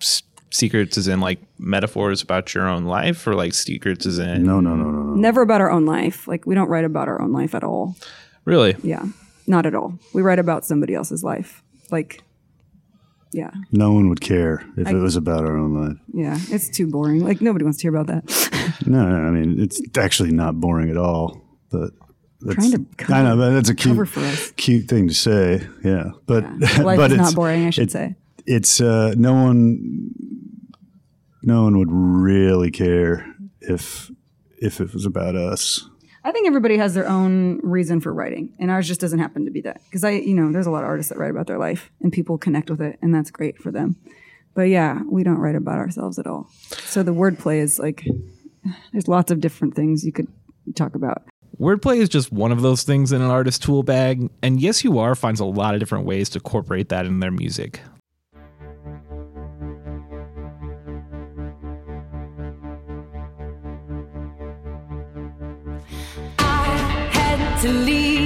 s- 0.00 0.22
secrets 0.50 0.96
is 0.96 1.08
in 1.08 1.20
like 1.20 1.40
metaphors 1.58 2.22
about 2.22 2.54
your 2.54 2.68
own 2.68 2.84
life, 2.84 3.26
or 3.26 3.34
like 3.34 3.54
secrets 3.54 4.06
is 4.06 4.18
in 4.18 4.44
no, 4.44 4.60
no, 4.60 4.74
no, 4.76 4.84
no, 4.90 5.02
no. 5.02 5.14
Never 5.14 5.42
about 5.42 5.60
our 5.60 5.70
own 5.70 5.84
life. 5.84 6.26
Like 6.28 6.46
we 6.46 6.54
don't 6.54 6.68
write 6.68 6.84
about 6.84 7.08
our 7.08 7.20
own 7.20 7.32
life 7.32 7.54
at 7.54 7.64
all. 7.64 7.96
really. 8.44 8.76
Yeah, 8.82 9.04
not 9.48 9.66
at 9.66 9.74
all. 9.74 9.98
We 10.14 10.22
write 10.22 10.38
about 10.38 10.64
somebody 10.64 10.94
else's 10.94 11.24
life. 11.24 11.62
Like, 11.90 12.22
yeah, 13.36 13.50
No 13.70 13.92
one 13.92 14.08
would 14.08 14.20
care 14.20 14.64
if 14.76 14.88
it 14.88 14.94
was 14.96 15.14
about 15.16 15.44
our 15.44 15.56
own 15.56 15.74
life. 15.88 15.98
yeah, 16.12 16.36
it's 16.54 16.68
too 16.68 16.86
boring. 16.88 17.20
Like 17.24 17.40
nobody 17.40 17.64
wants 17.64 17.78
to 17.78 17.82
hear 17.82 17.94
about 17.96 18.06
that. 18.08 18.24
No, 18.86 19.08
no, 19.08 19.16
I 19.28 19.30
mean 19.30 19.60
it's 19.60 19.80
actually 19.96 20.32
not 20.32 20.58
boring 20.60 20.90
at 20.90 20.96
all. 20.96 21.40
But 21.70 21.90
that's, 22.40 22.56
Trying 22.56 22.72
to 22.72 22.96
cover- 22.96 23.14
I 23.14 23.22
know, 23.22 23.36
but 23.36 23.50
that's 23.50 23.68
a 23.68 23.74
cute, 23.74 24.08
cute 24.56 24.88
thing 24.88 25.06
to 25.08 25.14
say. 25.14 25.66
Yeah, 25.84 26.10
but 26.26 26.42
life 26.60 26.76
but 26.96 27.10
is 27.12 27.18
it's 27.18 27.22
not 27.30 27.34
boring. 27.34 27.64
I 27.66 27.70
should 27.70 27.84
it- 27.88 27.92
say. 27.92 28.14
it's 28.46 28.80
uh, 28.80 29.14
no 29.16 29.34
one, 29.34 30.10
no 31.42 31.62
one 31.64 31.78
would 31.78 31.90
really 31.92 32.70
care 32.70 33.26
if 33.60 34.10
if 34.58 34.80
it 34.80 34.92
was 34.92 35.04
about 35.06 35.34
us. 35.36 35.88
I 36.26 36.32
think 36.32 36.48
everybody 36.48 36.76
has 36.76 36.92
their 36.92 37.08
own 37.08 37.60
reason 37.62 38.00
for 38.00 38.12
writing, 38.12 38.52
and 38.58 38.68
ours 38.68 38.88
just 38.88 39.00
doesn't 39.00 39.20
happen 39.20 39.44
to 39.44 39.52
be 39.52 39.60
that. 39.60 39.80
Because 39.84 40.02
I, 40.02 40.10
you 40.10 40.34
know, 40.34 40.50
there's 40.50 40.66
a 40.66 40.72
lot 40.72 40.82
of 40.82 40.88
artists 40.88 41.10
that 41.10 41.18
write 41.18 41.30
about 41.30 41.46
their 41.46 41.56
life, 41.56 41.92
and 42.00 42.12
people 42.12 42.36
connect 42.36 42.68
with 42.68 42.80
it, 42.80 42.98
and 43.00 43.14
that's 43.14 43.30
great 43.30 43.62
for 43.62 43.70
them. 43.70 43.94
But 44.52 44.62
yeah, 44.62 45.02
we 45.08 45.22
don't 45.22 45.38
write 45.38 45.54
about 45.54 45.78
ourselves 45.78 46.18
at 46.18 46.26
all. 46.26 46.50
So 46.82 47.04
the 47.04 47.14
wordplay 47.14 47.60
is 47.60 47.78
like, 47.78 48.04
there's 48.92 49.06
lots 49.06 49.30
of 49.30 49.40
different 49.40 49.76
things 49.76 50.04
you 50.04 50.10
could 50.10 50.26
talk 50.74 50.96
about. 50.96 51.22
Wordplay 51.60 51.98
is 51.98 52.08
just 52.08 52.32
one 52.32 52.50
of 52.50 52.60
those 52.60 52.82
things 52.82 53.12
in 53.12 53.22
an 53.22 53.30
artist 53.30 53.62
tool 53.62 53.84
bag, 53.84 54.28
and 54.42 54.60
Yes 54.60 54.82
You 54.82 54.98
Are 54.98 55.14
finds 55.14 55.38
a 55.38 55.44
lot 55.44 55.74
of 55.74 55.80
different 55.80 56.06
ways 56.06 56.28
to 56.30 56.40
incorporate 56.40 56.88
that 56.88 57.06
in 57.06 57.20
their 57.20 57.30
music. 57.30 57.80
To 67.66 67.72
leave 67.72 68.25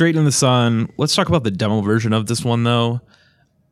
Straight 0.00 0.16
in 0.16 0.24
the 0.24 0.32
Sun. 0.32 0.90
Let's 0.96 1.14
talk 1.14 1.28
about 1.28 1.44
the 1.44 1.50
demo 1.50 1.82
version 1.82 2.14
of 2.14 2.24
this 2.24 2.42
one, 2.42 2.64
though. 2.64 3.02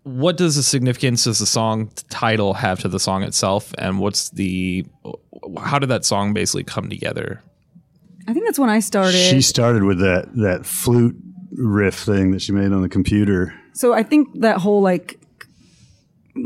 What 0.02 0.36
does 0.36 0.56
the 0.56 0.62
significance 0.62 1.24
does 1.24 1.38
the 1.38 1.46
song 1.46 1.90
title 2.10 2.52
have 2.52 2.80
to 2.80 2.88
the 2.88 3.00
song 3.00 3.22
itself, 3.22 3.72
and 3.78 3.98
what's 3.98 4.28
the 4.28 4.84
how 5.58 5.78
did 5.78 5.88
that 5.88 6.04
song 6.04 6.34
basically 6.34 6.64
come 6.64 6.90
together? 6.90 7.42
I 8.26 8.34
think 8.34 8.44
that's 8.44 8.58
when 8.58 8.68
I 8.68 8.80
started. 8.80 9.16
She 9.16 9.40
started 9.40 9.84
with 9.84 10.00
that 10.00 10.28
that 10.34 10.66
flute 10.66 11.16
riff 11.52 11.94
thing 11.94 12.32
that 12.32 12.42
she 12.42 12.52
made 12.52 12.72
on 12.72 12.82
the 12.82 12.90
computer. 12.90 13.54
so 13.72 13.94
I 13.94 14.02
think 14.02 14.28
that 14.40 14.58
whole 14.58 14.82
like 14.82 15.18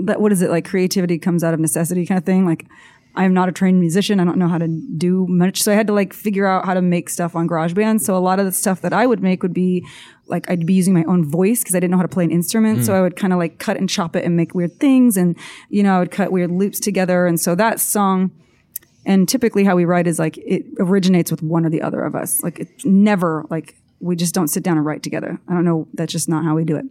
that 0.05 0.21
what 0.21 0.31
is 0.31 0.43
it 0.43 0.51
like 0.51 0.65
creativity 0.65 1.19
comes 1.19 1.43
out 1.43 1.55
of 1.55 1.59
necessity 1.59 2.07
kind 2.07 2.19
of 2.19 2.25
thing. 2.25 2.47
Like 2.47 2.67
I 3.15 3.25
am 3.25 3.35
not 3.35 3.49
a 3.49 3.53
trained 3.53 3.79
musician. 3.79 4.21
I 4.21 4.25
don't 4.25 4.39
know 4.39 4.49
how 4.49 4.59
to 4.59 4.69
do 4.69 5.27
much. 5.29 5.63
So 5.63 5.71
I 5.71 5.75
had 5.75 5.87
to 5.89 5.93
like 5.93 6.13
figure 6.13 6.47
out 6.47 6.65
how 6.65 6.75
to 6.75 6.81
make 6.81 7.11
stuff 7.11 7.37
on 7.37 7.47
GarageBand. 7.47 8.01
So 8.01 8.17
a 8.17 8.19
lot 8.19 8.39
of 8.39 8.47
the 8.47 8.53
stuff 8.53 8.81
that 8.81 8.93
I 8.93 9.07
would 9.07 9.23
make 9.23 9.43
would 9.43 9.53
be 9.53 9.87
like 10.27 10.51
I'd 10.51 10.65
be 10.65 10.73
using 10.73 10.95
my 10.95 11.05
own 11.05 11.29
voice 11.29 11.61
because 11.61 11.75
I 11.75 11.81
didn't 11.81 11.91
know 11.91 11.99
how 11.99 12.05
to 12.05 12.09
play 12.09 12.25
an 12.25 12.31
instrument. 12.31 12.85
So 12.85 12.95
I 12.95 13.03
would 13.03 13.17
kind 13.17 13.33
of 13.33 13.39
like 13.39 13.59
cut 13.59 13.77
and 13.77 13.89
chop 13.89 14.17
it 14.17 14.25
and 14.25 14.35
make 14.35 14.55
weird 14.55 14.81
things. 14.81 15.19
And, 15.19 15.37
you 15.69 15.83
know, 15.83 15.97
I 15.97 15.99
would 15.99 16.11
cut 16.11 16.33
weird 16.33 16.51
loops 16.51 16.81
together. 16.81 17.27
And 17.27 17.39
so 17.39 17.55
that 17.55 17.81
song, 17.81 18.31
and 19.05 19.29
typically 19.29 19.65
how 19.65 19.77
we 19.77 19.85
write 19.85 20.07
is 20.07 20.19
like 20.19 20.39
it 20.39 20.65
originates 20.79 21.31
with 21.31 21.43
one 21.43 21.67
or 21.67 21.71
the 21.71 21.83
other 21.83 22.03
of 22.03 22.15
us. 22.15 22.43
Like 22.43 22.61
it's 22.61 22.85
never 22.85 23.45
like 23.51 23.77
we 24.01 24.17
just 24.17 24.35
don't 24.35 24.49
sit 24.49 24.63
down 24.63 24.79
and 24.79 24.87
write 24.87 25.03
together. 25.03 25.39
I 25.49 25.53
don't 25.53 25.65
know. 25.65 25.87
That's 25.93 26.13
just 26.13 26.29
not 26.29 26.45
how 26.45 26.55
we 26.55 26.65
do 26.65 26.77
it. 26.77 26.87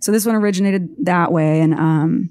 So 0.00 0.10
this 0.10 0.24
one 0.24 0.36
originated 0.36 0.88
that 1.04 1.32
way. 1.32 1.60
And, 1.60 1.74
um, 1.74 2.30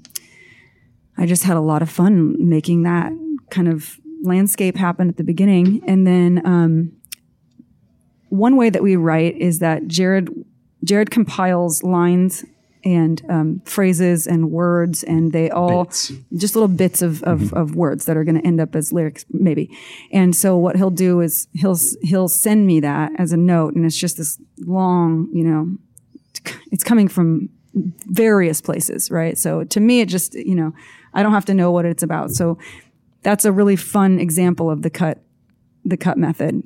I 1.18 1.24
just 1.26 1.44
had 1.44 1.56
a 1.56 1.60
lot 1.60 1.80
of 1.80 1.88
fun 1.88 2.36
making 2.38 2.82
that 2.82 3.10
kind 3.50 3.68
of 3.68 3.98
landscape 4.22 4.76
happen 4.76 5.08
at 5.08 5.16
the 5.16 5.24
beginning. 5.24 5.82
And 5.86 6.06
then 6.06 6.42
um, 6.44 6.92
one 8.28 8.56
way 8.56 8.70
that 8.70 8.82
we 8.82 8.96
write 8.96 9.36
is 9.36 9.58
that 9.60 9.86
Jared 9.86 10.30
Jared 10.84 11.10
compiles 11.10 11.82
lines 11.82 12.44
and 12.84 13.20
um, 13.28 13.60
phrases 13.64 14.28
and 14.28 14.52
words, 14.52 15.02
and 15.02 15.32
they 15.32 15.50
all 15.50 15.84
Bits. 15.84 16.12
just 16.36 16.54
little 16.54 16.68
bits 16.68 17.02
of, 17.02 17.20
of, 17.24 17.52
of 17.52 17.74
words 17.74 18.04
that 18.04 18.16
are 18.16 18.22
going 18.22 18.40
to 18.40 18.46
end 18.46 18.60
up 18.60 18.76
as 18.76 18.92
lyrics, 18.92 19.24
maybe. 19.30 19.76
And 20.12 20.36
so 20.36 20.56
what 20.56 20.76
he'll 20.76 20.90
do 20.90 21.20
is 21.20 21.48
he'll 21.52 21.76
he'll 22.02 22.28
send 22.28 22.64
me 22.64 22.78
that 22.80 23.10
as 23.18 23.32
a 23.32 23.36
note, 23.36 23.74
and 23.74 23.84
it's 23.84 23.96
just 23.96 24.18
this 24.18 24.40
long, 24.60 25.28
you 25.32 25.42
know, 25.42 25.76
it's 26.70 26.84
coming 26.84 27.08
from 27.08 27.48
various 28.06 28.60
places, 28.60 29.10
right? 29.10 29.36
So 29.36 29.64
to 29.64 29.80
me, 29.80 30.00
it 30.00 30.08
just, 30.08 30.34
you 30.34 30.54
know, 30.54 30.72
I 31.12 31.24
don't 31.24 31.32
have 31.32 31.46
to 31.46 31.54
know 31.54 31.72
what 31.72 31.84
it's 31.84 32.04
about. 32.04 32.30
So 32.30 32.58
that's 33.26 33.44
a 33.44 33.50
really 33.50 33.74
fun 33.74 34.20
example 34.20 34.70
of 34.70 34.82
the 34.82 34.88
cut, 34.88 35.18
the 35.84 35.96
cut 35.96 36.16
method, 36.16 36.62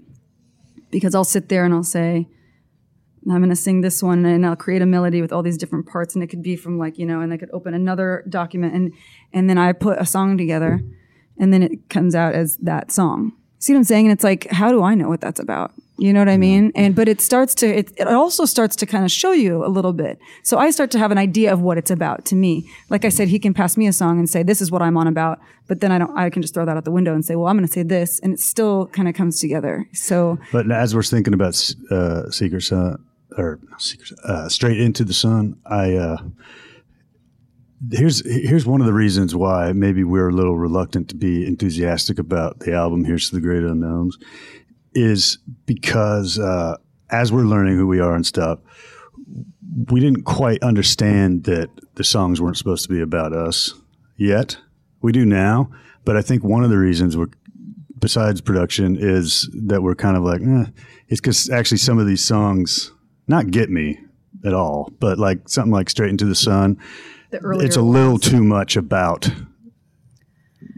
because 0.91 1.15
I'll 1.15 1.25
sit 1.25 1.49
there 1.49 1.65
and 1.65 1.73
I'll 1.73 1.83
say, 1.83 2.29
I'm 3.31 3.39
going 3.39 3.49
to 3.49 3.57
sing 3.57 3.81
this 3.81 4.03
one 4.03 4.27
and 4.27 4.45
I'll 4.45 4.57
create 4.57 4.83
a 4.83 4.87
melody 4.87 5.23
with 5.23 5.33
all 5.33 5.43
these 5.43 5.57
different 5.57 5.87
parts. 5.87 6.15
And 6.15 6.23
it 6.23 6.27
could 6.27 6.43
be 6.43 6.57
from 6.57 6.79
like, 6.79 6.99
you 6.99 7.07
know, 7.07 7.23
and 7.23 7.33
I 7.33 7.39
could 7.39 7.49
open 7.55 7.73
another 7.73 8.27
document 8.29 8.75
and, 8.75 8.93
and 9.33 9.49
then 9.49 9.57
I 9.57 9.73
put 9.73 9.99
a 10.03 10.05
song 10.05 10.37
together 10.37 10.83
and 11.39 11.51
then 11.51 11.63
it 11.63 11.89
comes 11.89 12.15
out 12.15 12.35
as 12.35 12.59
that 12.59 12.93
song. 12.93 13.33
See 13.61 13.73
what 13.73 13.79
I'm 13.79 13.85
saying? 13.85 14.07
And 14.07 14.13
it's 14.13 14.25
like, 14.25 14.51
how 14.51 14.71
do 14.71 14.83
I 14.83 14.95
know 14.95 15.09
what 15.09 15.21
that's 15.21 15.39
about? 15.39 15.73
You 15.99 16.15
know 16.15 16.21
what 16.21 16.31
I 16.31 16.39
mean? 16.39 16.73
And, 16.75 16.97
but 16.97 17.09
it 17.09 17.21
starts 17.21 17.55
to, 17.57 17.67
it, 17.67 17.93
it 17.99 18.09
also 18.09 18.47
starts 18.47 18.75
to 18.77 18.87
kind 18.87 19.05
of 19.05 19.11
show 19.11 19.33
you 19.33 19.63
a 19.63 19.69
little 19.69 19.93
bit. 19.93 20.19
So 20.43 20.57
I 20.57 20.71
start 20.71 20.91
to 20.93 20.99
have 20.99 21.11
an 21.11 21.19
idea 21.19 21.53
of 21.53 21.61
what 21.61 21.77
it's 21.77 21.91
about 21.91 22.25
to 22.27 22.35
me. 22.35 22.67
Like 22.89 23.05
I 23.05 23.11
said, 23.11 23.29
he 23.29 23.39
can 23.39 23.53
pass 23.53 23.77
me 23.77 23.87
a 23.87 23.93
song 23.93 24.19
and 24.19 24.29
say, 24.31 24.43
this 24.43 24.63
is 24.63 24.71
what 24.71 24.81
I'm 24.81 24.97
on 24.97 25.07
about. 25.07 25.41
But 25.67 25.83
then 25.83 25.93
I 25.93 25.99
don't, 25.99 26.17
I 26.17 26.31
can 26.31 26.41
just 26.41 26.55
throw 26.55 26.65
that 26.65 26.75
out 26.75 26.87
the 26.87 26.91
window 26.91 27.13
and 27.13 27.23
say, 27.23 27.37
well, 27.37 27.49
I'm 27.49 27.57
going 27.57 27.67
to 27.67 27.73
say 27.73 27.83
this. 27.83 28.19
And 28.21 28.33
it 28.33 28.41
still 28.41 28.87
kind 28.87 29.09
of 29.09 29.15
comes 29.15 29.41
together. 29.41 29.87
So 29.93 30.39
But 30.53 30.73
as 30.73 30.95
we're 30.95 31.03
thinking 31.03 31.35
about 31.35 31.75
uh, 31.91 32.31
Secret 32.31 32.63
Sun 32.63 33.05
or 33.37 33.61
Secret, 33.77 34.19
uh, 34.25 34.49
Straight 34.49 34.81
into 34.81 35.05
the 35.05 35.13
Sun, 35.13 35.59
I 35.67 35.97
uh, 35.97 36.17
here's 37.91 38.25
here's 38.27 38.67
one 38.67 38.81
of 38.81 38.87
the 38.87 38.93
reasons 38.93 39.35
why 39.35 39.73
maybe 39.73 40.05
we're 40.05 40.29
a 40.29 40.35
little 40.35 40.57
reluctant 40.57 41.09
to 41.09 41.17
be 41.17 41.47
enthusiastic 41.47 42.19
about 42.19 42.61
the 42.61 42.73
album. 42.73 43.05
Here's 43.05 43.31
to 43.31 43.37
the 43.37 43.41
Great 43.41 43.63
Unknowns, 43.63 44.19
is 44.95 45.39
because 45.67 46.39
uh, 46.39 46.77
as 47.11 47.33
we're 47.33 47.45
learning 47.45 47.77
who 47.77 47.87
we 47.87 48.01
are 48.01 48.15
and 48.15 48.27
stuff, 48.27 48.59
we 49.91 50.01
didn't 50.01 50.25
quite 50.25 50.63
understand 50.63 51.45
that 51.45 51.69
the 51.95 52.05
songs 52.05 52.41
weren't 52.41 52.57
supposed 52.57 52.83
to 52.85 52.91
be 52.91 53.01
about 53.01 53.33
us 53.33 53.75
yet. 54.17 54.59
We 55.03 55.13
do 55.13 55.25
now, 55.25 55.71
but 56.05 56.17
I 56.17 56.23
think 56.23 56.45
one 56.45 56.65
of 56.65 56.71
the 56.71 56.79
reasons 56.79 57.17
we're 57.17 57.29
besides 57.99 58.41
production 58.41 58.97
is 58.99 59.49
that 59.53 59.83
we're 59.83 59.95
kind 59.95 60.17
of 60.17 60.23
like, 60.23 60.41
eh, 60.41 60.71
it's 61.09 61.21
because 61.21 61.51
actually 61.51 61.79
some 61.79 61.99
of 61.99 62.07
these 62.07 62.25
songs 62.25 62.93
not 63.29 63.51
get 63.51 63.71
me 63.71 64.01
at 64.45 64.55
all, 64.55 64.91
but 65.01 65.19
like 65.19 65.49
something 65.49 65.73
like 65.73 65.91
Straight 65.91 66.11
into 66.11 66.25
the 66.25 66.35
Sun, 66.35 66.79
the 67.31 67.39
earlier 67.39 67.67
it's 67.67 67.77
a 67.77 67.83
little 67.83 68.19
too 68.19 68.43
much 68.43 68.77
about 68.77 69.31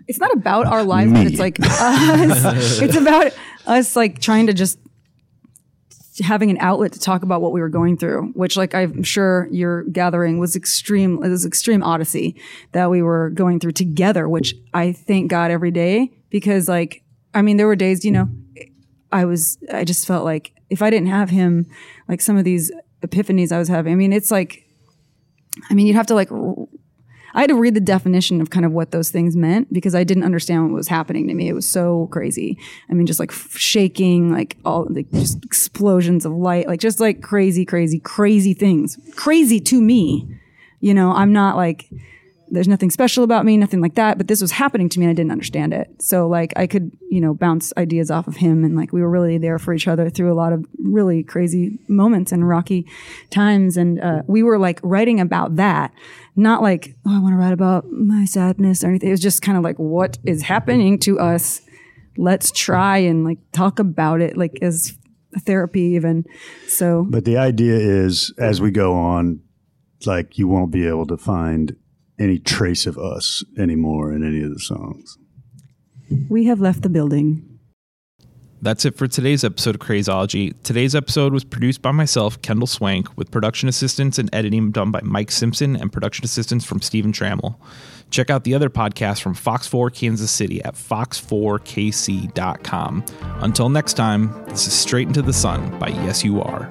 it's 0.08 0.18
not 0.18 0.32
about 0.32 0.66
our 0.66 0.84
lives, 0.84 1.12
but 1.12 1.26
it's 1.26 1.38
like 1.38 1.58
us. 1.60 2.80
it's 2.82 2.96
about 2.96 3.32
us 3.66 3.96
like 3.96 4.20
trying 4.20 4.46
to 4.48 4.52
just 4.52 4.78
having 6.20 6.50
an 6.50 6.58
outlet 6.60 6.92
to 6.92 7.00
talk 7.00 7.22
about 7.22 7.40
what 7.40 7.52
we 7.52 7.60
were 7.60 7.68
going 7.68 7.96
through, 7.96 8.26
which 8.34 8.56
like 8.56 8.74
I'm 8.74 9.02
sure 9.02 9.48
you're 9.50 9.84
gathering 9.84 10.38
was 10.38 10.54
extreme, 10.54 11.22
it 11.22 11.28
was 11.28 11.46
extreme 11.46 11.82
odyssey 11.82 12.40
that 12.72 12.90
we 12.90 13.00
were 13.00 13.30
going 13.30 13.60
through 13.60 13.72
together, 13.72 14.28
which 14.28 14.54
I 14.74 14.92
thank 14.92 15.30
God 15.30 15.50
every 15.50 15.70
day 15.70 16.10
because 16.30 16.68
like, 16.68 17.02
I 17.32 17.40
mean, 17.40 17.56
there 17.56 17.66
were 17.66 17.76
days, 17.76 18.04
you 18.04 18.12
know, 18.12 18.28
I 19.10 19.24
was, 19.24 19.56
I 19.72 19.84
just 19.84 20.06
felt 20.06 20.24
like 20.24 20.52
if 20.68 20.82
I 20.82 20.90
didn't 20.90 21.08
have 21.08 21.30
him, 21.30 21.66
like 22.08 22.20
some 22.20 22.36
of 22.36 22.44
these 22.44 22.70
epiphanies 23.02 23.52
I 23.52 23.58
was 23.58 23.68
having, 23.68 23.92
I 23.92 23.96
mean, 23.96 24.12
it's 24.12 24.30
like, 24.30 24.61
I 25.70 25.74
mean, 25.74 25.86
you'd 25.86 25.96
have 25.96 26.06
to 26.06 26.14
like 26.14 26.30
I 27.34 27.40
had 27.40 27.48
to 27.48 27.54
read 27.54 27.74
the 27.74 27.80
definition 27.80 28.40
of 28.40 28.50
kind 28.50 28.66
of 28.66 28.72
what 28.72 28.90
those 28.90 29.10
things 29.10 29.36
meant 29.36 29.72
because 29.72 29.94
I 29.94 30.04
didn't 30.04 30.24
understand 30.24 30.64
what 30.64 30.76
was 30.76 30.88
happening 30.88 31.28
to 31.28 31.34
me. 31.34 31.48
It 31.48 31.54
was 31.54 31.68
so 31.68 32.08
crazy. 32.08 32.58
I 32.90 32.94
mean, 32.94 33.06
just 33.06 33.20
like 33.20 33.32
shaking, 33.32 34.32
like 34.32 34.58
all 34.64 34.86
like 34.90 35.10
just 35.12 35.42
explosions 35.44 36.26
of 36.26 36.32
light, 36.32 36.66
like 36.66 36.80
just 36.80 37.00
like 37.00 37.22
crazy, 37.22 37.64
crazy, 37.64 38.00
crazy 38.00 38.52
things. 38.52 38.98
Crazy 39.16 39.60
to 39.60 39.80
me. 39.80 40.28
You 40.80 40.94
know, 40.94 41.12
I'm 41.12 41.32
not 41.32 41.56
like, 41.56 41.88
there's 42.52 42.68
nothing 42.68 42.90
special 42.90 43.24
about 43.24 43.46
me, 43.46 43.56
nothing 43.56 43.80
like 43.80 43.94
that, 43.94 44.18
but 44.18 44.28
this 44.28 44.42
was 44.42 44.52
happening 44.52 44.86
to 44.90 45.00
me 45.00 45.06
and 45.06 45.10
I 45.10 45.14
didn't 45.14 45.32
understand 45.32 45.72
it. 45.72 45.88
So 46.02 46.28
like 46.28 46.52
I 46.54 46.66
could, 46.66 46.92
you 47.10 47.18
know, 47.18 47.32
bounce 47.32 47.72
ideas 47.78 48.10
off 48.10 48.28
of 48.28 48.36
him 48.36 48.62
and 48.62 48.76
like 48.76 48.92
we 48.92 49.00
were 49.00 49.08
really 49.08 49.38
there 49.38 49.58
for 49.58 49.72
each 49.72 49.88
other 49.88 50.10
through 50.10 50.30
a 50.30 50.36
lot 50.36 50.52
of 50.52 50.66
really 50.78 51.22
crazy 51.22 51.78
moments 51.88 52.30
and 52.30 52.46
rocky 52.46 52.86
times. 53.30 53.78
And 53.78 53.98
uh, 54.00 54.22
we 54.26 54.42
were 54.42 54.58
like 54.58 54.80
writing 54.82 55.18
about 55.18 55.56
that, 55.56 55.92
not 56.36 56.60
like, 56.60 56.94
oh, 57.06 57.16
I 57.16 57.20
want 57.20 57.32
to 57.32 57.38
write 57.38 57.54
about 57.54 57.90
my 57.90 58.26
sadness 58.26 58.84
or 58.84 58.88
anything. 58.88 59.08
It 59.08 59.12
was 59.12 59.20
just 59.20 59.40
kind 59.40 59.56
of 59.56 59.64
like, 59.64 59.78
what 59.78 60.18
is 60.24 60.42
happening 60.42 60.98
to 61.00 61.18
us? 61.18 61.62
Let's 62.18 62.52
try 62.52 62.98
and 62.98 63.24
like 63.24 63.38
talk 63.52 63.78
about 63.78 64.20
it, 64.20 64.36
like 64.36 64.58
as 64.60 64.94
therapy 65.46 65.80
even. 65.80 66.26
So 66.68 67.06
But 67.08 67.24
the 67.24 67.38
idea 67.38 67.76
is, 67.76 68.34
as 68.36 68.60
we 68.60 68.70
go 68.70 68.92
on, 68.94 69.40
like 70.04 70.36
you 70.36 70.48
won't 70.48 70.70
be 70.70 70.86
able 70.86 71.06
to 71.06 71.16
find 71.16 71.76
any 72.22 72.38
trace 72.38 72.86
of 72.86 72.96
us 72.98 73.44
anymore 73.58 74.12
in 74.12 74.22
any 74.26 74.42
of 74.42 74.52
the 74.52 74.60
songs. 74.60 75.16
we 76.28 76.44
have 76.44 76.60
left 76.60 76.82
the 76.82 76.88
building. 76.88 77.48
That's 78.60 78.84
it 78.84 78.96
for 78.96 79.08
today's 79.08 79.42
episode 79.42 79.74
of 79.74 79.80
Crazology. 79.80 80.54
Today's 80.62 80.94
episode 80.94 81.32
was 81.32 81.42
produced 81.42 81.82
by 81.82 81.90
myself, 81.90 82.40
Kendall 82.42 82.68
Swank, 82.68 83.08
with 83.16 83.32
production 83.32 83.68
assistance 83.68 84.20
and 84.20 84.32
editing 84.32 84.70
done 84.70 84.92
by 84.92 85.00
Mike 85.02 85.32
Simpson 85.32 85.74
and 85.74 85.92
production 85.92 86.24
assistance 86.24 86.64
from 86.64 86.80
Stephen 86.80 87.10
Trammell. 87.12 87.56
Check 88.10 88.30
out 88.30 88.44
the 88.44 88.54
other 88.54 88.70
podcasts 88.70 89.20
from 89.20 89.34
Fox 89.34 89.66
4 89.66 89.90
Kansas 89.90 90.30
City 90.30 90.62
at 90.62 90.74
fox4kc.com. 90.74 93.04
Until 93.40 93.68
next 93.68 93.94
time, 93.94 94.44
this 94.44 94.68
is 94.68 94.74
Straight 94.74 95.08
into 95.08 95.22
the 95.22 95.32
Sun 95.32 95.76
by 95.80 95.88
Yes 95.88 96.22
You 96.22 96.40
Are. 96.40 96.70